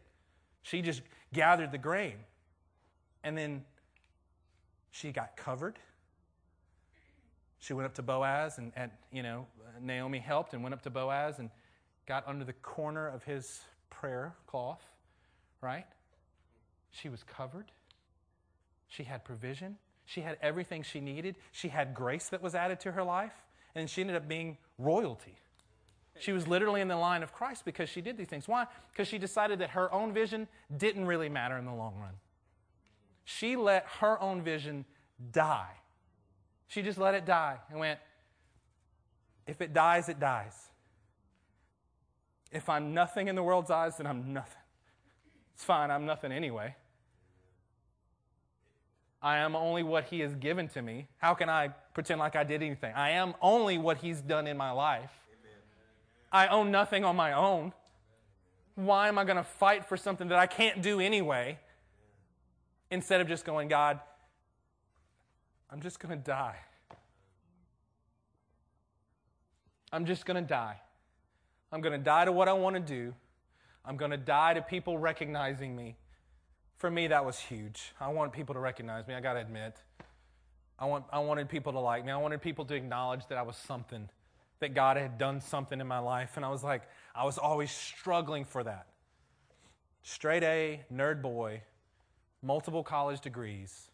She 0.62 0.82
just 0.82 1.00
gathered 1.32 1.72
the 1.72 1.78
grain. 1.78 2.16
And 3.22 3.38
then 3.38 3.64
she 4.90 5.12
got 5.12 5.36
covered. 5.36 5.78
She 7.58 7.74
went 7.74 7.86
up 7.86 7.94
to 7.94 8.02
Boaz, 8.02 8.58
and, 8.58 8.72
and 8.74 8.90
you 9.12 9.22
know, 9.22 9.46
Naomi 9.80 10.18
helped 10.18 10.54
and 10.54 10.62
went 10.62 10.74
up 10.74 10.82
to 10.82 10.90
Boaz 10.90 11.38
and 11.38 11.50
got 12.06 12.26
under 12.26 12.44
the 12.44 12.54
corner 12.54 13.06
of 13.06 13.22
his 13.24 13.60
prayer 13.90 14.34
cloth, 14.46 14.82
right? 15.60 15.86
She 16.90 17.08
was 17.08 17.22
covered. 17.22 17.70
She 18.88 19.04
had 19.04 19.24
provision. 19.24 19.76
She 20.06 20.22
had 20.22 20.38
everything 20.42 20.82
she 20.82 21.00
needed. 21.00 21.36
She 21.52 21.68
had 21.68 21.94
grace 21.94 22.28
that 22.30 22.42
was 22.42 22.54
added 22.54 22.80
to 22.80 22.92
her 22.92 23.04
life. 23.04 23.34
And 23.74 23.88
she 23.88 24.00
ended 24.00 24.16
up 24.16 24.26
being 24.26 24.58
royalty. 24.78 25.36
She 26.18 26.32
was 26.32 26.48
literally 26.48 26.80
in 26.80 26.88
the 26.88 26.96
line 26.96 27.22
of 27.22 27.32
Christ 27.32 27.64
because 27.64 27.88
she 27.88 28.00
did 28.00 28.16
these 28.16 28.26
things. 28.26 28.48
Why? 28.48 28.66
Because 28.92 29.06
she 29.06 29.18
decided 29.18 29.60
that 29.60 29.70
her 29.70 29.92
own 29.92 30.12
vision 30.12 30.48
didn't 30.76 31.06
really 31.06 31.28
matter 31.28 31.56
in 31.56 31.64
the 31.64 31.72
long 31.72 31.94
run. 31.96 32.14
She 33.36 33.54
let 33.56 33.86
her 34.00 34.20
own 34.20 34.42
vision 34.42 34.84
die. 35.32 35.70
She 36.68 36.82
just 36.82 36.98
let 36.98 37.14
it 37.14 37.24
die 37.24 37.58
and 37.70 37.78
went, 37.78 38.00
if 39.46 39.60
it 39.60 39.72
dies, 39.72 40.08
it 40.08 40.18
dies. 40.18 40.54
If 42.50 42.68
I'm 42.68 42.92
nothing 42.92 43.28
in 43.28 43.36
the 43.36 43.42
world's 43.42 43.70
eyes, 43.70 43.96
then 43.98 44.06
I'm 44.06 44.32
nothing. 44.32 44.62
It's 45.54 45.64
fine, 45.64 45.90
I'm 45.90 46.06
nothing 46.06 46.32
anyway. 46.32 46.74
I 49.22 49.38
am 49.38 49.54
only 49.54 49.82
what 49.82 50.04
He 50.04 50.20
has 50.20 50.34
given 50.34 50.68
to 50.68 50.82
me. 50.82 51.06
How 51.18 51.34
can 51.34 51.48
I 51.48 51.68
pretend 51.94 52.18
like 52.18 52.34
I 52.34 52.42
did 52.42 52.62
anything? 52.62 52.92
I 52.94 53.10
am 53.10 53.34
only 53.40 53.78
what 53.78 53.98
He's 53.98 54.20
done 54.20 54.46
in 54.46 54.56
my 54.56 54.72
life. 54.72 55.12
I 56.32 56.48
own 56.48 56.70
nothing 56.70 57.04
on 57.04 57.16
my 57.16 57.32
own. 57.32 57.72
Why 58.74 59.08
am 59.08 59.18
I 59.18 59.24
going 59.24 59.36
to 59.36 59.44
fight 59.44 59.84
for 59.84 59.96
something 59.96 60.28
that 60.28 60.38
I 60.38 60.46
can't 60.46 60.82
do 60.82 61.00
anyway? 61.00 61.58
Instead 62.90 63.20
of 63.20 63.28
just 63.28 63.44
going, 63.44 63.68
God, 63.68 64.00
I'm 65.70 65.80
just 65.80 66.00
going 66.00 66.16
to 66.16 66.24
die. 66.24 66.56
I'm 69.92 70.04
just 70.04 70.26
going 70.26 70.42
to 70.42 70.48
die. 70.48 70.80
I'm 71.72 71.80
going 71.80 71.92
to 71.92 72.04
die 72.04 72.24
to 72.24 72.32
what 72.32 72.48
I 72.48 72.52
want 72.52 72.74
to 72.74 72.80
do. 72.80 73.14
I'm 73.84 73.96
going 73.96 74.10
to 74.10 74.16
die 74.16 74.54
to 74.54 74.62
people 74.62 74.98
recognizing 74.98 75.74
me. 75.74 75.96
For 76.76 76.90
me, 76.90 77.08
that 77.08 77.24
was 77.24 77.38
huge. 77.38 77.92
I 78.00 78.08
want 78.08 78.32
people 78.32 78.54
to 78.54 78.60
recognize 78.60 79.06
me, 79.06 79.14
I 79.14 79.20
got 79.20 79.34
to 79.34 79.40
admit. 79.40 79.76
I, 80.78 80.86
want, 80.86 81.04
I 81.12 81.18
wanted 81.18 81.48
people 81.48 81.72
to 81.72 81.78
like 81.78 82.04
me. 82.04 82.10
I 82.10 82.16
wanted 82.16 82.40
people 82.40 82.64
to 82.64 82.74
acknowledge 82.74 83.26
that 83.28 83.36
I 83.36 83.42
was 83.42 83.56
something, 83.56 84.08
that 84.60 84.74
God 84.74 84.96
had 84.96 85.18
done 85.18 85.40
something 85.40 85.78
in 85.78 85.86
my 85.86 85.98
life. 85.98 86.36
And 86.36 86.44
I 86.44 86.48
was 86.48 86.64
like, 86.64 86.82
I 87.14 87.24
was 87.24 87.36
always 87.36 87.70
struggling 87.70 88.44
for 88.44 88.64
that. 88.64 88.86
Straight 90.02 90.42
A, 90.42 90.80
nerd 90.92 91.20
boy, 91.20 91.60
multiple 92.42 92.82
college 92.82 93.20
degrees, 93.20 93.90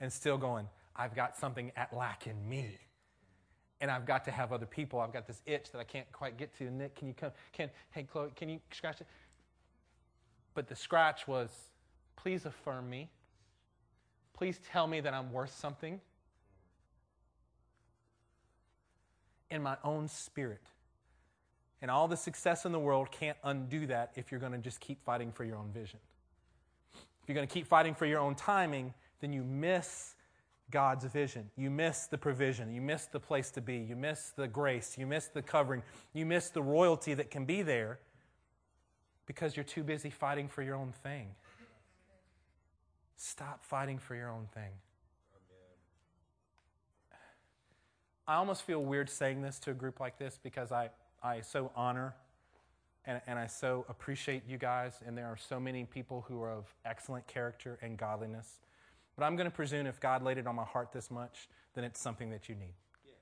and 0.00 0.12
still 0.12 0.38
going, 0.38 0.68
I've 0.94 1.14
got 1.14 1.36
something 1.36 1.72
at 1.76 1.96
lack 1.96 2.26
in 2.26 2.48
me 2.48 2.78
and 3.80 3.90
I've 3.90 4.06
got 4.06 4.24
to 4.24 4.30
have 4.30 4.52
other 4.52 4.66
people. 4.66 5.00
I've 5.00 5.12
got 5.12 5.26
this 5.26 5.42
itch 5.46 5.70
that 5.72 5.78
I 5.78 5.84
can't 5.84 6.10
quite 6.12 6.38
get 6.38 6.56
to. 6.58 6.70
Nick, 6.70 6.96
can 6.96 7.08
you 7.08 7.14
come? 7.14 7.32
Can 7.52 7.70
hey 7.90 8.04
Chloe, 8.04 8.30
can 8.34 8.48
you 8.48 8.60
scratch 8.70 9.00
it? 9.00 9.06
But 10.54 10.68
the 10.68 10.76
scratch 10.76 11.28
was, 11.28 11.50
please 12.16 12.46
affirm 12.46 12.88
me. 12.88 13.10
Please 14.32 14.58
tell 14.70 14.86
me 14.86 15.00
that 15.00 15.12
I'm 15.12 15.32
worth 15.32 15.54
something. 15.54 16.00
In 19.50 19.62
my 19.62 19.76
own 19.84 20.08
spirit. 20.08 20.62
And 21.82 21.90
all 21.90 22.08
the 22.08 22.16
success 22.16 22.64
in 22.64 22.72
the 22.72 22.78
world 22.78 23.10
can't 23.10 23.36
undo 23.44 23.86
that 23.86 24.12
if 24.16 24.30
you're 24.30 24.40
going 24.40 24.52
to 24.52 24.58
just 24.58 24.80
keep 24.80 25.04
fighting 25.04 25.30
for 25.30 25.44
your 25.44 25.56
own 25.56 25.70
vision. 25.72 26.00
If 27.26 27.30
you're 27.30 27.34
going 27.34 27.48
to 27.48 27.52
keep 27.52 27.66
fighting 27.66 27.96
for 27.96 28.06
your 28.06 28.20
own 28.20 28.36
timing, 28.36 28.94
then 29.20 29.32
you 29.32 29.42
miss 29.42 30.14
God's 30.70 31.06
vision. 31.06 31.50
You 31.56 31.70
miss 31.70 32.06
the 32.06 32.16
provision. 32.16 32.72
You 32.72 32.80
miss 32.80 33.06
the 33.06 33.18
place 33.18 33.50
to 33.50 33.60
be. 33.60 33.78
You 33.78 33.96
miss 33.96 34.30
the 34.36 34.46
grace. 34.46 34.94
You 34.96 35.08
miss 35.08 35.26
the 35.26 35.42
covering. 35.42 35.82
You 36.12 36.24
miss 36.24 36.50
the 36.50 36.62
royalty 36.62 37.14
that 37.14 37.32
can 37.32 37.44
be 37.44 37.62
there 37.62 37.98
because 39.26 39.56
you're 39.56 39.64
too 39.64 39.82
busy 39.82 40.08
fighting 40.08 40.46
for 40.46 40.62
your 40.62 40.76
own 40.76 40.92
thing. 41.02 41.30
Stop 43.16 43.64
fighting 43.64 43.98
for 43.98 44.14
your 44.14 44.30
own 44.30 44.46
thing. 44.54 44.70
I 48.28 48.36
almost 48.36 48.62
feel 48.62 48.84
weird 48.84 49.10
saying 49.10 49.42
this 49.42 49.58
to 49.60 49.72
a 49.72 49.74
group 49.74 49.98
like 49.98 50.16
this 50.16 50.38
because 50.40 50.70
I, 50.70 50.90
I 51.24 51.40
so 51.40 51.72
honor 51.74 52.14
and, 53.06 53.20
and 53.26 53.38
I 53.38 53.46
so 53.46 53.84
appreciate 53.88 54.42
you 54.48 54.58
guys, 54.58 54.94
and 55.06 55.16
there 55.16 55.26
are 55.26 55.36
so 55.36 55.60
many 55.60 55.84
people 55.84 56.24
who 56.28 56.42
are 56.42 56.50
of 56.50 56.74
excellent 56.84 57.26
character 57.26 57.78
and 57.80 57.96
godliness. 57.96 58.60
But 59.16 59.24
I'm 59.24 59.36
going 59.36 59.48
to 59.48 59.54
presume 59.54 59.86
if 59.86 60.00
God 60.00 60.22
laid 60.22 60.38
it 60.38 60.46
on 60.46 60.56
my 60.56 60.64
heart 60.64 60.92
this 60.92 61.10
much, 61.10 61.48
then 61.74 61.84
it's 61.84 62.00
something 62.00 62.30
that 62.30 62.48
you 62.48 62.54
need. 62.54 62.74
Yes. 63.04 63.14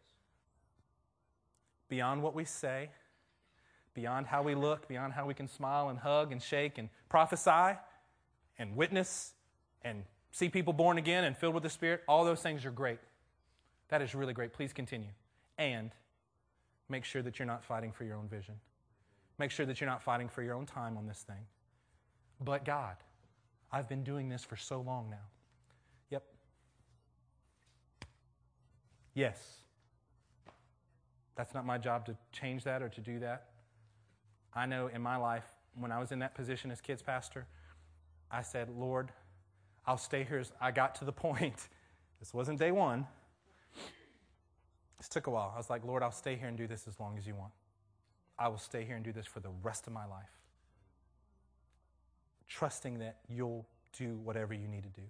Beyond 1.88 2.22
what 2.22 2.34
we 2.34 2.44
say, 2.44 2.90
beyond 3.92 4.26
how 4.26 4.42
we 4.42 4.54
look, 4.54 4.88
beyond 4.88 5.12
how 5.12 5.26
we 5.26 5.34
can 5.34 5.48
smile 5.48 5.88
and 5.88 5.98
hug 5.98 6.32
and 6.32 6.42
shake 6.42 6.78
and 6.78 6.88
prophesy 7.08 7.78
and 8.58 8.76
witness 8.76 9.34
and 9.82 10.04
see 10.32 10.48
people 10.48 10.72
born 10.72 10.98
again 10.98 11.24
and 11.24 11.36
filled 11.36 11.54
with 11.54 11.62
the 11.62 11.70
Spirit, 11.70 12.02
all 12.08 12.24
those 12.24 12.40
things 12.40 12.64
are 12.64 12.70
great. 12.70 12.98
That 13.88 14.02
is 14.02 14.14
really 14.14 14.32
great. 14.32 14.52
Please 14.52 14.72
continue. 14.72 15.10
And 15.58 15.90
make 16.88 17.04
sure 17.04 17.22
that 17.22 17.38
you're 17.38 17.46
not 17.46 17.62
fighting 17.62 17.92
for 17.92 18.04
your 18.04 18.16
own 18.16 18.28
vision. 18.28 18.54
Make 19.38 19.50
sure 19.50 19.66
that 19.66 19.80
you're 19.80 19.90
not 19.90 20.02
fighting 20.02 20.28
for 20.28 20.42
your 20.42 20.54
own 20.54 20.66
time 20.66 20.96
on 20.96 21.06
this 21.06 21.22
thing. 21.26 21.46
But 22.40 22.64
God, 22.64 22.96
I've 23.72 23.88
been 23.88 24.04
doing 24.04 24.28
this 24.28 24.44
for 24.44 24.56
so 24.56 24.80
long 24.80 25.10
now. 25.10 25.26
Yep. 26.10 26.24
Yes. 29.14 29.38
That's 31.36 31.54
not 31.54 31.66
my 31.66 31.78
job 31.78 32.06
to 32.06 32.16
change 32.32 32.64
that 32.64 32.82
or 32.82 32.88
to 32.90 33.00
do 33.00 33.18
that. 33.20 33.46
I 34.54 34.66
know 34.66 34.86
in 34.86 35.02
my 35.02 35.16
life, 35.16 35.44
when 35.76 35.90
I 35.90 35.98
was 35.98 36.12
in 36.12 36.20
that 36.20 36.34
position 36.34 36.70
as 36.70 36.80
kids 36.80 37.02
pastor, 37.02 37.46
I 38.30 38.42
said, 38.42 38.68
Lord, 38.70 39.10
I'll 39.86 39.98
stay 39.98 40.24
here. 40.24 40.44
I 40.60 40.70
got 40.70 40.94
to 40.96 41.04
the 41.04 41.12
point. 41.26 41.68
This 42.20 42.32
wasn't 42.32 42.58
day 42.58 42.70
one. 42.70 43.06
This 44.98 45.08
took 45.08 45.26
a 45.26 45.30
while. 45.30 45.52
I 45.54 45.58
was 45.58 45.68
like, 45.68 45.84
Lord, 45.84 46.02
I'll 46.02 46.12
stay 46.12 46.36
here 46.36 46.48
and 46.48 46.56
do 46.56 46.66
this 46.66 46.86
as 46.86 47.00
long 47.00 47.18
as 47.18 47.26
you 47.26 47.34
want. 47.34 47.52
I 48.38 48.48
will 48.48 48.58
stay 48.58 48.84
here 48.84 48.96
and 48.96 49.04
do 49.04 49.12
this 49.12 49.26
for 49.26 49.40
the 49.40 49.50
rest 49.62 49.86
of 49.86 49.92
my 49.92 50.06
life. 50.06 50.30
Trusting 52.48 52.98
that 52.98 53.18
you'll 53.28 53.66
do 53.96 54.18
whatever 54.24 54.54
you 54.54 54.68
need 54.68 54.82
to 54.82 54.88
do. 54.88 55.06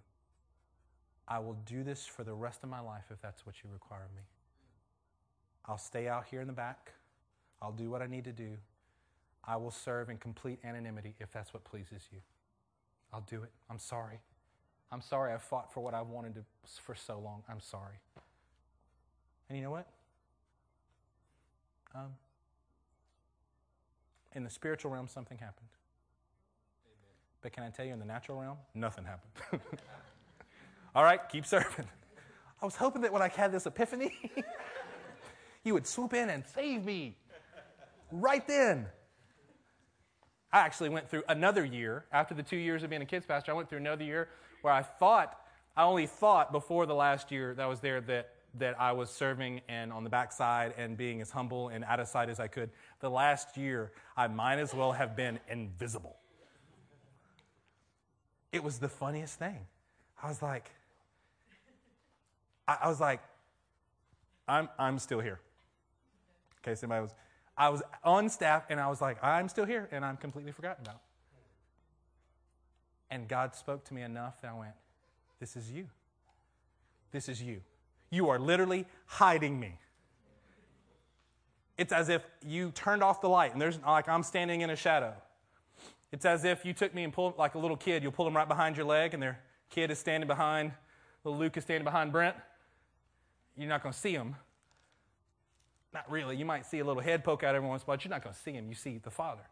I 1.26 1.38
will 1.38 1.56
do 1.66 1.82
this 1.82 2.06
for 2.06 2.22
the 2.22 2.34
rest 2.34 2.62
of 2.62 2.68
my 2.68 2.80
life 2.80 3.04
if 3.10 3.20
that's 3.22 3.46
what 3.46 3.56
you 3.62 3.70
require 3.72 4.04
of 4.04 4.14
me. 4.14 4.22
I'll 5.66 5.78
stay 5.78 6.06
out 6.06 6.26
here 6.30 6.42
in 6.42 6.46
the 6.46 6.52
back. 6.52 6.92
I'll 7.62 7.72
do 7.72 7.90
what 7.90 8.02
I 8.02 8.06
need 8.06 8.24
to 8.24 8.32
do. 8.32 8.58
I 9.46 9.56
will 9.56 9.70
serve 9.70 10.10
in 10.10 10.18
complete 10.18 10.58
anonymity 10.64 11.14
if 11.18 11.32
that's 11.32 11.54
what 11.54 11.64
pleases 11.64 12.02
you. 12.12 12.18
I'll 13.12 13.24
do 13.28 13.42
it. 13.42 13.50
I'm 13.70 13.78
sorry. 13.78 14.20
I'm 14.92 15.00
sorry 15.00 15.32
I 15.32 15.38
fought 15.38 15.72
for 15.72 15.80
what 15.80 15.94
I 15.94 16.02
wanted 16.02 16.34
to 16.34 16.44
for 16.82 16.94
so 16.94 17.18
long. 17.18 17.42
I'm 17.48 17.60
sorry. 17.60 17.96
And 19.48 19.56
you 19.56 19.64
know 19.64 19.70
what? 19.70 19.86
Um, 21.94 22.14
in 24.34 24.44
the 24.44 24.50
spiritual 24.50 24.90
realm, 24.90 25.08
something 25.08 25.38
happened. 25.38 25.68
Amen. 26.86 27.14
But 27.42 27.52
can 27.52 27.62
I 27.62 27.70
tell 27.70 27.86
you, 27.86 27.92
in 27.92 27.98
the 27.98 28.04
natural 28.04 28.40
realm, 28.40 28.58
nothing 28.74 29.04
happened. 29.04 29.60
All 30.94 31.04
right, 31.04 31.20
keep 31.28 31.46
serving. 31.46 31.86
I 32.60 32.64
was 32.64 32.76
hoping 32.76 33.02
that 33.02 33.12
when 33.12 33.22
I 33.22 33.28
had 33.28 33.52
this 33.52 33.66
epiphany, 33.66 34.32
you 35.64 35.74
would 35.74 35.86
swoop 35.86 36.14
in 36.14 36.30
and 36.30 36.44
save 36.46 36.84
me 36.84 37.16
right 38.10 38.46
then. 38.46 38.86
I 40.52 40.60
actually 40.60 40.88
went 40.88 41.10
through 41.10 41.24
another 41.28 41.64
year 41.64 42.04
after 42.12 42.32
the 42.32 42.42
two 42.42 42.56
years 42.56 42.84
of 42.84 42.90
being 42.90 43.02
a 43.02 43.06
kids 43.06 43.26
pastor. 43.26 43.50
I 43.50 43.54
went 43.54 43.68
through 43.68 43.78
another 43.78 44.04
year 44.04 44.28
where 44.62 44.72
I 44.72 44.82
thought, 44.82 45.40
I 45.76 45.82
only 45.82 46.06
thought 46.06 46.52
before 46.52 46.86
the 46.86 46.94
last 46.94 47.32
year 47.32 47.54
that 47.54 47.62
I 47.62 47.66
was 47.66 47.80
there 47.80 48.00
that, 48.02 48.33
that 48.58 48.80
I 48.80 48.92
was 48.92 49.10
serving 49.10 49.60
and 49.68 49.92
on 49.92 50.04
the 50.04 50.10
backside 50.10 50.74
and 50.76 50.96
being 50.96 51.20
as 51.20 51.30
humble 51.30 51.68
and 51.68 51.84
out 51.84 52.00
of 52.00 52.08
sight 52.08 52.28
as 52.28 52.38
I 52.38 52.46
could. 52.46 52.70
The 53.00 53.10
last 53.10 53.56
year, 53.56 53.92
I 54.16 54.28
might 54.28 54.58
as 54.58 54.74
well 54.74 54.92
have 54.92 55.16
been 55.16 55.38
invisible. 55.48 56.16
It 58.52 58.62
was 58.62 58.78
the 58.78 58.88
funniest 58.88 59.38
thing. 59.38 59.58
I 60.22 60.28
was 60.28 60.40
like, 60.40 60.70
I, 62.68 62.78
I 62.82 62.88
was 62.88 63.00
like, 63.00 63.20
I'm, 64.46 64.68
I'm 64.78 64.98
still 64.98 65.20
here. 65.20 65.40
Okay, 66.62 66.74
somebody 66.74 67.02
was, 67.02 67.14
I 67.56 67.68
was 67.68 67.82
on 68.02 68.28
staff 68.28 68.64
and 68.70 68.80
I 68.80 68.88
was 68.88 69.00
like, 69.00 69.22
I'm 69.22 69.48
still 69.48 69.64
here 69.64 69.88
and 69.90 70.04
I'm 70.04 70.16
completely 70.16 70.52
forgotten 70.52 70.84
about. 70.84 71.00
And 73.10 73.28
God 73.28 73.54
spoke 73.54 73.84
to 73.86 73.94
me 73.94 74.02
enough 74.02 74.40
that 74.40 74.50
I 74.50 74.58
went, 74.58 74.74
This 75.40 75.56
is 75.56 75.70
you. 75.70 75.88
This 77.12 77.28
is 77.28 77.42
you. 77.42 77.60
You 78.14 78.28
are 78.28 78.38
literally 78.38 78.86
hiding 79.06 79.58
me. 79.58 79.78
It's 81.76 81.92
as 81.92 82.08
if 82.08 82.22
you 82.46 82.70
turned 82.70 83.02
off 83.02 83.20
the 83.20 83.28
light 83.28 83.52
and 83.52 83.60
there's 83.60 83.80
like 83.80 84.08
I'm 84.08 84.22
standing 84.22 84.60
in 84.60 84.70
a 84.70 84.76
shadow. 84.76 85.14
It's 86.12 86.24
as 86.24 86.44
if 86.44 86.64
you 86.64 86.72
took 86.72 86.94
me 86.94 87.02
and 87.02 87.12
pulled, 87.12 87.36
like 87.38 87.56
a 87.56 87.58
little 87.58 87.76
kid, 87.76 88.04
you'll 88.04 88.12
pull 88.12 88.24
them 88.24 88.36
right 88.36 88.46
behind 88.46 88.76
your 88.76 88.86
leg, 88.86 89.14
and 89.14 89.22
their 89.22 89.40
kid 89.68 89.90
is 89.90 89.98
standing 89.98 90.28
behind, 90.28 90.70
little 91.24 91.40
Luke 91.40 91.56
is 91.56 91.64
standing 91.64 91.82
behind 91.82 92.12
Brent. 92.12 92.36
You're 93.56 93.68
not 93.68 93.82
going 93.82 93.92
to 93.92 93.98
see 93.98 94.16
them. 94.16 94.36
Not 95.92 96.08
really. 96.08 96.36
You 96.36 96.44
might 96.44 96.66
see 96.66 96.78
a 96.78 96.84
little 96.84 97.02
head 97.02 97.24
poke 97.24 97.42
out 97.42 97.56
every 97.56 97.68
once 97.68 97.82
in 97.82 97.86
a 97.86 97.88
while, 97.88 97.96
but 97.96 98.04
you're 98.04 98.10
not 98.10 98.22
going 98.22 98.34
to 98.34 98.40
see 98.40 98.52
him. 98.52 98.68
You 98.68 98.76
see 98.76 98.98
the 98.98 99.10
Father. 99.10 99.42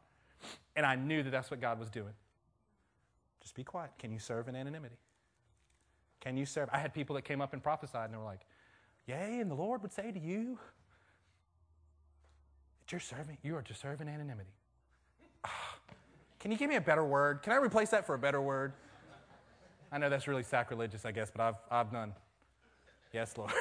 And 0.77 0.87
I 0.87 0.95
knew 0.95 1.25
that 1.25 1.31
that's 1.31 1.51
what 1.51 1.61
God 1.61 1.81
was 1.81 1.91
doing. 1.91 2.15
Just 3.41 3.57
be 3.57 3.65
quiet. 3.65 3.91
Can 3.99 4.13
you 4.13 4.21
serve 4.21 4.47
in 4.47 4.55
anonymity? 4.55 4.99
Can 6.21 6.37
you 6.37 6.47
serve? 6.47 6.69
I 6.73 6.79
had 6.79 6.95
people 6.95 7.17
that 7.17 7.23
came 7.23 7.41
up 7.41 7.53
and 7.53 7.61
prophesied, 7.61 8.05
and 8.05 8.15
they 8.15 8.19
were 8.19 8.25
like, 8.25 8.47
Yea, 9.07 9.41
and 9.41 9.51
the 9.51 9.55
Lord 9.55 9.83
would 9.83 9.93
say 9.93 10.13
to 10.13 10.19
you 10.19 10.59
that 12.81 12.93
you're 12.93 13.01
serving, 13.01 13.39
you 13.43 13.57
are 13.57 13.63
to 13.63 13.75
serve 13.75 14.01
in 14.01 14.09
anonymity. 14.09 14.51
Ah, 15.45 15.77
can 16.39 16.51
you 16.53 16.57
give 16.57 16.69
me 16.69 16.77
a 16.77 16.81
better 16.81 17.05
word? 17.05 17.43
Can 17.43 17.53
I 17.53 17.57
replace 17.57 17.91
that 17.91 18.07
for 18.07 18.15
a 18.15 18.19
better 18.19 18.41
word? 18.41 18.73
I 19.91 19.99
know 19.99 20.09
that's 20.09 20.27
really 20.27 20.43
sacrilegious, 20.43 21.05
I 21.05 21.13
guess, 21.13 21.31
but 21.31 21.43
I've, 21.43 21.55
I've 21.71 21.93
done. 21.93 22.15
Yes, 23.13 23.37
Lord. 23.37 23.53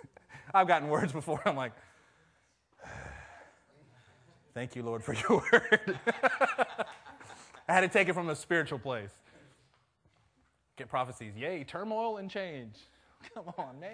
I've 0.54 0.66
gotten 0.66 0.88
words 0.88 1.12
before. 1.12 1.40
I'm 1.44 1.56
like, 1.56 1.72
thank 4.54 4.74
you, 4.74 4.82
Lord, 4.82 5.04
for 5.04 5.14
your 5.14 5.44
word. 5.52 6.00
I 7.68 7.72
had 7.72 7.80
to 7.80 7.88
take 7.88 8.08
it 8.08 8.14
from 8.14 8.30
a 8.30 8.36
spiritual 8.36 8.78
place. 8.78 9.12
Get 10.76 10.88
prophecies. 10.88 11.34
Yay, 11.36 11.64
turmoil 11.64 12.18
and 12.18 12.30
change. 12.30 12.76
Come 13.34 13.52
on, 13.58 13.78
man. 13.80 13.90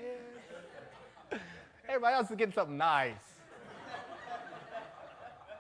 Everybody 1.89 2.14
else 2.14 2.30
is 2.30 2.37
getting 2.37 2.55
something 2.55 2.76
nice. 2.76 3.14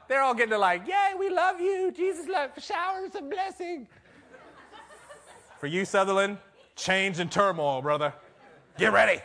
They're 0.08 0.22
all 0.22 0.34
getting 0.34 0.50
to 0.50 0.58
like, 0.58 0.86
yay, 0.86 1.12
we 1.18 1.30
love 1.30 1.60
you. 1.60 1.92
Jesus 1.96 2.28
love 2.28 2.50
showers 2.58 3.14
of 3.14 3.30
blessing. 3.30 3.86
For 5.58 5.66
you, 5.66 5.84
Sutherland, 5.84 6.38
change 6.76 7.18
and 7.18 7.30
turmoil, 7.30 7.80
brother. 7.82 8.12
Get 8.76 8.92
ready. 8.92 9.20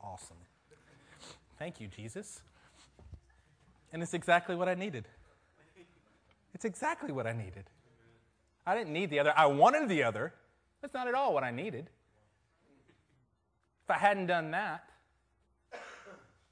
Awesome. 0.00 0.36
Thank 1.58 1.80
you, 1.80 1.88
Jesus. 1.88 2.42
And 3.92 4.02
it's 4.02 4.14
exactly 4.14 4.56
what 4.56 4.68
I 4.68 4.74
needed. 4.74 5.06
It's 6.52 6.64
exactly 6.64 7.12
what 7.12 7.26
I 7.26 7.32
needed. 7.32 7.64
I 8.66 8.74
didn't 8.76 8.92
need 8.92 9.10
the 9.10 9.20
other. 9.20 9.32
I 9.36 9.46
wanted 9.46 9.88
the 9.88 10.02
other. 10.02 10.34
That's 10.82 10.94
not 10.94 11.06
at 11.06 11.14
all 11.14 11.32
what 11.32 11.44
I 11.44 11.50
needed. 11.50 11.88
If 13.86 13.90
I 13.92 13.98
hadn't 13.98 14.26
done 14.26 14.50
that, 14.50 14.90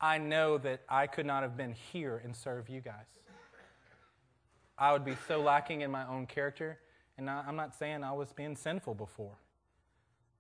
I 0.01 0.19
know 0.19 0.57
that 0.59 0.83
I 0.89 1.09
could 1.09 1.27
not 1.27 1.43
have 1.43 1.57
been 1.57 1.73
here 1.73 2.21
and 2.23 2.37
serve 2.37 2.69
you 2.69 2.81
guys. 2.81 3.07
I 4.79 4.93
would 4.93 5.05
be 5.05 5.17
so 5.27 5.41
lacking 5.41 5.81
in 5.81 5.91
my 5.91 6.07
own 6.07 6.27
character. 6.27 6.79
And 7.19 7.29
I'm 7.29 7.57
not 7.57 7.75
saying 7.75 8.05
I 8.05 8.13
was 8.13 8.33
being 8.33 8.55
sinful 8.55 8.95
before, 8.95 9.37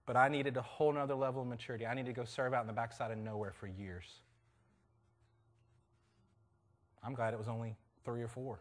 but 0.06 0.16
I 0.16 0.28
needed 0.28 0.56
a 0.56 0.62
whole 0.62 0.92
nother 0.92 1.16
level 1.16 1.42
of 1.42 1.48
maturity. 1.48 1.84
I 1.84 1.94
needed 1.94 2.14
to 2.14 2.20
go 2.20 2.24
serve 2.24 2.54
out 2.54 2.60
in 2.60 2.68
the 2.68 2.72
backside 2.72 3.10
of 3.10 3.18
nowhere 3.18 3.52
for 3.52 3.66
years. 3.66 4.04
I'm 7.02 7.14
glad 7.14 7.34
it 7.34 7.38
was 7.38 7.48
only 7.48 7.74
three 8.04 8.22
or 8.22 8.28
four. 8.28 8.60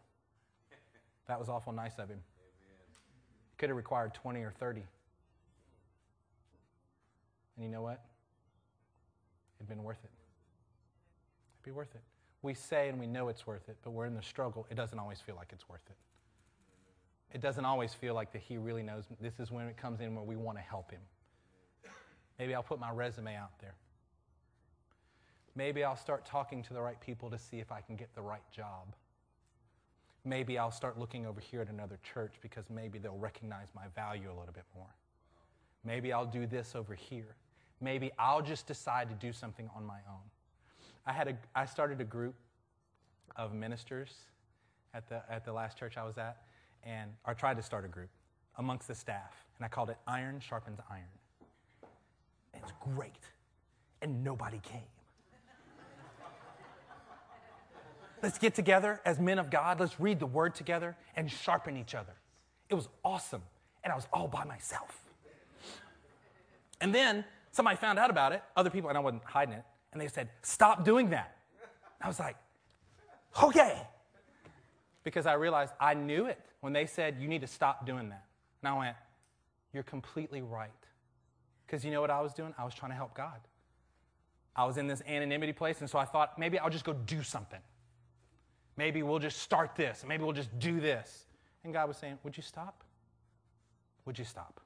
That 1.28 1.40
was 1.40 1.50
awful 1.50 1.72
nice 1.72 2.00
of 2.00 2.10
him. 2.10 2.20
It 2.40 3.58
could 3.60 3.70
have 3.70 3.78
required 3.78 4.16
20 4.16 4.42
or 4.42 4.54
30. 4.60 4.82
And 7.58 7.66
you 7.66 7.72
know 7.72 7.84
what? 7.84 8.04
It'd 9.64 9.70
been 9.70 9.84
worth 9.84 10.04
it. 10.04 10.12
It'd 11.56 11.64
be 11.64 11.72
worth 11.72 11.96
it. 11.96 12.02
We 12.42 12.54
say 12.54 12.90
and 12.90 13.00
we 13.00 13.08
know 13.08 13.30
it's 13.30 13.48
worth 13.48 13.70
it, 13.70 13.78
but 13.82 13.92
we're 13.92 14.06
in 14.06 14.14
the 14.14 14.22
struggle. 14.22 14.68
It 14.70 14.76
doesn't 14.76 15.00
always 15.00 15.22
feel 15.22 15.36
like 15.36 15.52
it's 15.54 15.70
worth 15.70 15.86
it. 15.90 15.96
It 17.34 17.42
doesn't 17.42 17.64
always 17.64 17.94
feel 17.94 18.14
like 18.14 18.34
that 18.34 18.42
He 18.42 18.58
really 18.58 18.84
knows. 18.84 19.06
This 19.22 19.40
is 19.40 19.52
when 19.52 19.68
it 19.68 19.78
comes 19.78 20.02
in 20.02 20.16
where 20.16 20.26
we 20.26 20.36
want 20.36 20.58
to 20.58 20.62
help 20.62 20.92
Him. 20.92 21.00
Maybe 22.38 22.54
I'll 22.54 22.62
put 22.62 22.78
my 22.78 22.92
resume 22.92 23.38
out 23.38 23.58
there. 23.62 23.76
Maybe 25.56 25.86
I'll 25.86 25.96
start 25.96 26.26
talking 26.26 26.62
to 26.64 26.74
the 26.74 26.82
right 26.82 27.00
people 27.00 27.30
to 27.30 27.38
see 27.38 27.60
if 27.60 27.72
I 27.72 27.80
can 27.80 27.96
get 27.96 28.14
the 28.16 28.22
right 28.22 28.44
job. 28.52 28.94
Maybe 30.26 30.58
I'll 30.58 30.72
start 30.72 31.00
looking 31.00 31.26
over 31.26 31.40
here 31.40 31.62
at 31.62 31.70
another 31.70 32.00
church 32.04 32.34
because 32.42 32.66
maybe 32.70 33.00
they'll 33.00 33.18
recognize 33.18 33.68
my 33.74 33.86
value 33.96 34.28
a 34.28 34.36
little 34.38 34.54
bit 34.54 34.66
more. 34.76 34.94
Maybe 35.86 36.12
I'll 36.12 36.26
do 36.26 36.46
this 36.46 36.76
over 36.76 36.94
here. 36.94 37.36
Maybe 37.84 38.12
I'll 38.18 38.42
just 38.42 38.66
decide 38.66 39.10
to 39.10 39.16
do 39.16 39.34
something 39.34 39.70
on 39.76 39.86
my 39.86 40.00
own. 40.10 40.24
I, 41.06 41.12
had 41.12 41.28
a, 41.28 41.38
I 41.54 41.66
started 41.66 42.00
a 42.00 42.06
group 42.06 42.36
of 43.36 43.54
ministers 43.54 44.14
at 44.94 45.10
the, 45.10 45.22
at 45.30 45.44
the 45.44 45.52
last 45.52 45.78
church 45.78 45.98
I 45.98 46.06
was 46.06 46.18
at, 46.18 46.38
and 46.84 47.12
I 47.26 47.34
tried 47.34 47.58
to 47.58 47.64
start 47.64 47.84
a 47.84 47.90
group 47.90 48.10
amongst 48.58 48.88
the 48.88 48.96
staff, 48.96 49.46
and 49.58 49.66
I 49.66 49.68
called 49.68 49.90
it 49.90 49.98
Iron 50.08 50.40
Sharpens 50.40 50.80
Iron. 50.90 51.04
And 52.54 52.64
it's 52.64 52.72
great, 52.80 53.20
and 54.02 54.24
nobody 54.24 54.60
came. 54.64 54.82
Let's 58.22 58.38
get 58.38 58.56
together 58.56 59.02
as 59.04 59.20
men 59.20 59.38
of 59.38 59.50
God. 59.50 59.82
Let's 59.82 60.00
read 60.00 60.22
the 60.22 60.26
word 60.26 60.56
together 60.56 60.96
and 61.18 61.30
sharpen 61.30 61.76
each 61.76 61.94
other. 61.94 62.14
It 62.70 62.76
was 62.76 62.88
awesome. 63.04 63.42
And 63.84 63.92
I 63.92 63.98
was 63.98 64.08
all 64.14 64.30
by 64.30 64.46
myself. 64.46 65.04
And 66.80 66.96
then 66.96 67.26
somebody 67.54 67.78
found 67.78 67.98
out 67.98 68.10
about 68.10 68.34
it, 68.34 68.44
other 68.58 68.70
people, 68.70 68.90
and 68.90 68.98
I 68.98 69.02
wasn't 69.02 69.24
hiding 69.24 69.54
it, 69.54 69.64
and 69.94 70.02
they 70.02 70.08
said, 70.10 70.30
Stop 70.42 70.84
doing 70.84 71.12
that. 71.12 71.38
I 72.02 72.08
was 72.08 72.20
like, 72.20 72.36
Okay. 73.42 73.82
Because 75.04 75.26
I 75.26 75.34
realized 75.34 75.74
I 75.80 75.94
knew 75.94 76.26
it 76.26 76.40
when 76.62 76.74
they 76.74 76.86
said, 76.86 77.18
You 77.20 77.28
need 77.28 77.42
to 77.42 77.48
stop 77.48 77.86
doing 77.86 78.10
that. 78.10 78.26
And 78.62 78.74
I 78.74 78.78
went, 78.78 78.98
You're 79.72 79.84
completely 79.84 80.42
right. 80.42 80.70
Because 81.66 81.86
you 81.86 81.92
know 81.92 82.02
what 82.02 82.12
I 82.12 82.22
was 82.22 82.34
doing? 82.34 82.54
I 82.58 82.66
was 82.66 82.74
trying 82.74 82.92
to 82.92 82.96
help 82.96 83.14
God. 83.16 83.40
I 84.56 84.66
was 84.66 84.78
in 84.78 84.88
this 84.88 85.02
anonymity 85.08 85.54
place, 85.54 85.80
and 85.82 85.90
so 85.90 85.98
I 85.98 86.06
thought 86.06 86.38
maybe 86.38 86.60
I'll 86.60 86.70
just 86.70 86.86
go 86.86 86.94
do 86.94 87.24
something. 87.24 87.62
Maybe 88.78 89.04
we'll 89.04 89.20
just 89.20 89.40
start 89.40 89.76
this. 89.76 90.04
Maybe 90.08 90.24
we'll 90.24 90.34
just 90.34 90.58
do 90.60 90.80
this. 90.80 91.26
And 91.64 91.74
God 91.74 91.88
was 91.88 91.98
saying, 91.98 92.20
Would 92.24 92.36
you 92.36 92.44
stop? 92.44 92.84
Would 94.06 94.20
you 94.20 94.26
stop? 94.26 94.60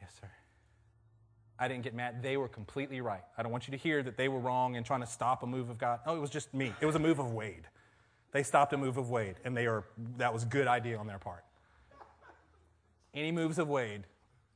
Yes, 0.00 0.10
sir. 0.20 0.28
I 1.58 1.68
didn't 1.68 1.84
get 1.84 1.94
mad. 1.94 2.22
They 2.22 2.36
were 2.36 2.48
completely 2.48 3.00
right. 3.00 3.22
I 3.38 3.42
don't 3.42 3.52
want 3.52 3.68
you 3.68 3.72
to 3.72 3.78
hear 3.78 4.02
that 4.02 4.16
they 4.16 4.28
were 4.28 4.40
wrong 4.40 4.74
in 4.74 4.82
trying 4.82 5.00
to 5.00 5.06
stop 5.06 5.42
a 5.42 5.46
move 5.46 5.70
of 5.70 5.78
God. 5.78 6.00
No, 6.06 6.16
it 6.16 6.20
was 6.20 6.30
just 6.30 6.52
me. 6.52 6.72
It 6.80 6.86
was 6.86 6.96
a 6.96 6.98
move 7.00 7.18
of 7.20 7.32
Wade. 7.32 7.68
They 8.32 8.42
stopped 8.42 8.72
a 8.72 8.76
move 8.76 8.96
of 8.96 9.10
Wade, 9.10 9.36
and 9.44 9.56
they 9.56 9.66
are, 9.66 9.84
that 10.16 10.32
was 10.32 10.42
a 10.42 10.46
good 10.46 10.66
idea 10.66 10.98
on 10.98 11.06
their 11.06 11.18
part. 11.18 11.44
Any 13.14 13.30
moves 13.30 13.58
of 13.58 13.68
Wade 13.68 14.02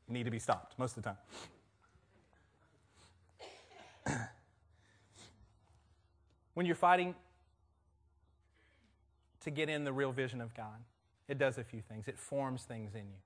need 0.08 0.24
to 0.24 0.32
be 0.32 0.40
stopped 0.40 0.76
most 0.78 0.96
of 0.96 1.04
the 1.04 1.14
time. 4.06 4.18
when 6.54 6.66
you're 6.66 6.74
fighting 6.74 7.14
to 9.42 9.50
get 9.50 9.68
in 9.68 9.84
the 9.84 9.92
real 9.92 10.10
vision 10.10 10.40
of 10.40 10.52
God, 10.54 10.82
it 11.28 11.38
does 11.38 11.58
a 11.58 11.64
few 11.64 11.80
things. 11.80 12.08
It 12.08 12.18
forms 12.18 12.64
things 12.64 12.94
in 12.94 13.02
you. 13.02 13.18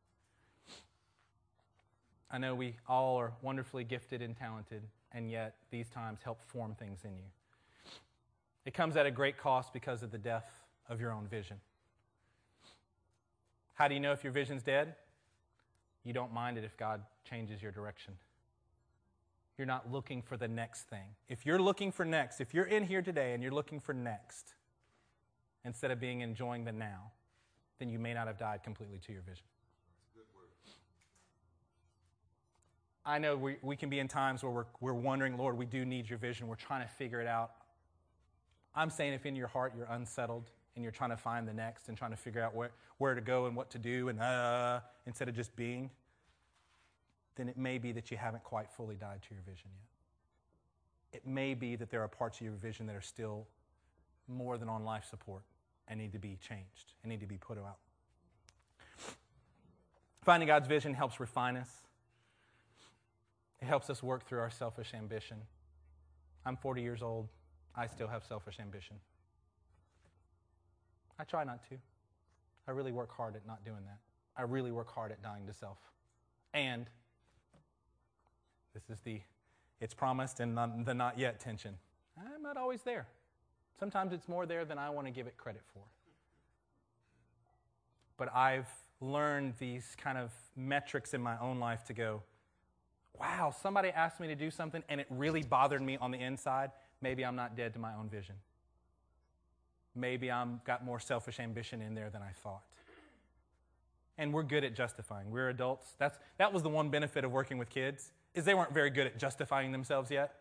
I 2.33 2.39
know 2.39 2.55
we 2.55 2.77
all 2.89 3.19
are 3.19 3.33
wonderfully 3.43 3.85
gifted 3.85 4.23
and 4.23 4.35
talented, 4.35 4.83
and 5.13 5.31
yet 5.31 5.57
these 5.71 5.91
times 5.91 6.21
help 6.25 6.43
form 6.47 6.75
things 6.75 7.01
in 7.05 7.15
you. 7.15 7.27
It 8.65 8.73
comes 8.73 8.97
at 8.97 9.05
a 9.05 9.11
great 9.11 9.37
cost 9.37 9.73
because 9.75 10.03
of 10.03 10.11
the 10.11 10.19
death 10.19 10.51
of 10.89 10.99
your 10.99 11.13
own 11.13 11.27
vision. 11.27 11.59
How 13.75 13.87
do 13.87 13.95
you 13.95 14.01
know 14.01 14.13
if 14.13 14.25
your 14.25 14.33
vision's 14.33 14.63
dead? 14.63 14.95
You 16.05 16.15
don't 16.15 16.33
mind 16.33 16.57
it 16.57 16.65
if 16.65 16.77
God 16.77 17.03
changes 17.29 17.63
your 17.63 17.71
direction. 17.73 18.15
You're 19.59 19.67
not 19.67 19.93
looking 19.93 20.23
for 20.23 20.37
the 20.37 20.49
next 20.49 20.85
thing. 20.89 21.15
If 21.29 21.45
you're 21.45 21.61
looking 21.61 21.93
for 21.93 22.05
next, 22.05 22.41
if 22.41 22.55
you're 22.55 22.65
in 22.65 22.85
here 22.85 23.03
today 23.03 23.35
and 23.35 23.43
you're 23.43 23.53
looking 23.53 23.79
for 23.79 23.93
next, 23.93 24.55
instead 25.65 25.91
of 25.91 26.01
being 26.01 26.23
enjoying 26.23 26.65
the 26.65 26.73
now, 26.73 27.13
then 27.79 27.91
you 27.91 27.99
may 27.99 28.15
not 28.15 28.27
have 28.27 28.39
died 28.39 28.63
completely 28.63 28.99
to 29.07 29.13
your 29.13 29.23
vision. 29.23 29.45
I 33.05 33.19
know 33.19 33.37
we, 33.37 33.57
we 33.63 33.77
can 33.77 33.91
be 33.91 33.99
in 33.99 34.09
times 34.09 34.43
where 34.43 34.53
we're, 34.53 34.67
we're 34.81 34.93
wondering, 34.93 35.37
Lord, 35.37 35.59
we 35.59 35.67
do 35.67 35.85
need 35.85 36.09
your 36.09 36.19
vision. 36.19 36.47
We're 36.47 36.55
trying 36.55 36.87
to 36.87 36.93
figure 36.95 37.21
it 37.21 37.27
out. 37.27 37.53
I'm 38.75 38.91
saying 38.91 39.13
if 39.13 39.27
in 39.27 39.35
your 39.35 39.49
heart 39.49 39.75
you're 39.77 39.89
unsettled 39.91 40.51
and 40.75 40.83
you're 40.83 40.93
trying 40.93 41.11
to 41.11 41.17
find 41.17 41.47
the 41.47 41.53
next 41.53 41.89
and 41.89 41.99
trying 41.99 42.13
to 42.13 42.17
figure 42.17 42.43
out 42.43 42.55
where, 42.55 42.71
where 42.99 43.15
to 43.15 43.21
go 43.21 43.47
and 43.47 43.57
what 43.57 43.71
to 43.71 43.79
do 43.79 44.09
and 44.09 44.21
uh, 44.21 44.81
instead 45.07 45.29
of 45.29 45.35
just 45.35 45.55
being, 45.57 45.91
then 47.37 47.49
it 47.49 47.57
may 47.57 47.79
be 47.79 47.93
that 47.93 48.11
you 48.11 48.17
haven't 48.17 48.45
quite 48.45 48.71
fully 48.71 48.95
died 48.95 49.21
to 49.29 49.35
your 49.35 49.43
vision 49.43 49.69
yet. 49.75 51.19
It 51.21 51.27
may 51.27 51.55
be 51.55 51.77
that 51.77 51.91
there 51.91 52.03
are 52.03 52.09
parts 52.09 52.41
of 52.41 52.47
your 52.47 52.55
vision 52.55 52.87
that 52.87 52.97
are 52.97 53.03
still 53.03 53.47
more 54.29 54.57
than 54.57 54.69
on 54.69 54.85
life 54.85 55.05
support 55.11 55.43
and 55.89 56.01
need 56.01 56.13
to 56.13 56.19
be 56.19 56.39
changed 56.41 56.95
and 57.03 57.11
need 57.11 57.21
to 57.21 57.27
be 57.27 57.37
put 57.37 57.59
out. 57.59 57.79
Finding 60.23 60.47
God's 60.47 60.69
vision 60.69 60.95
helps 60.95 61.19
refine 61.19 61.57
us. 61.57 61.69
It 63.63 63.67
helps 63.67 63.89
us 63.89 64.03
work 64.03 64.27
through 64.27 64.41
our 64.41 64.51
selfish 64.51 64.93
ambition. 64.93 65.39
I'm 66.45 66.57
40 66.57 66.83
years 66.83 67.01
old. 67.01 67.29
I 67.77 67.87
still 67.87 68.09
have 68.09 68.25
selfish 68.25 68.59
ambition. 68.59 68.97
I 71.19 71.25
try 71.25 71.45
not 71.45 71.63
to. 71.69 71.77
I 72.67 72.73
really 72.73 72.91
work 72.91 73.17
hard 73.17 73.37
at 73.37 73.47
not 73.47 73.65
doing 73.65 73.85
that. 73.87 73.99
I 74.37 74.43
really 74.43 74.73
work 74.73 74.93
hard 74.93 75.13
at 75.13 75.23
dying 75.23 75.47
to 75.47 75.55
self. 75.55 75.79
And 76.53 76.87
this 78.75 78.91
is 78.91 79.01
the 79.05 79.21
it's 79.81 79.95
promised 79.95 80.41
and 80.41 80.55
not, 80.55 80.85
the 80.85 80.95
not 80.95 81.19
yet 81.19 81.41
tension. 81.41 81.75
I'm 82.17 82.43
not 82.43 82.57
always 82.57 82.83
there. 82.83 83.07
Sometimes 83.79 84.13
it's 84.13 84.29
more 84.29 84.47
there 84.47 84.65
than 84.65 84.79
I 84.79 84.91
want 84.91 85.07
to 85.07 85.13
give 85.13 85.27
it 85.27 85.37
credit 85.37 85.63
for. 85.73 85.83
But 88.17 88.35
I've 88.35 88.69
learned 89.01 89.55
these 89.59 89.97
kind 89.97 90.19
of 90.19 90.31
metrics 90.57 91.15
in 91.15 91.21
my 91.21 91.37
own 91.41 91.59
life 91.59 91.85
to 91.87 91.95
go, 91.95 92.23
wow, 93.19 93.55
somebody 93.63 93.89
asked 93.91 94.21
me 94.21 94.29
to 94.29 94.35
do 94.35 94.51
something 94.51 94.83
and 94.89 95.01
it 95.01 95.07
really 95.11 95.43
bothered 95.43 95.83
me 95.83 95.97
on 95.97 96.11
the 96.11 96.19
inside. 96.19 96.71
Maybe 97.01 97.25
I'm 97.25 97.37
not 97.37 97.57
dead 97.57 97.73
to 97.75 97.79
my 97.79 97.95
own 97.95 98.09
vision. 98.09 98.37
Maybe 99.95 100.31
I'm 100.31 100.61
got 100.65 100.85
more 100.85 100.99
selfish 100.99 101.39
ambition 101.39 101.83
in 101.83 101.95
there 101.95 102.11
than 102.11 102.23
I 102.23 102.33
thought. 102.43 102.63
And 104.19 104.33
we're 104.33 104.43
good 104.43 104.65
at 104.65 104.75
justifying. 104.75 105.31
We're 105.31 105.49
adults. 105.49 105.95
That's, 105.99 106.19
that 106.39 106.53
was 106.53 106.63
the 106.63 106.69
one 106.69 106.91
benefit 106.91 107.25
of 107.25 107.33
working 107.33 107.59
with 107.59 107.69
kids 107.69 108.13
is 108.35 108.45
they 108.45 108.55
weren't 108.55 108.73
very 108.73 108.91
good 108.91 109.07
at 109.07 109.19
justifying 109.19 109.73
themselves 109.73 110.11
yet. 110.11 110.35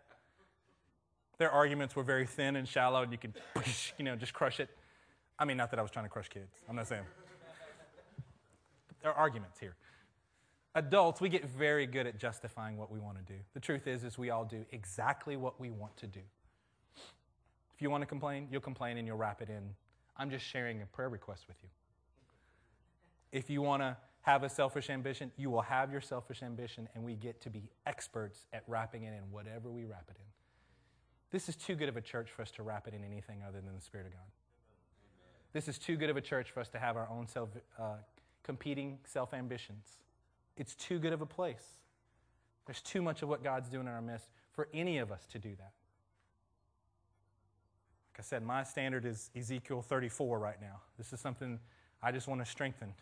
Their 1.38 1.52
arguments 1.52 1.96
were 1.96 2.04
very 2.04 2.26
thin 2.26 2.56
and 2.56 2.68
shallow, 2.68 3.02
and 3.02 3.12
you 3.12 3.18
could, 3.18 3.34
you 3.98 4.06
know, 4.06 4.16
just 4.16 4.34
crush 4.34 4.60
it. 4.60 4.70
I 5.40 5.46
mean, 5.46 5.58
not 5.58 5.72
that 5.72 5.80
I 5.80 5.82
was 5.82 5.92
trying 5.92 6.06
to 6.06 6.10
crush 6.10 6.30
kids. 6.30 6.54
I'm 6.70 6.76
not 6.76 6.88
saying. 6.88 7.04
There 9.02 9.12
are 9.12 9.18
arguments 9.18 9.60
here. 9.60 9.76
Adults, 10.74 11.20
we 11.20 11.28
get 11.28 11.46
very 11.46 11.86
good 11.86 12.08
at 12.08 12.18
justifying 12.18 12.78
what 12.78 12.92
we 12.92 13.00
want 13.00 13.18
to 13.18 13.34
do. 13.34 13.38
The 13.54 13.60
truth 13.60 13.88
is, 13.88 14.04
is 14.04 14.18
we 14.18 14.30
all 14.30 14.46
do 14.46 14.66
exactly 14.72 15.36
what 15.36 15.60
we 15.60 15.70
want 15.70 15.98
to 15.98 16.08
do. 16.08 16.22
If 17.76 17.82
you 17.82 17.90
want 17.90 18.04
to 18.04 18.06
complain, 18.06 18.48
you'll 18.52 18.62
complain 18.62 18.98
and 18.98 19.06
you'll 19.06 19.18
wrap 19.18 19.42
it 19.42 19.50
in. 19.50 19.74
I'm 20.16 20.30
just 20.30 20.46
sharing 20.46 20.82
a 20.82 20.86
prayer 20.86 21.10
request 21.10 21.46
with 21.48 21.58
you. 21.62 21.70
If 23.32 23.50
you 23.50 23.62
want 23.62 23.82
to 23.82 23.98
have 24.22 24.44
a 24.44 24.50
selfish 24.50 24.90
ambition, 24.90 25.32
you 25.36 25.50
will 25.50 25.62
have 25.62 25.92
your 25.92 26.02
selfish 26.02 26.44
ambition, 26.44 26.88
and 26.94 27.04
we 27.04 27.16
get 27.16 27.42
to 27.42 27.50
be 27.50 27.64
experts 27.86 28.46
at 28.54 28.64
wrapping 28.68 29.04
it 29.04 29.14
in 29.14 29.32
whatever 29.32 29.70
we 29.70 29.84
wrap 29.84 30.06
it 30.10 30.18
in. 30.18 30.26
This 31.32 31.50
is 31.50 31.56
too 31.56 31.76
good 31.76 31.90
of 31.90 31.98
a 31.98 32.02
church 32.02 32.30
for 32.30 32.44
us 32.44 32.52
to 32.52 32.64
wrap 32.64 32.88
it 32.88 32.94
in 32.94 33.04
anything 33.04 33.42
other 33.48 33.62
than 33.62 33.74
the 33.74 33.82
Spirit 33.82 34.08
of 34.08 34.14
God. 34.14 34.22
This 35.54 35.68
is 35.68 35.78
too 35.78 35.96
good 35.96 36.10
of 36.10 36.18
a 36.18 36.22
church 36.22 36.52
for 36.52 36.60
us 36.60 36.70
to 36.70 36.80
have 36.80 36.96
our 36.96 37.10
own 37.10 37.28
self, 37.28 37.50
uh, 37.80 37.96
competing 38.44 39.00
self 39.06 39.34
ambitions. 39.34 39.98
It's 40.62 40.76
too 40.76 41.00
good 41.00 41.12
of 41.12 41.22
a 41.22 41.26
place. 41.26 41.64
There's 42.68 42.84
too 42.84 43.02
much 43.02 43.24
of 43.24 43.30
what 43.30 43.44
God's 43.44 43.68
doing 43.68 43.88
in 43.88 43.92
our 43.92 44.02
midst 44.02 44.30
for 44.54 44.68
any 44.76 45.00
of 45.00 45.12
us 45.12 45.26
to 45.32 45.40
do 45.40 45.50
that. 45.50 45.72
Like 48.14 48.20
I 48.20 48.22
said, 48.22 48.44
my 48.44 48.62
standard 48.62 49.04
is 49.04 49.32
Ezekiel 49.36 49.82
34 49.82 50.38
right 50.38 50.62
now. 50.62 50.82
This 51.00 51.14
is 51.14 51.20
something 51.20 51.60
I 52.04 52.12
just 52.12 52.28
want 52.28 52.42
to 52.42 52.46
strengthen. 52.46 52.94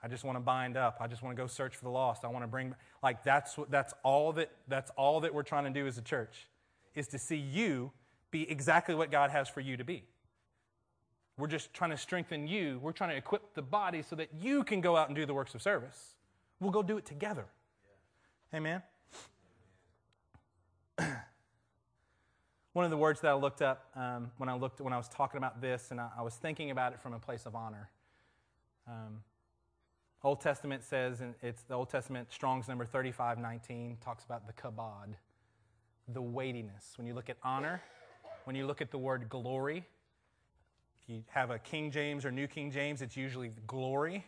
I 0.00 0.06
just 0.06 0.22
want 0.22 0.36
to 0.36 0.40
bind 0.40 0.76
up. 0.76 0.98
I 1.00 1.08
just 1.08 1.24
want 1.24 1.36
to 1.36 1.42
go 1.42 1.48
search 1.48 1.74
for 1.74 1.86
the 1.86 1.90
lost. 1.90 2.24
I 2.24 2.28
want 2.28 2.44
to 2.44 2.48
bring 2.48 2.72
like 3.02 3.24
that's 3.24 3.58
what 3.58 3.68
that's 3.68 3.92
all 4.04 4.32
that 4.34 4.52
that's 4.68 4.92
all 4.96 5.18
that 5.20 5.34
we're 5.34 5.42
trying 5.42 5.64
to 5.64 5.70
do 5.70 5.88
as 5.88 5.98
a 5.98 6.02
church 6.02 6.46
is 6.94 7.08
to 7.08 7.18
see 7.18 7.36
you 7.36 7.90
be 8.30 8.48
exactly 8.48 8.94
what 8.94 9.10
God 9.10 9.30
has 9.30 9.48
for 9.48 9.60
you 9.60 9.76
to 9.76 9.84
be. 9.84 10.04
We're 11.36 11.48
just 11.48 11.74
trying 11.74 11.90
to 11.90 11.96
strengthen 11.96 12.46
you. 12.46 12.78
We're 12.80 12.92
trying 12.92 13.10
to 13.10 13.16
equip 13.16 13.54
the 13.54 13.62
body 13.62 14.02
so 14.02 14.14
that 14.14 14.28
you 14.38 14.62
can 14.62 14.80
go 14.80 14.96
out 14.96 15.08
and 15.08 15.16
do 15.16 15.26
the 15.26 15.34
works 15.34 15.56
of 15.56 15.62
service. 15.62 16.14
We'll 16.62 16.70
go 16.70 16.84
do 16.84 16.96
it 16.96 17.04
together. 17.04 17.46
Amen. 18.54 18.82
One 22.72 22.84
of 22.84 22.92
the 22.92 22.96
words 22.96 23.20
that 23.22 23.32
I 23.32 23.34
looked 23.34 23.62
up 23.62 23.90
um, 23.96 24.30
when 24.38 24.48
I 24.48 24.54
looked 24.54 24.80
when 24.80 24.92
I 24.92 24.96
was 24.96 25.08
talking 25.08 25.38
about 25.38 25.60
this, 25.60 25.90
and 25.90 26.00
I, 26.00 26.10
I, 26.18 26.22
was 26.22 26.34
thinking 26.36 26.70
about 26.70 26.92
it 26.92 27.00
from 27.00 27.14
a 27.14 27.18
place 27.18 27.46
of 27.46 27.56
honor. 27.56 27.90
Um, 28.86 29.22
Old 30.22 30.40
Testament 30.40 30.84
says, 30.84 31.20
and 31.20 31.34
it's 31.42 31.62
the 31.64 31.74
Old 31.74 31.90
Testament, 31.90 32.30
Strong's 32.30 32.68
number 32.68 32.84
3519, 32.86 33.96
talks 34.00 34.24
about 34.24 34.46
the 34.46 34.52
kabod, 34.52 35.14
the 36.06 36.22
weightiness. 36.22 36.92
When 36.96 37.08
you 37.08 37.14
look 37.14 37.28
at 37.28 37.38
honor, 37.42 37.82
when 38.44 38.54
you 38.54 38.66
look 38.66 38.80
at 38.80 38.92
the 38.92 38.98
word 38.98 39.28
glory, 39.28 39.84
if 41.02 41.08
you 41.08 41.24
have 41.30 41.50
a 41.50 41.58
King 41.58 41.90
James 41.90 42.24
or 42.24 42.30
New 42.30 42.46
King 42.46 42.70
James, 42.70 43.02
it's 43.02 43.16
usually 43.16 43.50
glory. 43.66 44.24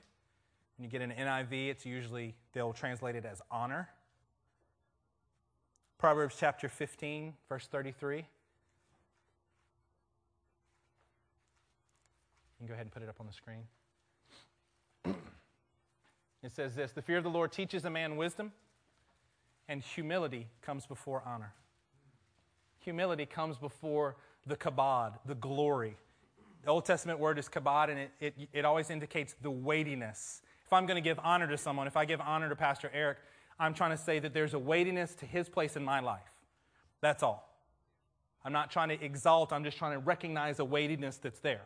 When 0.77 0.85
you 0.85 0.91
get 0.91 1.03
an 1.03 1.13
NIV, 1.13 1.69
it's 1.69 1.87
usually, 1.87 2.35
they'll 2.53 2.73
translate 2.73 3.15
it 3.15 3.25
as 3.25 3.41
honor. 3.51 3.89
Proverbs 5.99 6.37
chapter 6.39 6.69
15, 6.69 7.35
verse 7.49 7.67
33. 7.67 8.17
You 8.17 8.25
can 12.59 12.67
go 12.67 12.75
ahead 12.75 12.87
and 12.87 12.93
put 12.93 13.03
it 13.03 13.09
up 13.09 13.17
on 13.21 13.27
the 13.27 13.33
screen. 13.33 13.65
It 16.43 16.55
says 16.55 16.75
this 16.75 16.93
The 16.93 17.03
fear 17.03 17.17
of 17.19 17.25
the 17.25 17.31
Lord 17.31 17.53
teaches 17.53 17.85
a 17.85 17.91
man 17.91 18.17
wisdom, 18.17 18.53
and 19.69 19.81
humility 19.81 20.49
comes 20.61 20.87
before 20.87 21.23
honor. 21.25 21.55
Humility 22.81 23.25
comes 23.25 23.57
before 23.57 24.17
the 24.47 24.57
kabod, 24.57 25.15
the 25.25 25.35
glory. 25.37 25.97
The 26.65 26.71
Old 26.71 26.85
Testament 26.85 27.19
word 27.19 27.39
is 27.39 27.49
kabod, 27.49 27.89
and 27.89 27.99
it, 27.99 28.11
it, 28.21 28.35
it 28.53 28.65
always 28.65 28.91
indicates 28.91 29.35
the 29.41 29.51
weightiness. 29.51 30.43
I'm 30.75 30.87
going 30.87 30.97
to 30.97 31.07
give 31.09 31.19
honor 31.23 31.47
to 31.49 31.57
someone, 31.57 31.87
if 31.87 31.97
I 31.97 32.05
give 32.05 32.21
honor 32.21 32.49
to 32.49 32.57
Pastor 32.57 32.91
Eric, 32.93 33.19
I'm 33.59 33.75
trying 33.75 33.93
to 33.93 33.97
say 33.97 34.19
that 34.19 34.35
there's 34.35 34.55
a 34.55 34.59
weightiness 34.59 35.15
to 35.17 35.27
his 35.27 35.49
place 35.49 35.77
in 35.77 35.85
my 35.85 36.01
life. 36.01 36.21
That's 37.01 37.23
all. 37.23 37.49
I'm 38.45 38.53
not 38.53 38.71
trying 38.71 38.91
to 38.91 39.03
exalt, 39.03 39.53
I'm 39.53 39.65
just 39.65 39.79
trying 39.79 39.93
to 39.93 39.99
recognize 39.99 40.59
a 40.59 40.65
weightiness 40.65 41.17
that's 41.17 41.41
there. 41.41 41.63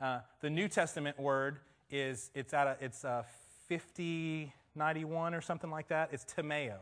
Uh, 0.00 0.20
the 0.40 0.50
New 0.50 0.68
Testament 0.68 1.18
word 1.18 1.58
is, 1.90 2.30
it's, 2.34 2.54
at 2.54 2.66
a, 2.66 2.76
it's 2.80 3.04
a 3.04 3.24
5091 3.68 5.34
or 5.34 5.40
something 5.40 5.70
like 5.70 5.88
that. 5.88 6.10
It's 6.12 6.24
timeo. 6.24 6.78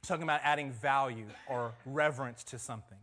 It's 0.00 0.08
talking 0.08 0.22
about 0.22 0.40
adding 0.44 0.72
value 0.72 1.26
or 1.48 1.72
reverence 1.84 2.44
to 2.44 2.58
something. 2.58 2.98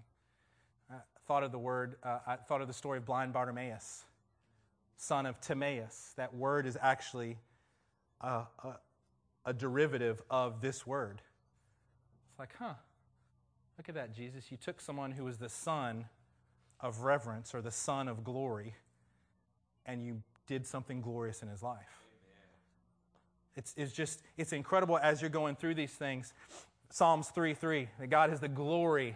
I 0.92 0.96
thought 1.28 1.44
of 1.44 1.52
the 1.52 1.60
word, 1.60 1.96
uh, 2.04 2.20
I 2.26 2.36
thought 2.38 2.62
of 2.62 2.68
the 2.68 2.74
story 2.74 2.98
of 2.98 3.06
blind 3.06 3.34
Bartimaeus, 3.34 4.06
son 4.98 5.26
of 5.26 5.40
Timaeus. 5.40 6.14
That 6.18 6.36
word 6.36 6.66
is 6.66 6.78
actually 6.82 7.38
a, 8.22 8.44
a, 8.64 8.80
a 9.46 9.54
derivative 9.54 10.22
of 10.30 10.62
this 10.62 10.86
word. 10.86 11.22
It's 12.30 12.40
like, 12.40 12.54
huh, 12.60 12.74
look 13.78 13.88
at 13.88 13.96
that, 13.96 14.14
Jesus. 14.14 14.52
You 14.52 14.58
took 14.58 14.82
someone 14.82 15.12
who 15.12 15.24
was 15.24 15.38
the 15.38 15.50
son 15.50 16.06
of 16.80 17.02
reverence 17.02 17.56
or 17.56 17.62
the 17.62 17.72
son 17.72 18.08
of 18.08 18.24
glory, 18.24 18.76
and 19.86 20.04
you 20.04 20.22
did 20.48 20.66
something 20.68 21.02
glorious 21.02 21.42
in 21.42 21.48
his 21.48 21.64
life. 21.64 22.04
It's, 23.56 23.74
it's 23.76 23.92
just, 23.92 24.22
it's 24.38 24.54
incredible 24.54 25.00
as 25.02 25.20
you're 25.20 25.32
going 25.32 25.56
through 25.56 25.74
these 25.74 25.92
things. 25.92 26.32
Psalms 26.92 27.30
3 27.30 27.56
3, 27.56 27.90
that 28.00 28.08
God 28.08 28.32
is 28.32 28.40
the 28.40 28.48
glory, 28.48 29.16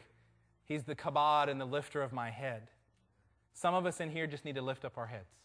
He's 0.65 0.83
the 0.83 0.95
kabod 0.95 1.49
and 1.49 1.59
the 1.59 1.65
lifter 1.65 2.01
of 2.01 2.11
my 2.11 2.29
head. 2.29 2.69
Some 3.53 3.75
of 3.75 3.85
us 3.85 3.99
in 3.99 4.09
here 4.09 4.25
just 4.25 4.45
need 4.45 4.55
to 4.55 4.61
lift 4.61 4.85
up 4.85 4.97
our 4.97 5.05
heads. 5.05 5.40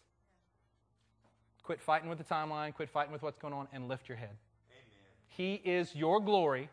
Quit 1.67 1.81
fighting 1.81 2.07
with 2.07 2.17
the 2.17 2.23
timeline, 2.23 2.73
quit 2.73 2.89
fighting 2.89 3.11
with 3.11 3.21
what's 3.21 3.37
going 3.37 3.53
on, 3.53 3.67
and 3.73 3.89
lift 3.89 4.07
your 4.07 4.17
head. 4.17 4.37
Amen. 4.69 4.85
He 5.27 5.55
is 5.69 5.93
your 5.93 6.21
glory 6.21 6.69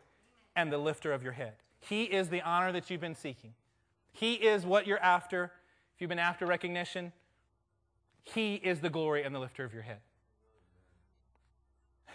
and 0.55 0.71
the 0.71 0.77
lifter 0.77 1.11
of 1.11 1.21
your 1.21 1.33
head. 1.33 1.55
He 1.81 2.03
is 2.03 2.29
the 2.29 2.41
honor 2.41 2.71
that 2.71 2.89
you've 2.89 3.01
been 3.01 3.13
seeking. 3.13 3.55
He 4.13 4.35
is 4.35 4.65
what 4.65 4.87
you're 4.87 5.03
after. 5.03 5.51
If 5.93 5.99
you've 5.99 6.07
been 6.07 6.17
after 6.17 6.45
recognition, 6.45 7.11
he 8.23 8.55
is 8.55 8.79
the 8.79 8.89
glory 8.89 9.23
and 9.23 9.35
the 9.35 9.39
lifter 9.39 9.65
of 9.65 9.73
your 9.73 9.83
head. 9.83 9.99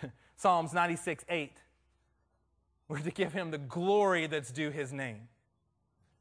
Psalms 0.37 0.73
96 0.73 1.23
8. 1.29 1.53
We're 2.89 3.01
to 3.01 3.11
give 3.11 3.35
him 3.35 3.51
the 3.51 3.59
glory 3.59 4.27
that's 4.27 4.51
due 4.51 4.71
his 4.71 4.91
name. 4.91 5.29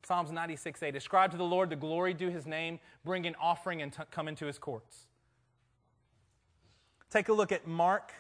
Psalms 0.04 0.30
96 0.30 0.84
8. 0.84 0.94
Ascribe 0.98 1.32
to 1.32 1.38
the 1.38 1.46
Lord 1.46 1.70
the 1.70 1.78
glory 1.78 2.14
due 2.14 2.28
his 2.28 2.46
name, 2.46 2.82
bring 3.06 3.26
an 3.26 3.36
offering 3.42 3.82
and 3.82 3.94
t- 3.94 4.04
come 4.12 4.28
into 4.28 4.46
his 4.46 4.60
courts. 4.60 5.06
Take 7.10 7.30
a 7.30 7.34
look 7.34 7.52
at 7.52 7.66
Mark 7.66 8.14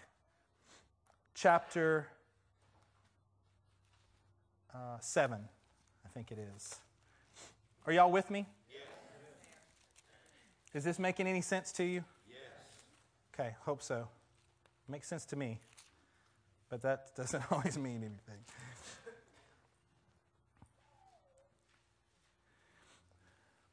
chapter 1.35 2.07
uh, 4.73 4.97
7, 4.99 5.39
I 6.03 6.09
think 6.09 6.31
it 6.31 6.39
is. 6.55 6.75
Are 7.85 7.93
y'all 7.93 8.11
with 8.11 8.31
me? 8.31 8.47
Yes. 8.67 8.79
Is 10.73 10.83
this 10.85 10.97
making 10.97 11.27
any 11.27 11.41
sense 11.41 11.71
to 11.73 11.83
you? 11.83 12.03
Yes. 12.27 12.39
Okay, 13.31 13.55
hope 13.61 13.83
so. 13.83 14.07
Makes 14.87 15.07
sense 15.07 15.23
to 15.25 15.35
me, 15.35 15.59
but 16.67 16.81
that 16.81 17.11
doesn't 17.15 17.43
always 17.51 17.77
mean 17.77 17.97
anything. 17.97 18.43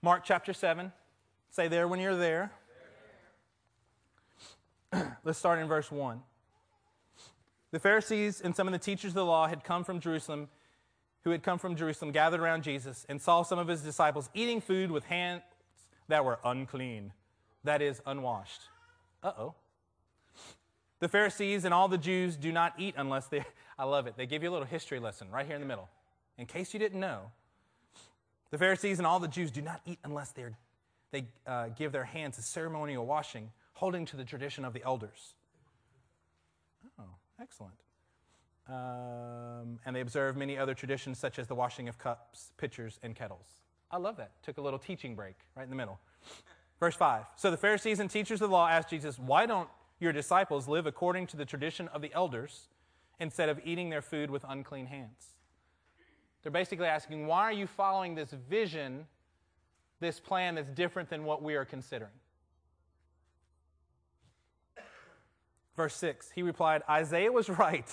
Mark 0.02 0.24
chapter 0.24 0.52
7. 0.52 0.92
Say 1.50 1.68
there 1.68 1.88
when 1.88 2.00
you're 2.00 2.16
there. 2.16 2.52
Let's 5.24 5.38
start 5.38 5.58
in 5.58 5.68
verse 5.68 5.90
1. 5.90 6.20
The 7.72 7.80
Pharisees 7.80 8.40
and 8.40 8.54
some 8.54 8.66
of 8.66 8.72
the 8.72 8.78
teachers 8.78 9.10
of 9.10 9.16
the 9.16 9.24
law 9.24 9.48
had 9.48 9.64
come 9.64 9.84
from 9.84 10.00
Jerusalem, 10.00 10.48
who 11.24 11.30
had 11.30 11.42
come 11.42 11.58
from 11.58 11.76
Jerusalem, 11.76 12.12
gathered 12.12 12.40
around 12.40 12.62
Jesus, 12.62 13.04
and 13.08 13.20
saw 13.20 13.42
some 13.42 13.58
of 13.58 13.68
his 13.68 13.82
disciples 13.82 14.30
eating 14.34 14.60
food 14.60 14.90
with 14.90 15.04
hands 15.04 15.42
that 16.08 16.24
were 16.24 16.38
unclean, 16.44 17.12
that 17.64 17.82
is, 17.82 18.00
unwashed. 18.06 18.62
Uh 19.22 19.32
oh. 19.38 19.54
The 21.00 21.08
Pharisees 21.08 21.64
and 21.64 21.74
all 21.74 21.88
the 21.88 21.98
Jews 21.98 22.36
do 22.36 22.52
not 22.52 22.74
eat 22.78 22.94
unless 22.96 23.26
they, 23.26 23.44
I 23.78 23.84
love 23.84 24.06
it. 24.06 24.16
They 24.16 24.26
give 24.26 24.42
you 24.42 24.50
a 24.50 24.52
little 24.52 24.66
history 24.66 25.00
lesson 25.00 25.30
right 25.30 25.44
here 25.44 25.56
in 25.56 25.60
the 25.60 25.66
middle. 25.68 25.88
In 26.38 26.46
case 26.46 26.72
you 26.72 26.78
didn't 26.78 27.00
know, 27.00 27.32
the 28.50 28.58
Pharisees 28.58 28.98
and 28.98 29.06
all 29.06 29.18
the 29.18 29.28
Jews 29.28 29.50
do 29.50 29.60
not 29.60 29.80
eat 29.84 29.98
unless 30.04 30.32
they 31.10 31.26
uh, 31.46 31.68
give 31.76 31.92
their 31.92 32.04
hands 32.04 32.38
a 32.38 32.42
ceremonial 32.42 33.04
washing, 33.04 33.50
holding 33.76 34.06
to 34.06 34.16
the 34.16 34.24
tradition 34.24 34.64
of 34.64 34.72
the 34.72 34.82
elders. 34.84 35.34
Oh, 36.98 37.04
excellent. 37.40 37.74
Um, 38.68 39.78
and 39.84 39.94
they 39.94 40.00
observe 40.00 40.34
many 40.34 40.56
other 40.56 40.72
traditions, 40.72 41.18
such 41.18 41.38
as 41.38 41.46
the 41.46 41.54
washing 41.54 41.86
of 41.86 41.98
cups, 41.98 42.52
pitchers, 42.56 42.98
and 43.02 43.14
kettles. 43.14 43.46
I 43.90 43.98
love 43.98 44.16
that. 44.16 44.42
Took 44.42 44.56
a 44.56 44.62
little 44.62 44.78
teaching 44.78 45.14
break 45.14 45.34
right 45.54 45.64
in 45.64 45.70
the 45.70 45.76
middle. 45.76 46.00
Verse 46.80 46.96
5. 46.96 47.24
So 47.36 47.50
the 47.50 47.58
Pharisees 47.58 48.00
and 48.00 48.10
teachers 48.10 48.40
of 48.40 48.48
the 48.48 48.56
law 48.56 48.66
asked 48.66 48.88
Jesus, 48.88 49.18
Why 49.18 49.44
don't 49.44 49.68
your 50.00 50.12
disciples 50.12 50.66
live 50.66 50.86
according 50.86 51.26
to 51.28 51.36
the 51.36 51.44
tradition 51.44 51.86
of 51.88 52.00
the 52.00 52.12
elders 52.14 52.68
instead 53.20 53.50
of 53.50 53.60
eating 53.62 53.90
their 53.90 54.02
food 54.02 54.30
with 54.30 54.42
unclean 54.48 54.86
hands? 54.86 55.34
They're 56.42 56.50
basically 56.50 56.86
asking, 56.86 57.26
Why 57.26 57.42
are 57.42 57.52
you 57.52 57.66
following 57.66 58.14
this 58.14 58.30
vision, 58.48 59.06
this 60.00 60.18
plan 60.18 60.54
that's 60.54 60.70
different 60.70 61.10
than 61.10 61.24
what 61.24 61.42
we 61.42 61.56
are 61.56 61.66
considering? 61.66 62.12
Verse 65.76 65.94
6. 65.96 66.30
He 66.34 66.42
replied, 66.42 66.82
Isaiah 66.88 67.30
was 67.32 67.48
right 67.50 67.86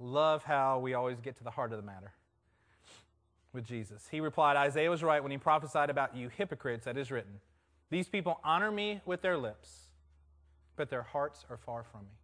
Love 0.00 0.44
how 0.44 0.78
we 0.78 0.94
always 0.94 1.20
get 1.20 1.36
to 1.36 1.44
the 1.44 1.50
heart 1.50 1.72
of 1.72 1.78
the 1.78 1.84
matter 1.84 2.12
with 3.52 3.66
Jesus. 3.66 4.08
He 4.10 4.20
replied, 4.20 4.56
Isaiah 4.56 4.88
was 4.88 5.02
right 5.02 5.22
when 5.22 5.30
he 5.30 5.36
prophesied 5.36 5.90
about 5.90 6.16
you 6.16 6.30
hypocrites, 6.30 6.86
that 6.86 6.96
is 6.96 7.10
written. 7.10 7.40
These 7.90 8.08
people 8.08 8.40
honor 8.42 8.72
me 8.72 9.02
with 9.04 9.20
their 9.20 9.36
lips, 9.36 9.88
but 10.76 10.88
their 10.88 11.02
hearts 11.02 11.44
are 11.50 11.58
far 11.58 11.84
from 11.84 12.02
me. 12.02 12.16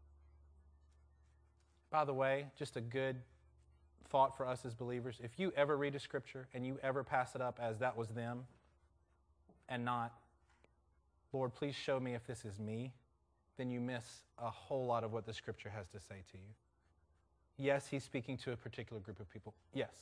By 1.91 2.07
the 2.07 2.15
way, 2.15 2.47
just 2.59 2.77
a 2.77 2.81
good 2.81 3.17
thought 4.09 4.37
for 4.37 4.47
us 4.47 4.65
as 4.65 4.73
believers 4.73 5.21
if 5.23 5.33
you 5.37 5.53
ever 5.57 5.77
read 5.77 5.97
a 5.97 5.99
scripture 5.99 6.47
and 6.55 6.65
you 6.65 6.79
ever 6.81 7.03
pass 7.03 7.35
it 7.35 7.41
up 7.41 7.59
as 7.61 7.81
that 7.81 7.97
was 7.97 8.09
them 8.09 8.45
and 9.69 9.85
not, 9.85 10.15
Lord, 11.33 11.55
please 11.55 11.75
show 11.75 11.99
me 11.99 12.15
if 12.15 12.25
this 12.27 12.45
is 12.45 12.59
me, 12.59 12.93
then 13.57 13.71
you 13.71 13.81
miss 13.81 14.05
a 14.39 14.51
whole 14.51 14.87
lot 14.87 15.05
of 15.05 15.13
what 15.13 15.27
the 15.27 15.33
scripture 15.33 15.71
has 15.71 15.89
to 15.89 16.01
say 16.01 16.23
to 16.33 16.39
you. 16.39 16.55
Yes, 17.59 17.87
he's 17.89 18.05
speaking 18.05 18.37
to 18.39 18.53
a 18.53 18.57
particular 18.57 19.01
group 19.01 19.19
of 19.19 19.31
people. 19.31 19.55
Yes. 19.73 19.95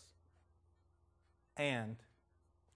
And 1.57 1.97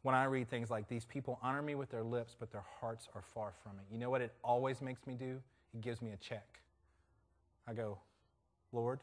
when 0.03 0.15
I 0.15 0.25
read 0.25 0.49
things 0.49 0.71
like 0.71 0.89
these 0.89 1.05
people 1.05 1.39
honor 1.43 1.63
me 1.63 1.75
with 1.75 1.91
their 1.91 2.05
lips, 2.05 2.37
but 2.39 2.53
their 2.53 2.65
hearts 2.81 3.09
are 3.15 3.23
far 3.23 3.53
from 3.63 3.77
me. 3.77 3.83
You 3.91 3.99
know 3.99 4.11
what 4.11 4.21
it 4.21 4.33
always 4.45 4.81
makes 4.81 5.07
me 5.07 5.15
do? 5.15 5.41
It 5.75 5.81
gives 5.81 6.01
me 6.01 6.13
a 6.13 6.17
check. 6.17 6.61
I 7.67 7.75
go, 7.75 7.99
Lord, 8.73 9.01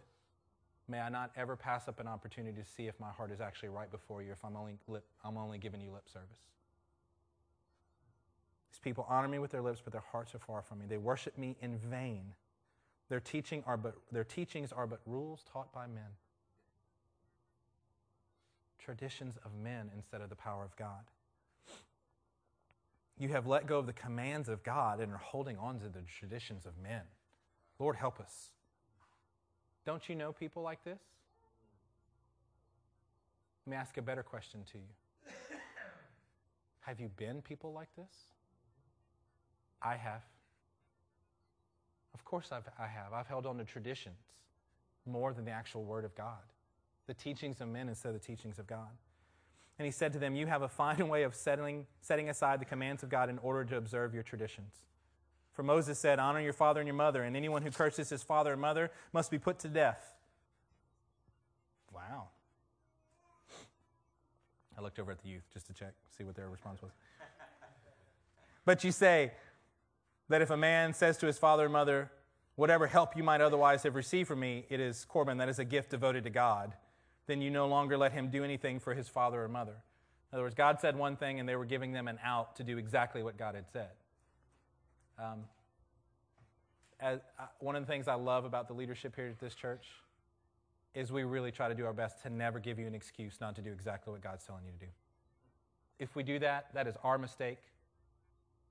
may 0.88 1.00
I 1.00 1.10
not 1.10 1.32
ever 1.36 1.56
pass 1.56 1.88
up 1.88 2.00
an 2.00 2.08
opportunity 2.08 2.60
to 2.62 2.68
see 2.68 2.88
if 2.88 3.00
my 3.00 3.12
heart 3.12 3.32
is 3.32 3.42
actually 3.42 3.70
right 3.70 3.92
before 3.92 4.24
you, 4.24 4.32
if 4.32 4.44
I'm 4.46 4.56
only, 4.56 4.78
lip, 4.88 5.04
I'm 5.24 5.38
only 5.38 5.58
giving 5.58 5.82
you 5.82 5.92
lip 5.92 6.08
service. 6.12 6.40
These 8.76 8.82
people 8.82 9.06
honor 9.08 9.30
me 9.30 9.40
with 9.40 9.52
their 9.52 9.62
lips, 9.62 9.80
but 9.82 9.94
their 9.94 10.04
hearts 10.12 10.36
are 10.36 10.40
far 10.40 10.62
from 10.62 10.80
me. 10.80 10.86
They 10.86 10.98
worship 10.98 11.38
me 11.38 11.56
in 11.62 11.78
vain. 11.78 12.34
Their, 13.08 13.22
teaching 13.22 13.64
are 13.66 13.78
but, 13.78 13.96
their 14.12 14.26
teachings 14.26 14.74
are 14.74 14.86
but 14.86 15.00
rules 15.06 15.46
taught 15.50 15.72
by 15.72 15.88
men, 15.88 16.04
traditions 18.78 19.38
of 19.46 19.52
men 19.56 19.92
instead 19.96 20.20
of 20.20 20.30
the 20.30 20.36
power 20.36 20.66
of 20.66 20.76
God. 20.76 21.06
You 23.18 23.30
have 23.30 23.48
let 23.48 23.66
go 23.66 23.80
of 23.80 23.86
the 23.86 23.94
commands 23.94 24.50
of 24.50 24.62
God 24.62 25.00
and 25.00 25.14
are 25.14 25.18
holding 25.18 25.58
on 25.58 25.80
to 25.80 25.88
the 25.88 26.02
traditions 26.20 26.66
of 26.66 26.74
men. 26.84 27.04
Lord, 27.80 27.96
help 27.96 28.20
us. 28.20 28.50
Don't 29.86 30.10
you 30.10 30.16
know 30.16 30.34
people 30.34 30.64
like 30.64 30.84
this? 30.84 31.00
Let 33.66 33.72
me 33.72 33.78
ask 33.78 33.96
a 33.96 34.02
better 34.02 34.24
question 34.24 34.66
to 34.74 34.78
you. 34.80 35.38
Have 36.82 37.00
you 37.00 37.10
been 37.16 37.42
people 37.42 37.72
like 37.72 37.96
this? 37.96 38.35
I 39.86 39.96
have. 39.98 40.22
Of 42.16 42.26
course, 42.26 42.52
I've, 42.52 42.68
I 42.80 42.88
have. 42.88 43.14
I've 43.14 43.28
held 43.28 43.46
on 43.46 43.58
to 43.58 43.64
traditions 43.64 44.16
more 45.06 45.32
than 45.32 45.46
the 45.46 45.52
actual 45.52 45.84
Word 45.84 46.06
of 46.06 46.16
God, 46.16 46.42
the 47.06 47.14
teachings 47.14 47.62
of 47.62 47.68
men 47.68 47.88
instead 47.88 48.10
of 48.10 48.20
the 48.20 48.26
teachings 48.26 48.58
of 48.58 48.66
God. 48.66 48.90
And 49.78 49.86
he 49.86 49.92
said 49.92 50.14
to 50.14 50.20
them, 50.20 50.36
You 50.36 50.48
have 50.48 50.64
a 50.64 50.68
fine 50.68 51.08
way 51.10 51.24
of 51.24 51.36
settling, 51.36 51.86
setting 52.02 52.30
aside 52.30 52.60
the 52.60 52.66
commands 52.66 53.04
of 53.04 53.10
God 53.10 53.30
in 53.30 53.38
order 53.40 53.64
to 53.66 53.78
observe 53.78 54.14
your 54.14 54.24
traditions. 54.24 54.74
For 55.52 55.62
Moses 55.62 56.00
said, 56.00 56.18
Honor 56.18 56.42
your 56.42 56.54
father 56.54 56.80
and 56.80 56.88
your 56.88 56.96
mother, 56.96 57.24
and 57.24 57.36
anyone 57.36 57.62
who 57.62 57.70
curses 57.70 58.10
his 58.10 58.24
father 58.24 58.54
and 58.54 58.62
mother 58.62 58.92
must 59.14 59.30
be 59.30 59.38
put 59.38 59.60
to 59.60 59.68
death. 59.68 60.16
Wow. 61.94 62.30
I 64.78 64.82
looked 64.82 65.00
over 65.00 65.12
at 65.12 65.22
the 65.22 65.30
youth 65.30 65.44
just 65.54 65.68
to 65.68 65.74
check, 65.74 65.94
see 66.18 66.24
what 66.24 66.36
their 66.36 66.50
response 66.50 66.82
was. 66.82 66.92
but 68.66 68.84
you 68.84 68.92
say, 68.92 69.32
that 70.30 70.42
if 70.42 70.50
a 70.50 70.58
man 70.58 70.94
says 70.94 71.18
to 71.18 71.28
his 71.28 71.38
father 71.38 71.66
or 71.66 71.70
mother, 71.70 72.12
Whatever 72.56 72.88
help 72.88 73.18
you 73.18 73.24
might 73.24 73.42
otherwise 73.42 73.84
have 73.84 73.96
received 73.96 74.30
from 74.30 74.40
me, 74.40 74.66
it 74.70 74.80
is 74.80 75.06
Corban, 75.06 75.38
that 75.38 75.50
is 75.50 75.60
a 75.60 75.66
gift 75.66 75.90
devoted 75.90 76.24
to 76.24 76.30
God, 76.30 76.74
then 77.28 77.42
you 77.42 77.52
no 77.52 77.68
longer 77.68 77.98
let 77.98 78.14
him 78.14 78.30
do 78.30 78.44
anything 78.44 78.80
for 78.80 78.94
his 78.94 79.10
father 79.10 79.44
or 79.44 79.50
mother. 79.50 79.76
In 80.32 80.38
other 80.38 80.44
words, 80.44 80.56
God 80.56 80.80
said 80.80 80.96
one 80.96 81.18
thing 81.18 81.40
and 81.40 81.48
they 81.48 81.56
were 81.56 81.66
giving 81.66 81.92
them 81.92 82.08
an 82.08 82.18
out 82.24 82.56
to 82.58 82.64
do 82.64 82.78
exactly 82.78 83.24
what 83.24 83.38
God 83.38 83.56
had 83.56 83.70
said. 83.70 83.90
Um, 85.20 85.46
as, 87.00 87.20
uh, 87.38 87.44
one 87.60 87.76
of 87.76 87.86
the 87.86 87.88
things 87.88 88.08
I 88.08 88.16
love 88.16 88.46
about 88.46 88.68
the 88.68 88.74
leadership 88.74 89.16
here 89.16 89.28
at 89.28 89.40
this 89.40 89.54
church 89.54 89.88
is 90.94 91.12
we 91.12 91.24
really 91.24 91.52
try 91.52 91.68
to 91.68 91.76
do 91.76 91.86
our 91.86 91.94
best 91.94 92.22
to 92.24 92.30
never 92.30 92.60
give 92.60 92.80
you 92.80 92.88
an 92.88 92.96
excuse 92.96 93.38
not 93.42 93.56
to 93.58 93.62
do 93.62 93.72
exactly 93.72 94.14
what 94.14 94.22
God's 94.22 94.46
telling 94.46 94.64
you 94.66 94.72
to 94.72 94.86
do. 94.86 94.92
If 96.00 96.16
we 96.16 96.24
do 96.24 96.40
that, 96.40 96.74
that 96.74 96.88
is 96.88 96.96
our 97.04 97.18
mistake. 97.18 97.60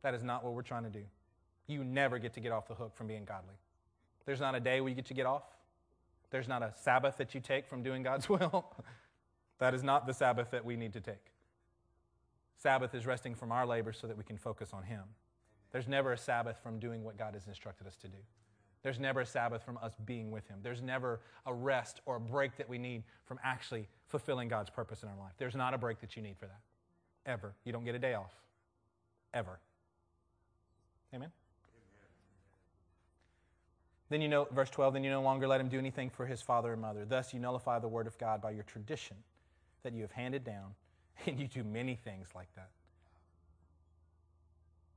That 0.02 0.14
is 0.14 0.22
not 0.22 0.42
what 0.42 0.54
we're 0.54 0.62
trying 0.62 0.84
to 0.84 0.90
do. 0.90 1.04
You 1.66 1.84
never 1.84 2.18
get 2.18 2.34
to 2.34 2.40
get 2.40 2.52
off 2.52 2.68
the 2.68 2.74
hook 2.74 2.94
from 2.94 3.06
being 3.06 3.24
godly. 3.24 3.54
There's 4.26 4.40
not 4.40 4.54
a 4.54 4.60
day 4.60 4.80
where 4.80 4.88
you 4.88 4.94
get 4.94 5.06
to 5.06 5.14
get 5.14 5.26
off. 5.26 5.44
There's 6.30 6.48
not 6.48 6.62
a 6.62 6.72
Sabbath 6.82 7.16
that 7.18 7.34
you 7.34 7.40
take 7.40 7.66
from 7.66 7.82
doing 7.82 8.02
God's 8.02 8.28
will. 8.28 8.66
that 9.58 9.74
is 9.74 9.82
not 9.82 10.06
the 10.06 10.14
Sabbath 10.14 10.50
that 10.50 10.64
we 10.64 10.76
need 10.76 10.92
to 10.94 11.00
take. 11.00 11.32
Sabbath 12.56 12.94
is 12.94 13.06
resting 13.06 13.34
from 13.34 13.52
our 13.52 13.66
labor 13.66 13.92
so 13.92 14.06
that 14.06 14.16
we 14.16 14.24
can 14.24 14.38
focus 14.38 14.70
on 14.72 14.82
Him. 14.82 15.02
There's 15.72 15.88
never 15.88 16.12
a 16.12 16.18
Sabbath 16.18 16.56
from 16.62 16.78
doing 16.78 17.04
what 17.04 17.18
God 17.18 17.34
has 17.34 17.46
instructed 17.46 17.86
us 17.86 17.96
to 17.96 18.08
do. 18.08 18.18
There's 18.82 19.00
never 19.00 19.20
a 19.20 19.26
Sabbath 19.26 19.62
from 19.64 19.78
us 19.82 19.94
being 20.04 20.30
with 20.30 20.46
Him. 20.46 20.58
There's 20.62 20.82
never 20.82 21.20
a 21.46 21.54
rest 21.54 22.00
or 22.06 22.16
a 22.16 22.20
break 22.20 22.56
that 22.56 22.68
we 22.68 22.78
need 22.78 23.02
from 23.24 23.38
actually 23.42 23.88
fulfilling 24.08 24.48
God's 24.48 24.70
purpose 24.70 25.02
in 25.02 25.08
our 25.08 25.16
life. 25.16 25.32
There's 25.38 25.54
not 25.54 25.74
a 25.74 25.78
break 25.78 26.00
that 26.00 26.16
you 26.16 26.22
need 26.22 26.36
for 26.36 26.46
that. 26.46 26.60
Ever. 27.26 27.54
You 27.64 27.72
don't 27.72 27.84
get 27.84 27.94
a 27.94 27.98
day 27.98 28.14
off. 28.14 28.32
Ever. 29.32 29.58
Amen? 31.14 31.30
Then 34.14 34.20
you 34.20 34.28
know, 34.28 34.46
verse 34.52 34.70
12, 34.70 34.94
then 34.94 35.02
you 35.02 35.10
no 35.10 35.22
longer 35.22 35.48
let 35.48 35.60
him 35.60 35.66
do 35.66 35.76
anything 35.76 36.08
for 36.08 36.24
his 36.24 36.40
father 36.40 36.74
or 36.74 36.76
mother. 36.76 37.04
Thus 37.04 37.34
you 37.34 37.40
nullify 37.40 37.80
the 37.80 37.88
word 37.88 38.06
of 38.06 38.16
God 38.16 38.40
by 38.40 38.52
your 38.52 38.62
tradition 38.62 39.16
that 39.82 39.92
you 39.92 40.02
have 40.02 40.12
handed 40.12 40.44
down, 40.44 40.76
and 41.26 41.40
you 41.40 41.48
do 41.48 41.64
many 41.64 41.96
things 41.96 42.28
like 42.32 42.46
that. 42.54 42.68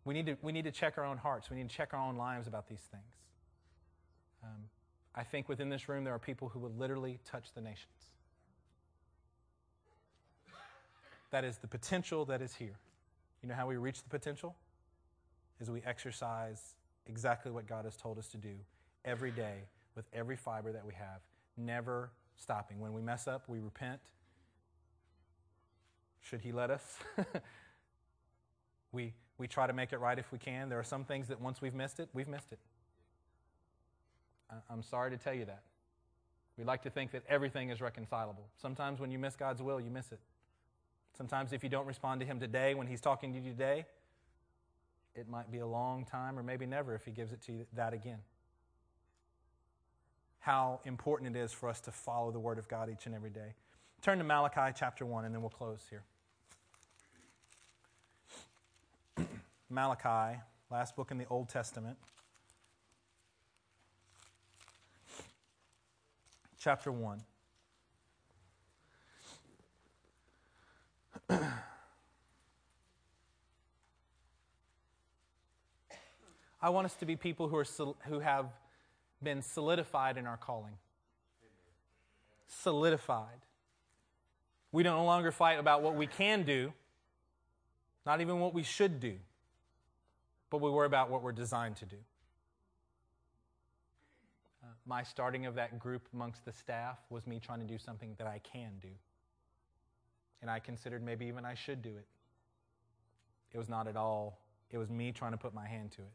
We 0.06 0.14
need 0.14 0.28
to, 0.28 0.38
we 0.44 0.52
need 0.52 0.66
to 0.66 0.72
check 0.72 1.00
our 1.00 1.04
own 1.04 1.18
hearts. 1.18 1.50
We 1.50 1.58
need 1.58 1.68
to 1.68 1.76
check 1.76 1.96
our 1.96 2.00
own 2.00 2.16
lives 2.16 2.46
about 2.46 2.70
these 2.70 2.88
things. 2.92 3.16
Um, 4.44 4.66
I 5.16 5.24
think 5.24 5.50
within 5.50 5.70
this 5.70 5.90
room 5.90 6.04
there 6.04 6.14
are 6.14 6.20
people 6.20 6.50
who 6.50 6.60
would 6.60 6.78
literally 6.78 7.18
touch 7.26 7.48
the 7.56 7.62
nations. 7.62 8.12
That 11.32 11.44
is 11.44 11.58
the 11.58 11.68
potential 11.68 12.24
that 12.26 12.44
is 12.44 12.54
here. 12.54 12.78
You 13.42 13.50
know 13.50 13.56
how 13.56 13.66
we 13.66 13.78
reach 13.78 14.04
the 14.04 14.10
potential? 14.10 14.56
Is 15.60 15.72
we 15.72 15.82
exercise 15.88 16.76
exactly 17.08 17.52
what 17.52 17.66
God 17.66 17.86
has 17.86 17.98
told 17.98 18.20
us 18.20 18.28
to 18.28 18.38
do 18.38 18.54
every 19.08 19.32
day 19.32 19.64
with 19.96 20.06
every 20.14 20.36
fiber 20.36 20.72
that 20.72 20.86
we 20.86 20.94
have, 20.94 21.22
never 21.56 22.12
stopping. 22.36 22.80
When 22.80 22.94
we 22.94 23.02
mess 23.02 23.28
up, 23.28 23.46
we 23.48 23.60
repent. 23.60 24.00
Should 26.22 26.42
He 26.42 26.52
let 26.52 26.70
us? 26.70 27.00
we, 28.92 29.14
we 29.38 29.48
try 29.48 29.66
to 29.66 29.74
make 29.74 29.94
it 29.94 30.00
right 30.00 30.20
if 30.20 30.32
we 30.32 30.38
can. 30.38 30.70
There 30.70 30.78
are 30.78 30.84
some 30.84 31.06
things 31.06 31.30
that 31.30 31.40
once 31.42 31.62
we've 31.62 31.74
missed 31.74 32.00
it, 32.00 32.10
we've 32.14 32.28
missed 32.28 32.52
it. 32.52 32.60
I'm 34.70 34.84
sorry 34.84 35.12
to 35.12 35.18
tell 35.18 35.34
you 35.34 35.46
that. 35.46 35.64
We 36.58 36.64
like 36.64 36.82
to 36.84 36.90
think 36.90 37.12
that 37.12 37.24
everything 37.30 37.70
is 37.70 37.82
reconcilable. 37.82 38.48
Sometimes 38.62 39.00
when 39.00 39.12
you 39.12 39.20
miss 39.20 39.36
God's 39.36 39.62
will, 39.62 39.80
you 39.80 39.92
miss 39.92 40.12
it. 40.12 40.20
Sometimes 41.18 41.54
if 41.54 41.64
you 41.64 41.70
don't 41.70 41.86
respond 41.86 42.20
to 42.22 42.26
Him 42.26 42.40
today 42.40 42.74
when 42.76 42.88
He's 42.88 43.02
talking 43.02 43.34
to 43.34 43.40
you 43.40 43.52
today, 43.52 43.86
it 45.16 45.28
might 45.28 45.52
be 45.52 45.60
a 45.60 45.68
long 45.68 46.06
time 46.06 46.38
or 46.38 46.44
maybe 46.44 46.66
never 46.66 46.94
if 46.94 47.06
He 47.06 47.12
gives 47.12 47.32
it 47.32 47.42
to 47.44 47.52
you 47.52 47.66
that 47.74 47.94
again 47.94 48.20
how 50.48 50.80
important 50.86 51.36
it 51.36 51.40
is 51.40 51.52
for 51.52 51.68
us 51.68 51.82
to 51.82 51.92
follow 51.92 52.32
the 52.32 52.40
Word 52.40 52.58
of 52.58 52.70
God 52.70 52.90
each 52.90 53.06
and 53.06 53.14
every 53.14 53.30
day. 53.30 53.54
Turn 54.02 54.18
to 54.18 54.24
Malachi 54.24 54.74
chapter 54.74 55.06
1, 55.06 55.26
and 55.26 55.36
then 55.36 55.42
we'll 55.42 55.50
close 55.50 55.82
here. 55.90 56.04
Malachi, 59.70 60.40
last 60.72 60.96
book 60.96 61.12
in 61.12 61.18
the 61.18 61.26
Old 61.30 61.50
Testament. 61.50 61.98
Chapter 66.58 66.94
1. 66.94 67.22
I 76.62 76.70
want 76.70 76.86
us 76.86 76.94
to 76.94 77.06
be 77.06 77.18
people 77.18 77.50
who, 77.50 77.58
are, 77.58 77.66
who 78.08 78.20
have 78.20 78.46
been 79.22 79.42
solidified 79.42 80.18
in 80.18 80.28
our 80.28 80.38
calling. 80.38 80.74
Solidified. 82.48 83.46
We 84.72 84.84
don't 84.84 84.98
no 84.98 85.06
longer 85.06 85.32
fight 85.32 85.60
about 85.60 85.82
what 85.82 85.96
we 85.96 86.08
can 86.08 86.44
do, 86.44 86.74
not 88.06 88.22
even 88.22 88.40
what 88.40 88.54
we 88.54 88.64
should 88.64 89.00
do, 89.00 89.16
but 90.50 90.62
we 90.62 90.70
worry 90.70 90.86
about 90.86 91.10
what 91.10 91.24
we're 91.24 91.32
designed 91.32 91.78
to 91.78 91.86
do. 91.86 91.98
Uh, 94.64 94.68
my 94.86 95.04
starting 95.04 95.46
of 95.46 95.56
that 95.56 95.80
group 95.80 96.08
amongst 96.14 96.46
the 96.46 96.52
staff 96.52 97.00
was 97.10 97.26
me 97.26 97.40
trying 97.40 97.60
to 97.60 97.66
do 97.66 97.78
something 97.78 98.14
that 98.18 98.28
I 98.28 98.40
can 98.40 98.72
do. 98.82 98.90
And 100.42 100.52
I 100.52 100.60
considered 100.60 101.04
maybe 101.04 101.26
even 101.26 101.46
I 101.46 101.56
should 101.56 101.82
do 101.82 101.90
it. 101.90 102.06
It 103.54 103.58
was 103.58 103.70
not 103.70 103.88
at 103.88 103.96
all, 103.96 104.40
it 104.70 104.78
was 104.78 104.90
me 104.90 105.12
trying 105.12 105.32
to 105.32 105.38
put 105.38 105.54
my 105.54 105.66
hand 105.66 105.92
to 105.94 106.02
it. 106.02 106.14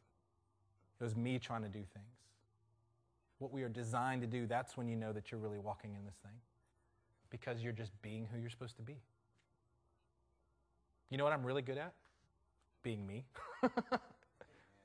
It 1.01 1.05
was 1.05 1.17
me 1.17 1.39
trying 1.39 1.63
to 1.63 1.69
do 1.69 1.81
things. 1.93 2.22
What 3.43 3.53
we 3.53 3.65
are 3.65 3.69
designed 3.69 4.21
to 4.21 4.29
do, 4.29 4.47
that's 4.47 4.77
when 4.77 4.87
you 4.87 4.95
know 4.95 5.13
that 5.13 5.33
you're 5.33 5.41
really 5.41 5.59
walking 5.59 5.97
in 5.99 6.05
this 6.05 6.15
thing. 6.23 6.39
Because 7.29 7.61
you're 7.61 7.73
just 7.73 7.91
being 8.01 8.29
who 8.33 8.39
you're 8.39 8.51
supposed 8.51 8.77
to 8.77 8.83
be. 8.83 8.99
You 11.11 11.19
know 11.19 11.25
what 11.25 11.33
I'm 11.33 11.45
really 11.45 11.61
good 11.61 11.77
at? 11.77 11.93
Being 12.85 13.05
me. 13.05 13.25
I 13.65 13.69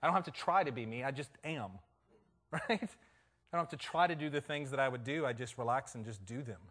don't 0.01 0.15
have 0.15 0.23
to 0.23 0.31
try 0.31 0.63
to 0.63 0.71
be 0.71 0.87
me, 0.87 1.03
I 1.03 1.11
just 1.11 1.29
am. 1.43 1.69
Right? 2.49 2.69
I 2.71 3.57
don't 3.57 3.69
have 3.69 3.69
to 3.69 3.77
try 3.77 4.07
to 4.07 4.15
do 4.15 4.29
the 4.29 4.39
things 4.39 4.71
that 4.71 4.79
I 4.79 4.87
would 4.87 5.03
do, 5.03 5.25
I 5.25 5.33
just 5.33 5.57
relax 5.57 5.95
and 5.95 6.05
just 6.05 6.25
do 6.25 6.41
them. 6.41 6.61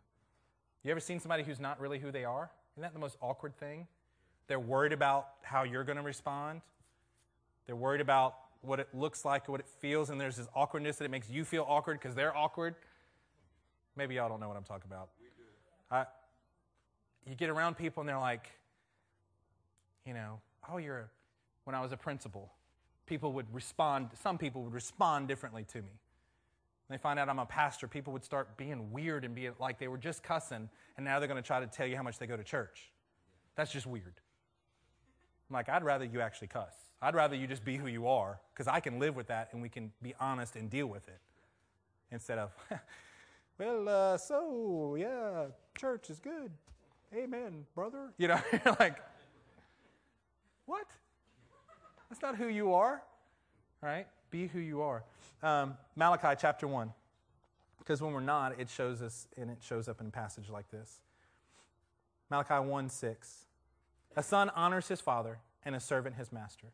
You 0.82 0.91
ever 0.91 1.01
seen 1.01 1.20
somebody 1.20 1.43
who's 1.43 1.61
not 1.61 1.78
really 1.78 1.99
who 1.99 2.11
they 2.11 2.24
are? 2.24 2.51
Isn't 2.72 2.82
that 2.82 2.95
the 2.95 2.99
most 2.99 3.18
awkward 3.20 3.55
thing? 3.59 3.87
They're 4.49 4.59
worried 4.59 4.95
about 4.95 5.28
how 5.43 5.64
you're 5.64 5.84
going 5.84 5.99
to 5.99 6.03
respond. 6.03 6.62
They're 7.66 7.76
worried 7.76 8.01
about 8.01 8.37
what 8.67 8.81
it 8.81 8.89
looks 8.93 9.25
like, 9.25 9.49
what 9.49 9.61
it 9.61 9.69
feels, 9.81 10.11
and 10.11 10.21
there's 10.21 10.37
this 10.37 10.49
awkwardness 10.55 10.97
that 10.97 11.05
it 11.05 11.11
makes 11.11 11.31
you 11.31 11.45
feel 11.45 11.64
awkward 11.69 11.99
because 12.01 12.14
they're 12.14 12.37
awkward. 12.37 12.75
Maybe 13.97 14.17
y'all 14.17 14.29
don't 14.29 14.41
know 14.41 14.49
what 14.49 14.57
I'm 14.57 14.64
talking 14.64 14.91
about. 14.91 15.09
I, 15.91 16.05
you 17.27 17.35
get 17.35 17.49
around 17.49 17.77
people 17.77 18.01
and 18.01 18.09
they're 18.09 18.19
like, 18.19 18.51
you 20.05 20.14
know, 20.14 20.41
oh, 20.71 20.79
you're 20.79 20.99
a, 20.99 21.05
when 21.64 21.75
I 21.75 21.81
was 21.81 21.93
a 21.93 21.97
principal, 21.97 22.53
people 23.07 23.33
would 23.33 23.53
respond, 23.55 24.11
some 24.23 24.39
people 24.39 24.62
would 24.62 24.75
respond 24.75 25.29
differently 25.29 25.64
to 25.73 25.79
me. 25.79 25.91
When 26.87 26.97
they 26.97 27.03
find 27.03 27.19
out 27.19 27.29
I'm 27.29 27.39
a 27.39 27.47
pastor, 27.47 27.89
people 27.89 28.12
would 28.12 28.25
start 28.25 28.57
being 28.57 28.93
weird 28.93 29.25
and 29.25 29.35
be 29.35 29.51
like 29.59 29.79
they 29.79 29.89
were 29.89 29.99
just 29.99 30.23
cussing, 30.23 30.69
and 30.97 31.05
now 31.05 31.19
they're 31.19 31.27
going 31.29 31.43
to 31.43 31.47
try 31.47 31.59
to 31.59 31.67
tell 31.67 31.87
you 31.87 31.97
how 31.97 32.03
much 32.03 32.19
they 32.19 32.27
go 32.27 32.37
to 32.37 32.45
church. 32.45 32.93
That's 33.57 33.73
just 33.73 33.87
weird. 33.87 34.14
I'm 35.51 35.55
like, 35.55 35.69
I'd 35.69 35.83
rather 35.83 36.05
you 36.05 36.21
actually 36.21 36.49
cuss. 36.49 36.75
I'd 37.03 37.14
rather 37.14 37.36
you 37.36 37.47
just 37.47 37.64
be 37.64 37.76
who 37.76 37.86
you 37.86 38.09
are, 38.09 38.40
because 38.53 38.66
I 38.66 38.80
can 38.80 38.99
live 38.99 39.16
with 39.16 39.28
that 39.28 39.51
and 39.53 39.61
we 39.61 39.68
can 39.68 39.92
be 40.03 40.14
honest 40.18 40.57
and 40.57 40.70
deal 40.70 40.86
with 40.86 41.07
it. 41.09 41.18
Instead 42.11 42.38
of, 42.38 42.51
well, 43.59 43.88
uh, 43.88 44.16
so, 44.16 44.97
yeah, 44.99 45.47
church 45.76 46.09
is 46.11 46.18
good. 46.18 46.51
Amen, 47.14 47.66
brother. 47.74 48.11
You 48.18 48.28
know, 48.28 48.40
you're 48.53 48.76
like, 48.80 48.97
what? 50.64 50.86
That's 52.09 52.22
not 52.22 52.36
who 52.36 52.47
you 52.47 52.72
are, 52.74 53.03
right? 53.82 54.07
Be 54.30 54.47
who 54.47 54.59
you 54.59 54.82
are. 54.82 55.05
Um, 55.42 55.76
Malachi 55.97 56.36
chapter 56.40 56.66
1. 56.66 56.92
Because 57.78 58.03
when 58.03 58.12
we're 58.12 58.20
not, 58.20 58.59
it 58.59 58.68
shows 58.68 59.03
us, 59.03 59.28
and 59.36 59.51
it 59.51 59.59
shows 59.61 59.88
up 59.88 60.01
in 60.01 60.09
a 60.09 60.11
passage 60.11 60.49
like 60.49 60.70
this. 60.70 61.01
Malachi 62.30 62.55
1 62.55 62.88
6. 62.88 63.44
A 64.16 64.22
son 64.22 64.51
honors 64.57 64.88
his 64.88 65.01
father, 65.01 65.38
and 65.64 65.76
a 65.76 65.80
servant 65.80 66.16
his 66.16 66.32
master. 66.32 66.68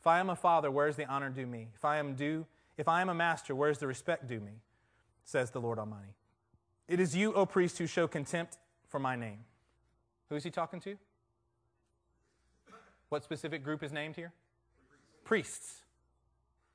If 0.00 0.06
I 0.06 0.20
am 0.20 0.30
a 0.30 0.36
father, 0.36 0.70
where 0.70 0.88
is 0.88 0.96
the 0.96 1.06
honor 1.06 1.30
due 1.30 1.46
me? 1.46 1.68
If 1.74 1.84
I 1.84 1.98
am 1.98 2.14
due, 2.14 2.46
if 2.76 2.88
I 2.88 3.00
am 3.02 3.08
a 3.08 3.14
master, 3.14 3.54
where 3.54 3.70
is 3.70 3.78
the 3.78 3.86
respect 3.86 4.28
due 4.28 4.40
me? 4.40 4.52
Says 5.24 5.50
the 5.50 5.60
Lord 5.60 5.78
Almighty. 5.78 6.14
It 6.86 7.00
is 7.00 7.14
you, 7.14 7.34
O 7.34 7.44
priest, 7.44 7.78
who 7.78 7.86
show 7.86 8.06
contempt 8.06 8.56
for 8.88 8.98
my 8.98 9.16
name. 9.16 9.40
Who 10.28 10.36
is 10.36 10.44
he 10.44 10.50
talking 10.50 10.80
to? 10.80 10.96
What 13.08 13.24
specific 13.24 13.62
group 13.64 13.82
is 13.82 13.92
named 13.92 14.16
here? 14.16 14.32
Priests. 15.24 15.82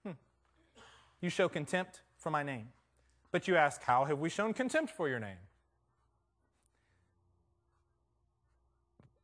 Hmm. 0.03 0.11
You 1.21 1.29
show 1.29 1.47
contempt 1.47 2.01
for 2.17 2.29
my 2.29 2.43
name. 2.43 2.69
But 3.31 3.47
you 3.47 3.55
ask, 3.55 3.81
How 3.81 4.05
have 4.05 4.19
we 4.19 4.29
shown 4.29 4.53
contempt 4.53 4.91
for 4.91 5.07
your 5.09 5.19
name? 5.19 5.37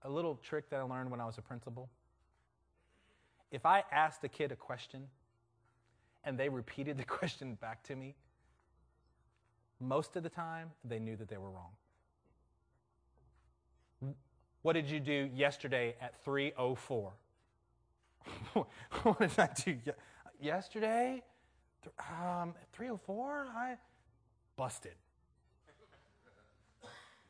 A 0.04 0.10
little 0.10 0.36
trick 0.36 0.70
that 0.70 0.80
I 0.80 0.84
learned 0.84 1.12
when 1.12 1.20
I 1.20 1.26
was 1.26 1.38
a 1.38 1.42
principal. 1.42 1.90
If 3.52 3.66
I 3.66 3.84
asked 3.92 4.24
a 4.24 4.30
kid 4.30 4.52
a 4.52 4.56
question 4.56 5.08
and 6.24 6.38
they 6.38 6.50
repeated 6.50 6.98
the 6.98 7.04
question 7.18 7.56
back 7.56 7.84
to 7.84 7.96
me, 7.96 8.16
most 9.80 10.16
of 10.16 10.24
the 10.24 10.30
time 10.30 10.72
they 10.84 11.00
knew 11.00 11.16
that 11.16 11.30
they 11.30 11.38
were 11.38 11.50
wrong. 11.50 11.72
What 14.62 14.74
did 14.74 14.90
you 14.90 15.00
do 15.00 15.30
yesterday 15.34 15.96
at 16.02 16.22
304? 16.24 17.14
what 19.04 19.20
did 19.20 19.40
I 19.40 19.50
do 19.64 19.78
yesterday? 20.42 21.24
Um, 21.98 22.54
304? 22.74 23.48
I 23.56 23.78
busted. 24.58 24.96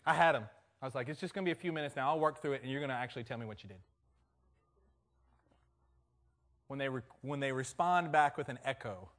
I 0.06 0.14
had 0.16 0.34
him. 0.34 0.46
I 0.82 0.86
was 0.86 0.96
like, 0.96 1.08
it's 1.08 1.20
just 1.20 1.34
going 1.36 1.46
to 1.46 1.48
be 1.48 1.52
a 1.52 1.62
few 1.62 1.72
minutes 1.72 1.96
now. 1.96 2.10
I'll 2.10 2.20
work 2.20 2.42
through 2.42 2.54
it, 2.54 2.64
and 2.64 2.72
you're 2.72 2.80
going 2.80 2.90
to 2.90 2.96
actually 2.96 3.26
tell 3.26 3.38
me 3.38 3.46
what 3.46 3.64
you 3.64 3.70
did. 3.70 3.78
When 6.70 6.78
they, 6.78 6.88
re- 6.88 7.02
when 7.22 7.40
they 7.40 7.52
respond 7.52 8.12
back 8.12 8.38
with 8.38 8.48
an 8.48 8.60
echo, 8.64 9.10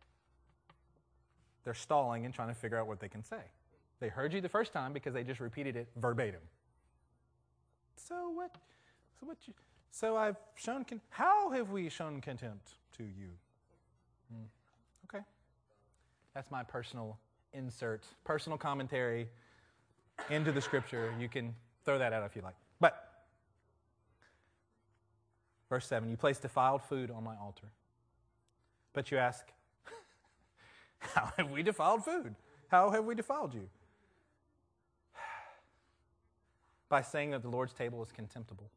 they're 1.65 1.75
stalling 1.75 2.25
and 2.25 2.33
trying 2.33 2.49
to 2.49 2.55
figure 2.55 2.79
out 2.79 2.87
what 2.87 3.01
they 3.01 3.09
can 3.09 3.25
say. 3.25 3.43
They 3.99 4.09
heard 4.09 4.33
you 4.33 4.41
the 4.41 4.49
first 4.49 4.73
time 4.73 4.93
because 4.93 5.13
they 5.15 5.25
just 5.25 5.41
repeated 5.41 5.75
it 5.75 5.89
verbatim. 5.97 6.41
So 7.97 8.31
what? 8.31 8.55
So 9.19 9.27
what? 9.27 9.37
You, 9.47 9.55
so 9.91 10.17
I've 10.17 10.37
shown. 10.55 10.85
Con- 10.85 11.01
how 11.11 11.51
have 11.51 11.71
we 11.71 11.89
shown 11.89 12.21
contempt 12.21 12.71
to 12.97 13.03
you? 13.03 13.31
Mm. 14.33 14.47
Okay, 15.13 15.25
that's 16.35 16.53
my 16.53 16.63
personal 16.63 17.19
insert, 17.53 18.07
personal 18.23 18.57
commentary 18.57 19.29
into 20.31 20.53
the 20.53 20.61
scripture. 20.61 21.13
You 21.19 21.29
can 21.29 21.53
throw 21.85 21.99
that 21.99 22.13
out 22.13 22.25
if 22.25 22.37
you 22.37 22.43
like. 22.43 22.55
But 22.79 23.11
verse 25.71 25.87
seven: 25.87 26.11
You 26.11 26.19
place 26.19 26.39
defiled 26.39 26.83
food 26.83 27.11
on 27.11 27.25
my 27.25 27.37
altar. 27.37 27.69
But 28.93 29.11
you 29.11 29.19
ask, 29.19 29.47
how 30.99 31.33
have 31.37 31.51
we 31.51 31.63
defiled 31.63 32.05
food? 32.05 32.35
How 32.69 32.91
have 32.91 33.05
we 33.05 33.15
defiled 33.15 33.55
you? 33.55 33.69
by 36.89 37.03
saying 37.03 37.31
that 37.31 37.43
the 37.43 37.49
Lord's 37.49 37.73
table 37.73 38.03
is 38.03 38.13
contemptible. 38.13 38.71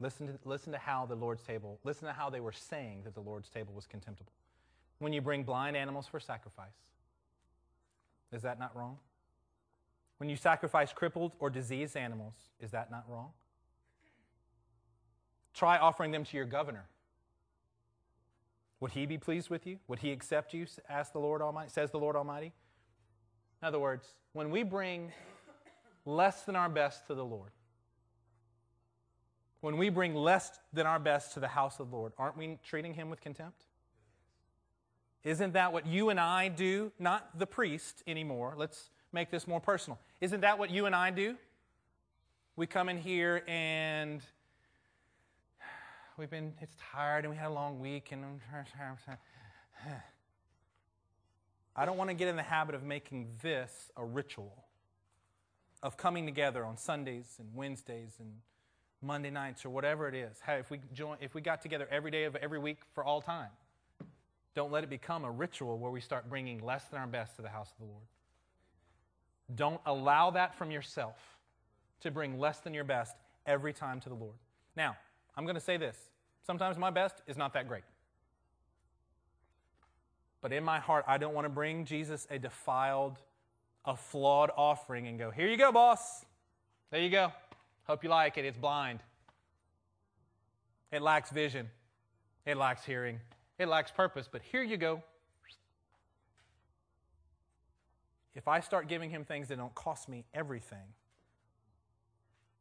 Listen 0.00 0.28
to, 0.28 0.38
listen 0.44 0.72
to 0.72 0.78
how 0.78 1.06
the 1.06 1.16
Lord's 1.16 1.42
table, 1.42 1.78
listen 1.84 2.06
to 2.06 2.14
how 2.14 2.30
they 2.30 2.40
were 2.40 2.52
saying 2.52 3.02
that 3.04 3.14
the 3.14 3.20
Lord's 3.20 3.48
table 3.48 3.74
was 3.74 3.86
contemptible. 3.86 4.32
When 5.00 5.12
you 5.12 5.20
bring 5.20 5.42
blind 5.42 5.76
animals 5.76 6.06
for 6.06 6.20
sacrifice, 6.20 6.68
is 8.32 8.42
that 8.42 8.58
not 8.58 8.76
wrong? 8.76 8.98
When 10.18 10.28
you 10.28 10.36
sacrifice 10.36 10.92
crippled 10.92 11.32
or 11.38 11.50
diseased 11.50 11.96
animals, 11.96 12.34
is 12.60 12.70
that 12.72 12.90
not 12.90 13.04
wrong? 13.08 13.30
Try 15.58 15.76
offering 15.76 16.12
them 16.12 16.22
to 16.22 16.36
your 16.36 16.46
governor. 16.46 16.84
Would 18.78 18.92
he 18.92 19.06
be 19.06 19.18
pleased 19.18 19.50
with 19.50 19.66
you? 19.66 19.80
Would 19.88 19.98
he 19.98 20.12
accept 20.12 20.54
you? 20.54 20.66
Ask 20.88 21.12
the 21.12 21.18
Lord 21.18 21.42
Almighty, 21.42 21.68
says 21.70 21.90
the 21.90 21.98
Lord 21.98 22.14
Almighty. 22.14 22.52
In 23.60 23.66
other 23.66 23.80
words, 23.80 24.06
when 24.34 24.50
we 24.50 24.62
bring 24.62 25.10
less 26.06 26.42
than 26.42 26.54
our 26.54 26.68
best 26.68 27.08
to 27.08 27.14
the 27.16 27.24
Lord, 27.24 27.50
when 29.60 29.78
we 29.78 29.88
bring 29.88 30.14
less 30.14 30.60
than 30.72 30.86
our 30.86 31.00
best 31.00 31.34
to 31.34 31.40
the 31.40 31.48
house 31.48 31.80
of 31.80 31.90
the 31.90 31.96
Lord, 31.96 32.12
aren't 32.18 32.36
we 32.36 32.60
treating 32.64 32.94
him 32.94 33.10
with 33.10 33.20
contempt? 33.20 33.64
Isn't 35.24 35.54
that 35.54 35.72
what 35.72 35.88
you 35.88 36.10
and 36.10 36.20
I 36.20 36.46
do? 36.46 36.92
Not 37.00 37.36
the 37.36 37.46
priest 37.46 38.04
anymore. 38.06 38.54
Let's 38.56 38.90
make 39.12 39.32
this 39.32 39.48
more 39.48 39.60
personal. 39.60 39.98
Isn't 40.20 40.42
that 40.42 40.56
what 40.56 40.70
you 40.70 40.86
and 40.86 40.94
I 40.94 41.10
do? 41.10 41.34
We 42.54 42.68
come 42.68 42.88
in 42.88 42.98
here 42.98 43.42
and 43.48 44.22
we've 46.18 46.28
been, 46.28 46.52
it's 46.60 46.74
tired 46.92 47.24
and 47.24 47.32
we 47.32 47.36
had 47.36 47.46
a 47.46 47.54
long 47.54 47.78
week 47.78 48.10
and 48.10 48.24
I 51.76 51.86
don't 51.86 51.96
want 51.96 52.10
to 52.10 52.14
get 52.14 52.26
in 52.26 52.34
the 52.34 52.42
habit 52.42 52.74
of 52.74 52.82
making 52.82 53.28
this 53.40 53.92
a 53.96 54.04
ritual 54.04 54.64
of 55.80 55.96
coming 55.96 56.26
together 56.26 56.64
on 56.64 56.76
Sundays 56.76 57.36
and 57.38 57.54
Wednesdays 57.54 58.16
and 58.18 58.32
Monday 59.00 59.30
nights 59.30 59.64
or 59.64 59.70
whatever 59.70 60.08
it 60.08 60.14
is. 60.16 60.40
Hey, 60.44 60.58
if 60.58 60.72
we 60.72 60.80
join, 60.92 61.18
if 61.20 61.34
we 61.34 61.40
got 61.40 61.62
together 61.62 61.86
every 61.88 62.10
day 62.10 62.24
of 62.24 62.34
every 62.34 62.58
week 62.58 62.78
for 62.94 63.04
all 63.04 63.22
time, 63.22 63.50
don't 64.56 64.72
let 64.72 64.82
it 64.82 64.90
become 64.90 65.24
a 65.24 65.30
ritual 65.30 65.78
where 65.78 65.92
we 65.92 66.00
start 66.00 66.28
bringing 66.28 66.60
less 66.64 66.84
than 66.86 66.98
our 66.98 67.06
best 67.06 67.36
to 67.36 67.42
the 67.42 67.48
house 67.48 67.70
of 67.70 67.78
the 67.78 67.84
Lord. 67.84 68.06
Don't 69.54 69.80
allow 69.86 70.30
that 70.30 70.56
from 70.58 70.72
yourself 70.72 71.14
to 72.00 72.10
bring 72.10 72.40
less 72.40 72.58
than 72.58 72.74
your 72.74 72.82
best 72.82 73.14
every 73.46 73.72
time 73.72 74.00
to 74.00 74.08
the 74.08 74.16
Lord. 74.16 74.34
Now, 74.74 74.96
I'm 75.38 75.44
going 75.44 75.54
to 75.54 75.60
say 75.60 75.76
this. 75.76 75.96
Sometimes 76.44 76.76
my 76.78 76.90
best 76.90 77.22
is 77.28 77.36
not 77.36 77.54
that 77.54 77.68
great. 77.68 77.84
But 80.42 80.52
in 80.52 80.64
my 80.64 80.80
heart, 80.80 81.04
I 81.06 81.16
don't 81.16 81.32
want 81.32 81.44
to 81.44 81.48
bring 81.48 81.84
Jesus 81.84 82.26
a 82.28 82.40
defiled, 82.40 83.18
a 83.84 83.96
flawed 83.96 84.50
offering 84.56 85.06
and 85.06 85.16
go, 85.16 85.30
Here 85.30 85.46
you 85.46 85.56
go, 85.56 85.70
boss. 85.70 86.24
There 86.90 87.00
you 87.00 87.08
go. 87.08 87.32
Hope 87.84 88.02
you 88.02 88.10
like 88.10 88.36
it. 88.36 88.44
It's 88.44 88.58
blind. 88.58 88.98
It 90.90 91.02
lacks 91.02 91.30
vision. 91.30 91.68
It 92.44 92.56
lacks 92.56 92.84
hearing. 92.84 93.20
It 93.60 93.68
lacks 93.68 93.92
purpose. 93.92 94.28
But 94.30 94.42
here 94.42 94.64
you 94.64 94.76
go. 94.76 95.04
If 98.34 98.48
I 98.48 98.58
start 98.58 98.88
giving 98.88 99.10
him 99.10 99.24
things 99.24 99.48
that 99.48 99.58
don't 99.58 99.74
cost 99.74 100.08
me 100.08 100.24
everything, 100.34 100.94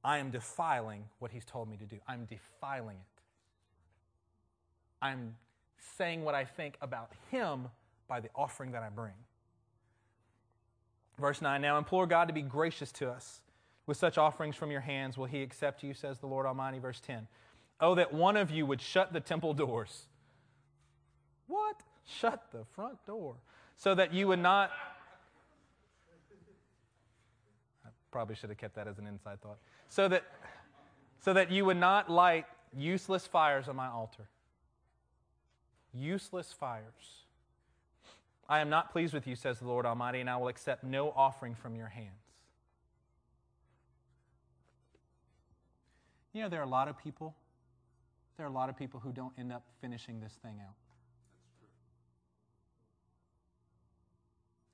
I 0.07 0.19
am 0.19 0.31
defiling 0.31 1.03
what 1.19 1.31
he's 1.31 1.43
told 1.43 1.69
me 1.69 1.75
to 1.75 1.83
do. 1.83 1.97
I'm 2.07 2.23
defiling 2.23 2.95
it. 2.95 3.21
I'm 5.01 5.35
saying 5.97 6.23
what 6.23 6.33
I 6.33 6.45
think 6.45 6.77
about 6.81 7.11
him 7.29 7.67
by 8.07 8.21
the 8.21 8.29
offering 8.33 8.71
that 8.71 8.83
I 8.83 8.89
bring. 8.89 9.11
Verse 11.19 11.41
9 11.41 11.61
Now 11.61 11.77
implore 11.77 12.07
God 12.07 12.29
to 12.29 12.33
be 12.33 12.41
gracious 12.41 12.89
to 12.93 13.09
us. 13.09 13.41
With 13.85 13.97
such 13.97 14.17
offerings 14.17 14.55
from 14.55 14.71
your 14.71 14.79
hands 14.79 15.17
will 15.17 15.25
he 15.25 15.41
accept 15.41 15.83
you, 15.83 15.93
says 15.93 16.19
the 16.19 16.27
Lord 16.27 16.45
Almighty. 16.45 16.79
Verse 16.79 17.01
10 17.01 17.27
Oh, 17.81 17.93
that 17.95 18.13
one 18.13 18.37
of 18.37 18.49
you 18.49 18.65
would 18.65 18.79
shut 18.79 19.11
the 19.11 19.19
temple 19.19 19.53
doors. 19.53 20.05
What? 21.47 21.81
Shut 22.05 22.45
the 22.53 22.63
front 22.63 23.05
door. 23.05 23.35
So 23.75 23.93
that 23.93 24.13
you 24.13 24.29
would 24.29 24.39
not. 24.39 24.71
I 27.85 27.89
probably 28.09 28.35
should 28.35 28.49
have 28.49 28.57
kept 28.57 28.75
that 28.75 28.87
as 28.87 28.99
an 28.99 29.05
inside 29.05 29.41
thought. 29.41 29.57
So 29.89 30.07
that, 30.07 30.23
so 31.19 31.33
that 31.33 31.51
you 31.51 31.65
would 31.65 31.77
not 31.77 32.09
light 32.09 32.45
useless 32.75 33.25
fires 33.25 33.67
on 33.67 33.75
my 33.75 33.88
altar 33.88 34.27
useless 35.97 36.53
fires. 36.53 37.25
I 38.49 38.59
am 38.59 38.69
not 38.69 38.91
pleased 38.91 39.13
with 39.13 39.27
you, 39.27 39.35
says 39.35 39.59
the 39.59 39.67
Lord 39.67 39.85
Almighty, 39.85 40.21
and 40.21 40.29
I 40.29 40.38
will 40.38 40.47
accept 40.47 40.83
no 40.83 41.11
offering 41.15 41.55
from 41.55 41.75
your 41.75 41.88
hands. 41.88 42.11
You 46.33 46.43
know, 46.43 46.49
there 46.49 46.59
are 46.59 46.65
a 46.65 46.69
lot 46.69 46.88
of 46.88 46.97
people, 46.97 47.35
there 48.38 48.45
are 48.45 48.49
a 48.49 48.53
lot 48.53 48.69
of 48.69 48.77
people 48.77 48.99
who 48.99 49.11
don't 49.11 49.33
end 49.38 49.51
up 49.51 49.63
finishing 49.81 50.19
this 50.21 50.33
thing 50.43 50.59
out. 50.61 50.75
That's 51.41 51.57
true. 51.59 51.67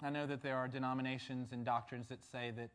I 0.07 0.11
know 0.11 0.27
that 0.27 0.43
there 0.43 0.57
are 0.57 0.67
denominations 0.67 1.51
and 1.51 1.63
doctrines 1.65 2.07
that 2.09 2.23
say 2.31 2.51
that 2.57 2.69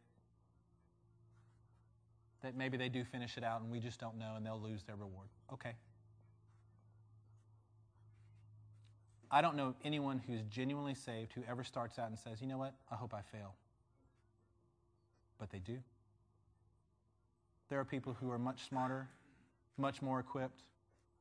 that 2.42 2.56
maybe 2.56 2.76
they 2.76 2.88
do 2.88 3.04
finish 3.04 3.36
it 3.36 3.44
out 3.44 3.60
and 3.60 3.70
we 3.70 3.80
just 3.80 3.98
don't 3.98 4.16
know 4.18 4.34
and 4.36 4.46
they'll 4.46 4.60
lose 4.60 4.82
their 4.84 4.96
reward. 4.96 5.28
Okay. 5.52 5.74
I 9.30 9.42
don't 9.42 9.56
know 9.56 9.74
anyone 9.84 10.22
who's 10.26 10.42
genuinely 10.48 10.94
saved 10.94 11.32
who 11.34 11.42
ever 11.48 11.62
starts 11.62 11.98
out 11.98 12.08
and 12.08 12.18
says, 12.18 12.40
you 12.40 12.46
know 12.46 12.58
what, 12.58 12.74
I 12.90 12.94
hope 12.94 13.12
I 13.12 13.20
fail. 13.20 13.54
But 15.38 15.50
they 15.50 15.58
do. 15.58 15.78
There 17.68 17.78
are 17.78 17.84
people 17.84 18.16
who 18.18 18.30
are 18.30 18.38
much 18.38 18.66
smarter, 18.66 19.08
much 19.76 20.00
more 20.00 20.18
equipped, 20.18 20.62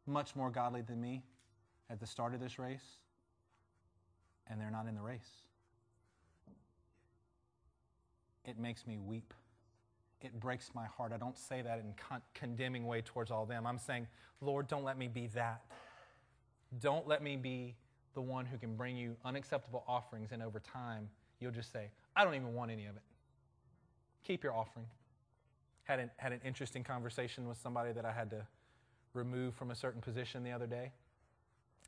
much 0.05 0.36
more 0.36 0.49
godly 0.49 0.82
than 0.82 1.01
me 1.01 1.24
at 1.89 1.99
the 1.99 2.07
start 2.07 2.34
of 2.34 2.39
this 2.39 2.57
race, 2.57 2.97
and 4.49 4.59
they're 4.59 4.72
not 4.72 4.88
in 4.88 4.95
the 4.95 5.01
race. 5.01 5.43
It 8.45 8.57
makes 8.57 8.88
me 8.88 8.97
weep. 8.97 9.34
It 10.22 10.39
breaks 10.39 10.72
my 10.74 10.86
heart. 10.86 11.11
I 11.13 11.18
don't 11.18 11.38
say 11.38 11.61
that 11.61 11.80
in 11.80 11.93
con- 11.95 12.22
condemning 12.34 12.88
way 12.88 13.01
towards 13.01 13.30
all 13.30 13.45
them. 13.45 13.68
I'm 13.68 13.78
saying, 13.78 14.07
Lord, 14.41 14.68
don't 14.68 14.84
let 14.84 14.97
me 14.97 15.07
be 15.07 15.28
that. 15.36 15.61
Don't 16.80 17.07
let 17.07 17.22
me 17.22 17.36
be 17.36 17.76
the 18.13 18.22
one 18.22 18.45
who 18.45 18.57
can 18.57 18.76
bring 18.76 18.97
you 18.97 19.15
unacceptable 19.24 19.84
offerings, 19.88 20.32
and 20.32 20.41
over 20.41 20.59
time, 20.59 21.07
you'll 21.39 21.51
just 21.51 21.72
say, 21.72 21.91
I 22.15 22.24
don't 22.24 22.34
even 22.34 22.55
want 22.55 22.72
any 22.72 22.86
of 22.88 22.95
it. 22.95 23.03
Keep 24.24 24.43
your 24.43 24.53
offering. 24.53 24.88
Had 25.84 25.99
an, 25.99 26.11
had 26.18 26.32
an 26.32 26.41
interesting 26.43 26.84
conversation 26.84 27.47
with 27.47 27.57
somebody 27.59 27.93
that 27.93 28.05
I 28.05 28.11
had 28.11 28.32
to 28.32 28.45
remove 29.13 29.53
from 29.53 29.72
a 29.72 29.76
certain 29.76 30.01
position 30.01 30.43
the 30.43 30.51
other 30.51 30.68
day. 30.68 30.91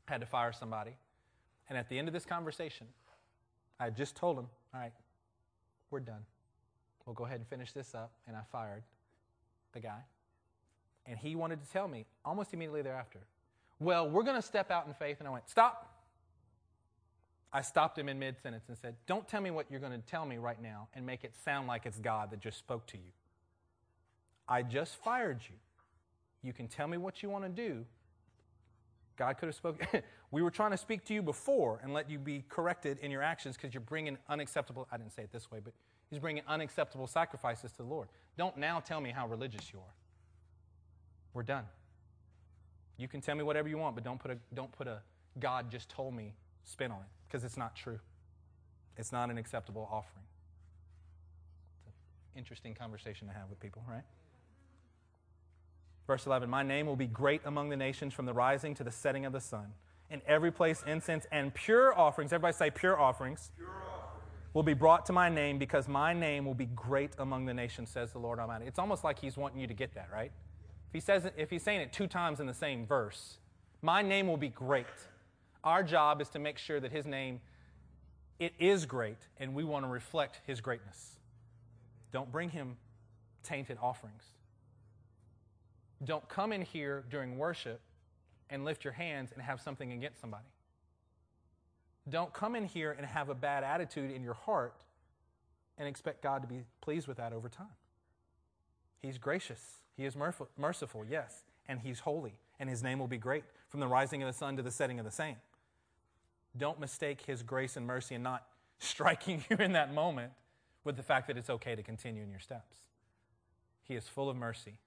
had 0.06 0.20
to 0.20 0.26
fire 0.26 0.52
somebody. 0.52 0.92
And 1.68 1.76
at 1.76 1.88
the 1.88 1.98
end 1.98 2.08
of 2.08 2.14
this 2.14 2.24
conversation, 2.24 2.86
I 3.78 3.90
just 3.90 4.14
told 4.14 4.38
him, 4.38 4.46
All 4.72 4.80
right, 4.80 4.92
we're 5.90 6.00
done. 6.00 6.24
We'll 7.10 7.16
go 7.16 7.24
ahead 7.24 7.40
and 7.40 7.48
finish 7.48 7.72
this 7.72 7.92
up. 7.92 8.12
And 8.28 8.36
I 8.36 8.42
fired 8.52 8.84
the 9.72 9.80
guy. 9.80 9.98
And 11.06 11.18
he 11.18 11.34
wanted 11.34 11.60
to 11.60 11.68
tell 11.68 11.88
me 11.88 12.06
almost 12.24 12.54
immediately 12.54 12.82
thereafter, 12.82 13.18
Well, 13.80 14.08
we're 14.08 14.22
going 14.22 14.36
to 14.36 14.46
step 14.46 14.70
out 14.70 14.86
in 14.86 14.94
faith. 14.94 15.16
And 15.18 15.26
I 15.26 15.32
went, 15.32 15.48
Stop. 15.48 15.92
I 17.52 17.62
stopped 17.62 17.98
him 17.98 18.08
in 18.08 18.20
mid 18.20 18.36
sentence 18.40 18.62
and 18.68 18.78
said, 18.78 18.94
Don't 19.08 19.26
tell 19.26 19.40
me 19.40 19.50
what 19.50 19.68
you're 19.68 19.80
going 19.80 20.00
to 20.00 20.06
tell 20.06 20.24
me 20.24 20.38
right 20.38 20.62
now 20.62 20.86
and 20.94 21.04
make 21.04 21.24
it 21.24 21.34
sound 21.44 21.66
like 21.66 21.84
it's 21.84 21.98
God 21.98 22.30
that 22.30 22.38
just 22.38 22.58
spoke 22.58 22.86
to 22.86 22.96
you. 22.96 23.10
I 24.48 24.62
just 24.62 24.94
fired 24.94 25.40
you. 25.48 25.56
You 26.44 26.52
can 26.52 26.68
tell 26.68 26.86
me 26.86 26.96
what 26.96 27.24
you 27.24 27.28
want 27.28 27.42
to 27.42 27.50
do. 27.50 27.86
God 29.20 29.36
could 29.36 29.48
have 29.48 29.54
spoken. 29.54 29.86
we 30.30 30.40
were 30.40 30.50
trying 30.50 30.70
to 30.70 30.78
speak 30.78 31.04
to 31.04 31.12
you 31.12 31.20
before 31.20 31.78
and 31.82 31.92
let 31.92 32.08
you 32.08 32.18
be 32.18 32.42
corrected 32.48 32.96
in 33.02 33.10
your 33.10 33.22
actions 33.22 33.54
because 33.54 33.74
you're 33.74 33.82
bringing 33.82 34.16
unacceptable, 34.30 34.88
I 34.90 34.96
didn't 34.96 35.12
say 35.12 35.22
it 35.22 35.30
this 35.30 35.50
way, 35.50 35.58
but 35.62 35.74
he's 36.08 36.18
bringing 36.18 36.42
unacceptable 36.48 37.06
sacrifices 37.06 37.70
to 37.72 37.76
the 37.82 37.84
Lord. 37.84 38.08
Don't 38.38 38.56
now 38.56 38.80
tell 38.80 38.98
me 38.98 39.10
how 39.10 39.26
religious 39.26 39.74
you 39.74 39.78
are. 39.78 39.94
We're 41.34 41.42
done. 41.42 41.64
You 42.96 43.08
can 43.08 43.20
tell 43.20 43.34
me 43.34 43.42
whatever 43.42 43.68
you 43.68 43.76
want, 43.76 43.94
but 43.94 44.04
don't 44.04 44.18
put 44.18 44.30
a, 44.30 44.38
don't 44.54 44.72
put 44.72 44.86
a 44.86 45.02
God 45.38 45.70
just 45.70 45.90
told 45.90 46.14
me 46.14 46.32
spin 46.64 46.90
on 46.90 47.00
it 47.00 47.10
because 47.28 47.44
it's 47.44 47.58
not 47.58 47.76
true. 47.76 48.00
It's 48.96 49.12
not 49.12 49.28
an 49.28 49.36
acceptable 49.36 49.86
offering. 49.92 50.24
It's 51.86 51.96
an 52.32 52.38
interesting 52.38 52.72
conversation 52.72 53.28
to 53.28 53.34
have 53.34 53.50
with 53.50 53.60
people, 53.60 53.82
right? 53.86 54.04
Verse 56.06 56.26
11 56.26 56.48
My 56.48 56.62
name 56.62 56.86
will 56.86 56.96
be 56.96 57.06
great 57.06 57.40
among 57.44 57.68
the 57.68 57.76
nations 57.76 58.12
from 58.12 58.26
the 58.26 58.32
rising 58.32 58.74
to 58.76 58.84
the 58.84 58.90
setting 58.90 59.24
of 59.26 59.32
the 59.32 59.40
sun. 59.40 59.72
In 60.10 60.20
every 60.26 60.50
place, 60.50 60.82
incense 60.86 61.26
and 61.30 61.54
pure 61.54 61.96
offerings, 61.96 62.32
everybody 62.32 62.56
say 62.56 62.70
pure 62.70 62.98
offerings, 62.98 63.52
pure 63.56 63.68
offerings, 63.68 64.24
will 64.52 64.64
be 64.64 64.74
brought 64.74 65.06
to 65.06 65.12
my 65.12 65.28
name 65.28 65.58
because 65.58 65.86
my 65.86 66.12
name 66.12 66.44
will 66.44 66.54
be 66.54 66.66
great 66.66 67.12
among 67.18 67.46
the 67.46 67.54
nations, 67.54 67.90
says 67.90 68.12
the 68.12 68.18
Lord 68.18 68.40
Almighty. 68.40 68.66
It's 68.66 68.78
almost 68.78 69.04
like 69.04 69.20
he's 69.20 69.36
wanting 69.36 69.60
you 69.60 69.68
to 69.68 69.74
get 69.74 69.94
that, 69.94 70.08
right? 70.12 70.32
If, 70.88 70.94
he 70.94 71.00
says 71.00 71.30
if 71.36 71.50
he's 71.50 71.62
saying 71.62 71.80
it 71.80 71.92
two 71.92 72.08
times 72.08 72.40
in 72.40 72.46
the 72.46 72.54
same 72.54 72.84
verse, 72.86 73.38
my 73.82 74.02
name 74.02 74.26
will 74.26 74.36
be 74.36 74.48
great. 74.48 74.86
Our 75.62 75.84
job 75.84 76.20
is 76.20 76.28
to 76.30 76.40
make 76.40 76.58
sure 76.58 76.80
that 76.80 76.90
his 76.90 77.06
name 77.06 77.40
it 78.40 78.54
is 78.58 78.86
great 78.86 79.18
and 79.38 79.54
we 79.54 79.62
want 79.62 79.84
to 79.84 79.88
reflect 79.88 80.40
his 80.46 80.60
greatness. 80.60 81.18
Don't 82.10 82.32
bring 82.32 82.48
him 82.48 82.76
tainted 83.42 83.78
offerings. 83.80 84.24
Don't 86.02 86.26
come 86.28 86.52
in 86.52 86.62
here 86.62 87.04
during 87.10 87.36
worship 87.36 87.80
and 88.48 88.64
lift 88.64 88.84
your 88.84 88.92
hands 88.92 89.32
and 89.32 89.42
have 89.42 89.60
something 89.60 89.92
against 89.92 90.20
somebody. 90.20 90.48
Don't 92.08 92.32
come 92.32 92.56
in 92.56 92.64
here 92.64 92.92
and 92.92 93.06
have 93.06 93.28
a 93.28 93.34
bad 93.34 93.62
attitude 93.62 94.10
in 94.10 94.22
your 94.22 94.34
heart 94.34 94.82
and 95.78 95.86
expect 95.86 96.22
God 96.22 96.42
to 96.42 96.48
be 96.48 96.62
pleased 96.80 97.06
with 97.06 97.18
that 97.18 97.32
over 97.32 97.48
time. 97.48 97.66
He's 99.00 99.18
gracious. 99.18 99.60
He 99.96 100.04
is 100.04 100.14
merciful, 100.56 101.04
yes, 101.08 101.44
and 101.68 101.80
He's 101.80 102.00
holy, 102.00 102.34
and 102.58 102.68
His 102.68 102.82
name 102.82 102.98
will 102.98 103.06
be 103.06 103.18
great 103.18 103.44
from 103.68 103.80
the 103.80 103.86
rising 103.86 104.22
of 104.22 104.26
the 104.26 104.36
sun 104.36 104.56
to 104.56 104.62
the 104.62 104.70
setting 104.70 104.98
of 104.98 105.04
the 105.04 105.10
same. 105.10 105.36
Don't 106.56 106.80
mistake 106.80 107.22
His 107.26 107.42
grace 107.42 107.76
and 107.76 107.86
mercy 107.86 108.14
and 108.14 108.24
not 108.24 108.46
striking 108.78 109.44
you 109.50 109.56
in 109.56 109.72
that 109.72 109.92
moment 109.92 110.32
with 110.84 110.96
the 110.96 111.02
fact 111.02 111.26
that 111.28 111.36
it's 111.36 111.50
okay 111.50 111.74
to 111.74 111.82
continue 111.82 112.22
in 112.22 112.30
your 112.30 112.40
steps. 112.40 112.76
He 113.84 113.94
is 113.94 114.08
full 114.08 114.30
of 114.30 114.36
mercy. 114.36 114.78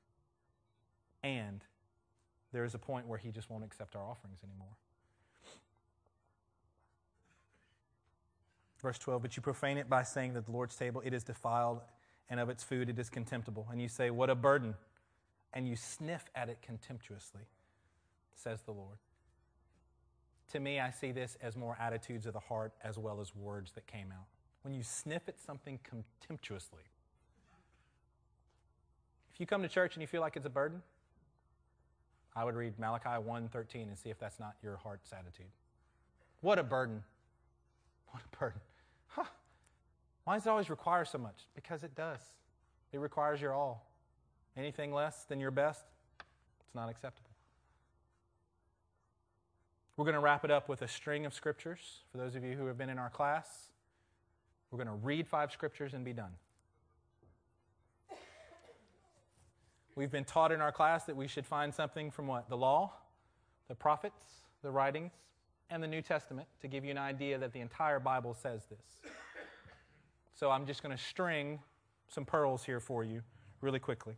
And 1.24 1.64
there 2.52 2.66
is 2.66 2.76
a 2.76 2.80
point 2.80 3.08
where 3.08 3.18
He 3.18 3.32
just 3.32 3.50
won't 3.50 3.64
accept 3.64 3.96
our 3.96 4.04
offerings 4.04 4.40
anymore. 4.44 4.76
Verse 8.82 9.00
12, 9.00 9.22
but 9.22 9.38
you 9.38 9.42
profane 9.42 9.78
it 9.78 9.90
by 9.90 10.04
saying 10.04 10.34
that 10.34 10.46
the 10.46 10.52
Lord's 10.52 10.76
table, 10.76 11.02
it 11.06 11.14
is 11.14 11.24
defiled, 11.24 11.80
and 12.30 12.38
of 12.38 12.50
its 12.50 12.64
food 12.64 12.90
it 12.90 13.00
is 13.00 13.10
contemptible. 13.10 13.66
And 13.72 13.82
you 13.82 13.88
say, 13.88 14.10
What 14.10 14.30
a 14.30 14.36
burden! 14.36 14.76
And 15.54 15.68
you 15.68 15.76
sniff 15.76 16.26
at 16.36 16.50
it 16.50 16.58
contemptuously, 16.62 17.44
says 18.36 18.62
the 18.64 18.72
Lord. 18.72 18.98
To 20.52 20.60
me, 20.60 20.80
I 20.80 20.90
see 20.90 21.12
this 21.12 21.38
as 21.42 21.56
more 21.56 21.78
attitudes 21.80 22.26
of 22.26 22.34
the 22.34 22.40
heart 22.40 22.74
as 22.84 22.98
well 22.98 23.22
as 23.22 23.36
words 23.36 23.72
that 23.74 23.86
came 23.88 24.12
out. 24.12 24.26
When 24.64 24.74
you 24.74 24.84
sniff 24.84 25.28
at 25.28 25.40
something 25.40 25.80
contemptuously, 25.84 26.84
If 29.34 29.40
you 29.40 29.48
come 29.48 29.64
to 29.64 29.68
church 29.68 29.96
and 29.96 30.02
you 30.02 30.08
feel 30.08 30.22
like 30.22 30.36
it's 30.36 30.46
a 30.46 30.50
burden, 30.50 30.84
I 32.36 32.44
would 32.44 32.56
read 32.56 32.80
Malachi 32.80 33.10
1:13 33.10 33.88
and 33.88 33.98
see 33.98 34.10
if 34.10 34.20
that's 34.20 34.40
not 34.40 34.56
your 34.64 34.78
heart's 34.78 35.12
attitude. 35.14 35.52
What 36.42 36.60
a 36.60 36.64
burden. 36.64 37.04
What 38.10 38.24
a 38.24 38.38
burden. 38.38 38.62
Huh. 39.08 39.26
Why 40.24 40.36
does 40.36 40.46
it 40.46 40.50
always 40.50 40.70
require 40.70 41.06
so 41.06 41.18
much? 41.18 41.48
Because 41.56 41.84
it 41.84 41.96
does. 41.96 42.22
It 42.92 43.00
requires 43.00 43.42
your 43.42 43.54
all. 43.54 43.90
Anything 44.56 44.94
less 44.94 45.24
than 45.26 45.40
your 45.40 45.52
best, 45.52 45.84
it's 46.20 46.76
not 46.76 46.90
acceptable. 46.90 47.30
We're 49.98 50.06
going 50.06 50.16
to 50.16 50.22
wrap 50.22 50.44
it 50.44 50.52
up 50.52 50.70
with 50.70 50.82
a 50.82 50.88
string 50.88 51.26
of 51.26 51.34
scriptures. 51.34 52.04
For 52.12 52.18
those 52.18 52.36
of 52.36 52.44
you 52.44 52.56
who 52.56 52.66
have 52.66 52.78
been 52.78 52.90
in 52.90 52.98
our 52.98 53.10
class, 53.10 53.70
we're 54.72 54.84
going 54.84 54.88
to 54.88 55.06
read 55.06 55.28
five 55.28 55.52
scriptures 55.52 55.94
and 55.94 56.04
be 56.04 56.14
done. 56.14 56.32
We've 59.96 60.12
been 60.12 60.26
taught 60.26 60.52
in 60.52 60.60
our 60.60 60.72
class 60.72 61.06
that 61.06 61.16
we 61.16 61.28
should 61.28 61.46
find 61.46 61.74
something 61.74 62.10
from 62.10 62.28
what? 62.28 62.50
The 62.50 62.58
law, 62.58 62.94
the 63.68 63.76
prophets, 63.76 64.24
the 64.64 64.72
writings, 64.72 65.12
and 65.70 65.84
the 65.84 65.88
New 65.88 66.02
Testament 66.02 66.48
to 66.62 66.68
give 66.68 66.84
you 66.84 66.92
an 66.92 66.98
idea 66.98 67.38
that 67.38 67.54
the 67.54 67.60
entire 67.60 68.00
Bible 68.00 68.34
says 68.34 68.62
this. 68.70 69.12
So 70.34 70.50
I'm 70.50 70.66
just 70.66 70.82
going 70.82 70.96
to 70.96 71.02
string 71.02 71.60
some 72.10 72.26
pearls 72.26 72.64
here 72.64 72.80
for 72.80 73.04
you 73.04 73.22
really 73.62 73.80
quickly. 73.80 74.16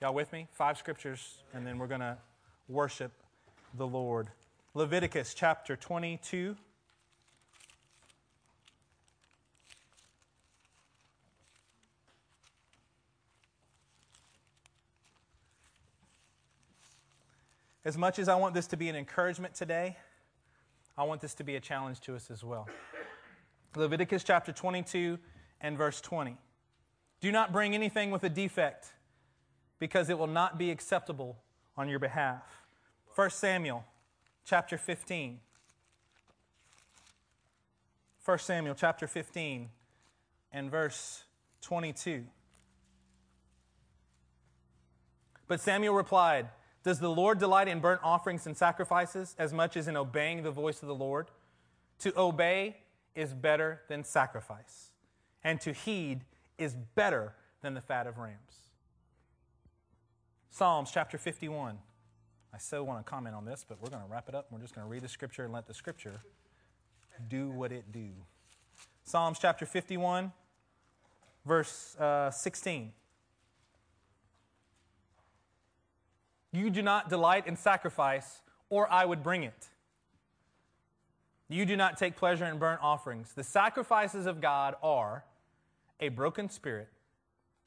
Y'all 0.00 0.14
with 0.14 0.32
me? 0.32 0.48
Five 0.52 0.78
scriptures, 0.78 1.42
and 1.52 1.66
then 1.66 1.78
we're 1.78 1.86
going 1.86 2.00
to 2.00 2.16
worship 2.68 3.12
the 3.74 3.86
Lord. 3.86 4.28
Leviticus 4.74 5.34
chapter 5.34 5.76
22. 5.76 6.56
As 17.84 17.96
much 17.96 18.18
as 18.18 18.28
I 18.28 18.34
want 18.34 18.54
this 18.54 18.66
to 18.68 18.76
be 18.76 18.88
an 18.88 18.96
encouragement 18.96 19.54
today, 19.54 19.96
I 20.96 21.04
want 21.04 21.20
this 21.20 21.34
to 21.34 21.44
be 21.44 21.56
a 21.56 21.60
challenge 21.60 22.00
to 22.00 22.16
us 22.16 22.30
as 22.30 22.42
well. 22.42 22.68
Leviticus 23.76 24.24
chapter 24.24 24.52
22 24.52 25.18
and 25.60 25.78
verse 25.78 26.00
20. 26.00 26.36
Do 27.20 27.32
not 27.32 27.52
bring 27.52 27.74
anything 27.74 28.10
with 28.10 28.24
a 28.24 28.28
defect, 28.28 28.92
because 29.78 30.10
it 30.10 30.18
will 30.18 30.26
not 30.26 30.58
be 30.58 30.70
acceptable 30.70 31.38
on 31.76 31.88
your 31.88 31.98
behalf. 31.98 32.42
1 33.14 33.30
Samuel 33.30 33.84
chapter 34.44 34.76
15. 34.76 35.40
1 38.24 38.38
Samuel 38.38 38.74
chapter 38.74 39.06
15 39.06 39.68
and 40.52 40.70
verse 40.70 41.24
22. 41.62 42.24
But 45.46 45.60
Samuel 45.60 45.94
replied, 45.94 46.48
Does 46.82 47.00
the 47.00 47.10
Lord 47.10 47.38
delight 47.38 47.68
in 47.68 47.80
burnt 47.80 48.00
offerings 48.04 48.46
and 48.46 48.56
sacrifices 48.56 49.34
as 49.38 49.52
much 49.52 49.76
as 49.76 49.88
in 49.88 49.96
obeying 49.96 50.42
the 50.42 50.50
voice 50.50 50.82
of 50.82 50.88
the 50.88 50.94
Lord? 50.94 51.30
To 52.00 52.18
obey 52.18 52.76
is 53.14 53.34
better 53.34 53.82
than 53.88 54.04
sacrifice, 54.04 54.92
and 55.42 55.60
to 55.62 55.72
heed 55.72 56.24
is 56.56 56.76
better 56.94 57.34
than 57.62 57.74
the 57.74 57.80
fat 57.80 58.06
of 58.06 58.18
rams. 58.18 58.68
Psalms 60.50 60.90
chapter 60.92 61.18
51. 61.18 61.78
I 62.54 62.58
so 62.58 62.82
want 62.82 63.04
to 63.04 63.08
comment 63.08 63.34
on 63.34 63.44
this, 63.44 63.64
but 63.68 63.80
we're 63.82 63.90
going 63.90 64.02
to 64.02 64.08
wrap 64.08 64.28
it 64.28 64.34
up. 64.34 64.46
We're 64.50 64.60
just 64.60 64.74
going 64.74 64.86
to 64.86 64.90
read 64.90 65.02
the 65.02 65.08
scripture 65.08 65.44
and 65.44 65.52
let 65.52 65.66
the 65.66 65.74
scripture 65.74 66.22
do 67.28 67.50
what 67.50 67.72
it 67.72 67.92
do. 67.92 68.08
Psalms 69.04 69.38
chapter 69.38 69.66
51, 69.66 70.32
verse 71.44 71.96
uh, 71.96 72.30
16. 72.30 72.92
You 76.52 76.70
do 76.70 76.82
not 76.82 77.08
delight 77.08 77.46
in 77.46 77.56
sacrifice, 77.56 78.42
or 78.70 78.90
I 78.90 79.04
would 79.04 79.22
bring 79.22 79.42
it. 79.42 79.68
You 81.48 81.64
do 81.64 81.76
not 81.76 81.96
take 81.96 82.16
pleasure 82.16 82.44
in 82.44 82.58
burnt 82.58 82.80
offerings. 82.82 83.32
The 83.34 83.44
sacrifices 83.44 84.26
of 84.26 84.40
God 84.40 84.76
are 84.82 85.24
a 86.00 86.08
broken 86.08 86.48
spirit, 86.48 86.88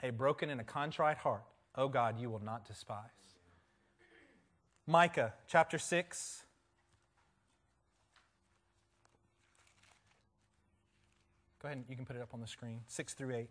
a 0.02 0.10
broken 0.10 0.50
and 0.50 0.60
a 0.60 0.64
contrite 0.64 1.18
heart. 1.18 1.44
Oh 1.74 1.88
God, 1.88 2.20
you 2.20 2.30
will 2.30 2.42
not 2.44 2.66
despise. 2.66 3.10
Micah 4.86 5.32
chapter 5.48 5.78
6. 5.78 6.44
Go 11.60 11.68
ahead, 11.68 11.84
you 11.88 11.94
can 11.94 12.04
put 12.04 12.16
it 12.16 12.22
up 12.22 12.34
on 12.34 12.40
the 12.40 12.46
screen. 12.46 12.80
6 12.88 13.14
through 13.14 13.34
8. 13.34 13.48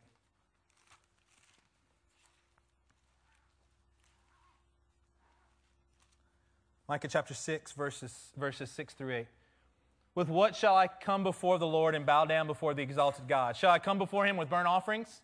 Micah 6.91 7.07
chapter 7.07 7.33
6, 7.33 7.71
verses, 7.71 8.33
verses 8.35 8.69
6 8.69 8.95
through 8.95 9.15
8. 9.15 9.27
With 10.13 10.27
what 10.27 10.57
shall 10.57 10.75
I 10.75 10.87
come 10.87 11.23
before 11.23 11.57
the 11.57 11.65
Lord 11.65 11.95
and 11.95 12.05
bow 12.05 12.25
down 12.25 12.47
before 12.47 12.73
the 12.73 12.81
exalted 12.81 13.29
God? 13.29 13.55
Shall 13.55 13.71
I 13.71 13.79
come 13.79 13.97
before 13.97 14.25
him 14.25 14.35
with 14.35 14.49
burnt 14.49 14.67
offerings, 14.67 15.21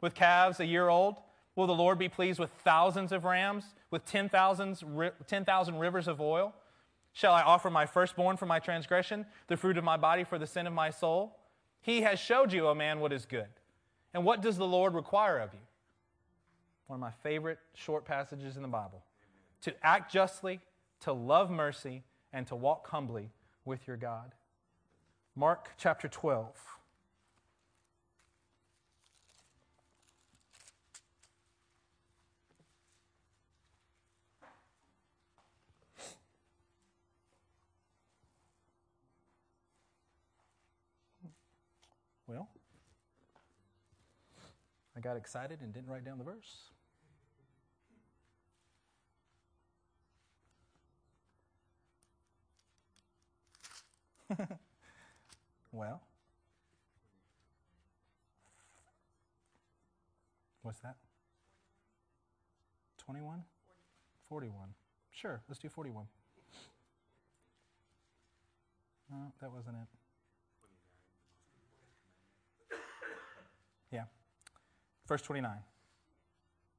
with 0.00 0.14
calves 0.14 0.60
a 0.60 0.64
year 0.64 0.88
old? 0.88 1.16
Will 1.56 1.66
the 1.66 1.74
Lord 1.74 1.98
be 1.98 2.08
pleased 2.08 2.38
with 2.38 2.52
thousands 2.62 3.10
of 3.10 3.24
rams, 3.24 3.64
with 3.90 4.04
10,000 4.04 4.84
10, 5.26 5.44
rivers 5.76 6.06
of 6.06 6.20
oil? 6.20 6.54
Shall 7.12 7.32
I 7.32 7.42
offer 7.42 7.68
my 7.68 7.84
firstborn 7.84 8.36
for 8.36 8.46
my 8.46 8.60
transgression, 8.60 9.26
the 9.48 9.56
fruit 9.56 9.78
of 9.78 9.82
my 9.82 9.96
body 9.96 10.22
for 10.22 10.38
the 10.38 10.46
sin 10.46 10.68
of 10.68 10.72
my 10.72 10.90
soul? 10.90 11.36
He 11.80 12.02
has 12.02 12.20
showed 12.20 12.52
you, 12.52 12.68
O 12.68 12.76
man, 12.76 13.00
what 13.00 13.12
is 13.12 13.26
good. 13.26 13.48
And 14.14 14.24
what 14.24 14.40
does 14.40 14.56
the 14.56 14.68
Lord 14.68 14.94
require 14.94 15.40
of 15.40 15.52
you? 15.52 15.66
One 16.86 16.98
of 16.98 17.00
my 17.00 17.10
favorite 17.24 17.58
short 17.74 18.04
passages 18.04 18.54
in 18.54 18.62
the 18.62 18.68
Bible. 18.68 19.02
To 19.62 19.74
act 19.82 20.12
justly, 20.12 20.60
to 21.02 21.12
love 21.12 21.50
mercy, 21.50 22.04
and 22.32 22.46
to 22.46 22.56
walk 22.56 22.88
humbly 22.88 23.30
with 23.64 23.86
your 23.86 23.96
God. 23.96 24.34
Mark 25.34 25.70
chapter 25.76 26.08
12. 26.08 26.48
Well, 42.26 42.48
I 44.96 45.00
got 45.00 45.16
excited 45.16 45.60
and 45.60 45.72
didn't 45.72 45.90
write 45.90 46.04
down 46.04 46.18
the 46.18 46.24
verse. 46.24 46.70
well, 55.72 56.00
what's 60.62 60.78
that? 60.80 60.96
21? 62.98 63.42
41. 64.28 64.54
Sure, 65.10 65.40
let's 65.48 65.58
do 65.58 65.68
41. 65.68 66.06
No, 69.10 69.16
that 69.40 69.52
wasn't 69.52 69.76
it. 69.76 69.88
Yeah. 73.90 74.04
Verse 75.06 75.20
29. 75.20 75.50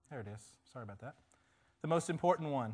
There 0.09 0.19
it 0.19 0.27
is. 0.27 0.41
Sorry 0.71 0.83
about 0.83 0.99
that. 1.01 1.15
The 1.81 1.87
most 1.87 2.09
important 2.09 2.49
one 2.49 2.73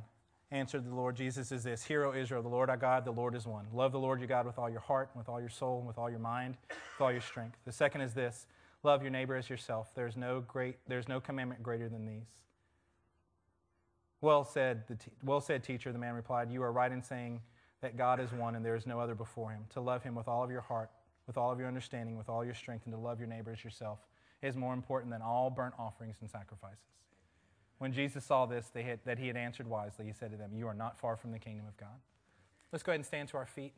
answered 0.51 0.85
the 0.85 0.95
Lord 0.95 1.15
Jesus 1.15 1.51
is 1.51 1.63
this 1.63 1.83
Hear, 1.83 2.05
O 2.05 2.13
Israel, 2.13 2.41
the 2.41 2.49
Lord 2.49 2.69
our 2.69 2.77
God, 2.77 3.05
the 3.05 3.11
Lord 3.11 3.35
is 3.35 3.45
one. 3.45 3.67
Love 3.73 3.91
the 3.91 3.99
Lord 3.99 4.19
your 4.19 4.27
God 4.27 4.45
with 4.45 4.57
all 4.57 4.69
your 4.69 4.79
heart, 4.79 5.09
with 5.15 5.29
all 5.29 5.39
your 5.39 5.49
soul, 5.49 5.79
and 5.79 5.87
with 5.87 5.97
all 5.97 6.09
your 6.09 6.19
mind, 6.19 6.57
with 6.69 7.01
all 7.01 7.11
your 7.11 7.21
strength. 7.21 7.57
The 7.65 7.71
second 7.71 8.01
is 8.01 8.13
this 8.13 8.47
love 8.83 9.01
your 9.01 9.11
neighbor 9.11 9.35
as 9.35 9.49
yourself. 9.49 9.89
There's 9.93 10.15
no, 10.15 10.41
great, 10.41 10.77
there's 10.87 11.07
no 11.07 11.19
commandment 11.19 11.61
greater 11.61 11.89
than 11.89 12.05
these. 12.05 12.27
Well 14.21 14.43
said, 14.43 14.83
the 14.87 14.95
te- 14.95 15.11
well 15.23 15.41
said, 15.41 15.63
teacher, 15.63 15.91
the 15.91 15.99
man 15.99 16.13
replied. 16.13 16.51
You 16.51 16.63
are 16.63 16.71
right 16.71 16.91
in 16.91 17.01
saying 17.01 17.41
that 17.81 17.97
God 17.97 18.19
is 18.19 18.31
one 18.31 18.55
and 18.55 18.65
there 18.65 18.75
is 18.75 18.85
no 18.85 18.99
other 18.99 19.15
before 19.15 19.51
him. 19.51 19.65
To 19.71 19.81
love 19.81 20.03
him 20.03 20.15
with 20.15 20.27
all 20.27 20.43
of 20.43 20.51
your 20.51 20.61
heart, 20.61 20.89
with 21.27 21.37
all 21.37 21.51
of 21.51 21.59
your 21.59 21.67
understanding, 21.67 22.17
with 22.17 22.27
all 22.27 22.43
your 22.43 22.53
strength, 22.53 22.85
and 22.85 22.93
to 22.93 22.99
love 22.99 23.19
your 23.19 23.29
neighbor 23.29 23.51
as 23.51 23.63
yourself 23.63 23.99
is 24.41 24.55
more 24.55 24.73
important 24.73 25.11
than 25.11 25.21
all 25.21 25.49
burnt 25.49 25.73
offerings 25.77 26.17
and 26.21 26.29
sacrifices. 26.29 26.79
When 27.79 27.93
Jesus 27.93 28.25
saw 28.25 28.45
this, 28.45 28.69
had, 28.83 28.99
that 29.05 29.17
he 29.17 29.27
had 29.27 29.37
answered 29.37 29.67
wisely, 29.67 30.05
he 30.05 30.13
said 30.13 30.31
to 30.31 30.37
them, 30.37 30.51
You 30.53 30.67
are 30.67 30.73
not 30.73 30.99
far 30.99 31.15
from 31.15 31.31
the 31.31 31.39
kingdom 31.39 31.65
of 31.65 31.75
God. 31.77 31.97
Let's 32.71 32.83
go 32.83 32.91
ahead 32.91 32.99
and 32.99 33.05
stand 33.05 33.29
to 33.29 33.37
our 33.37 33.45
feet. 33.45 33.73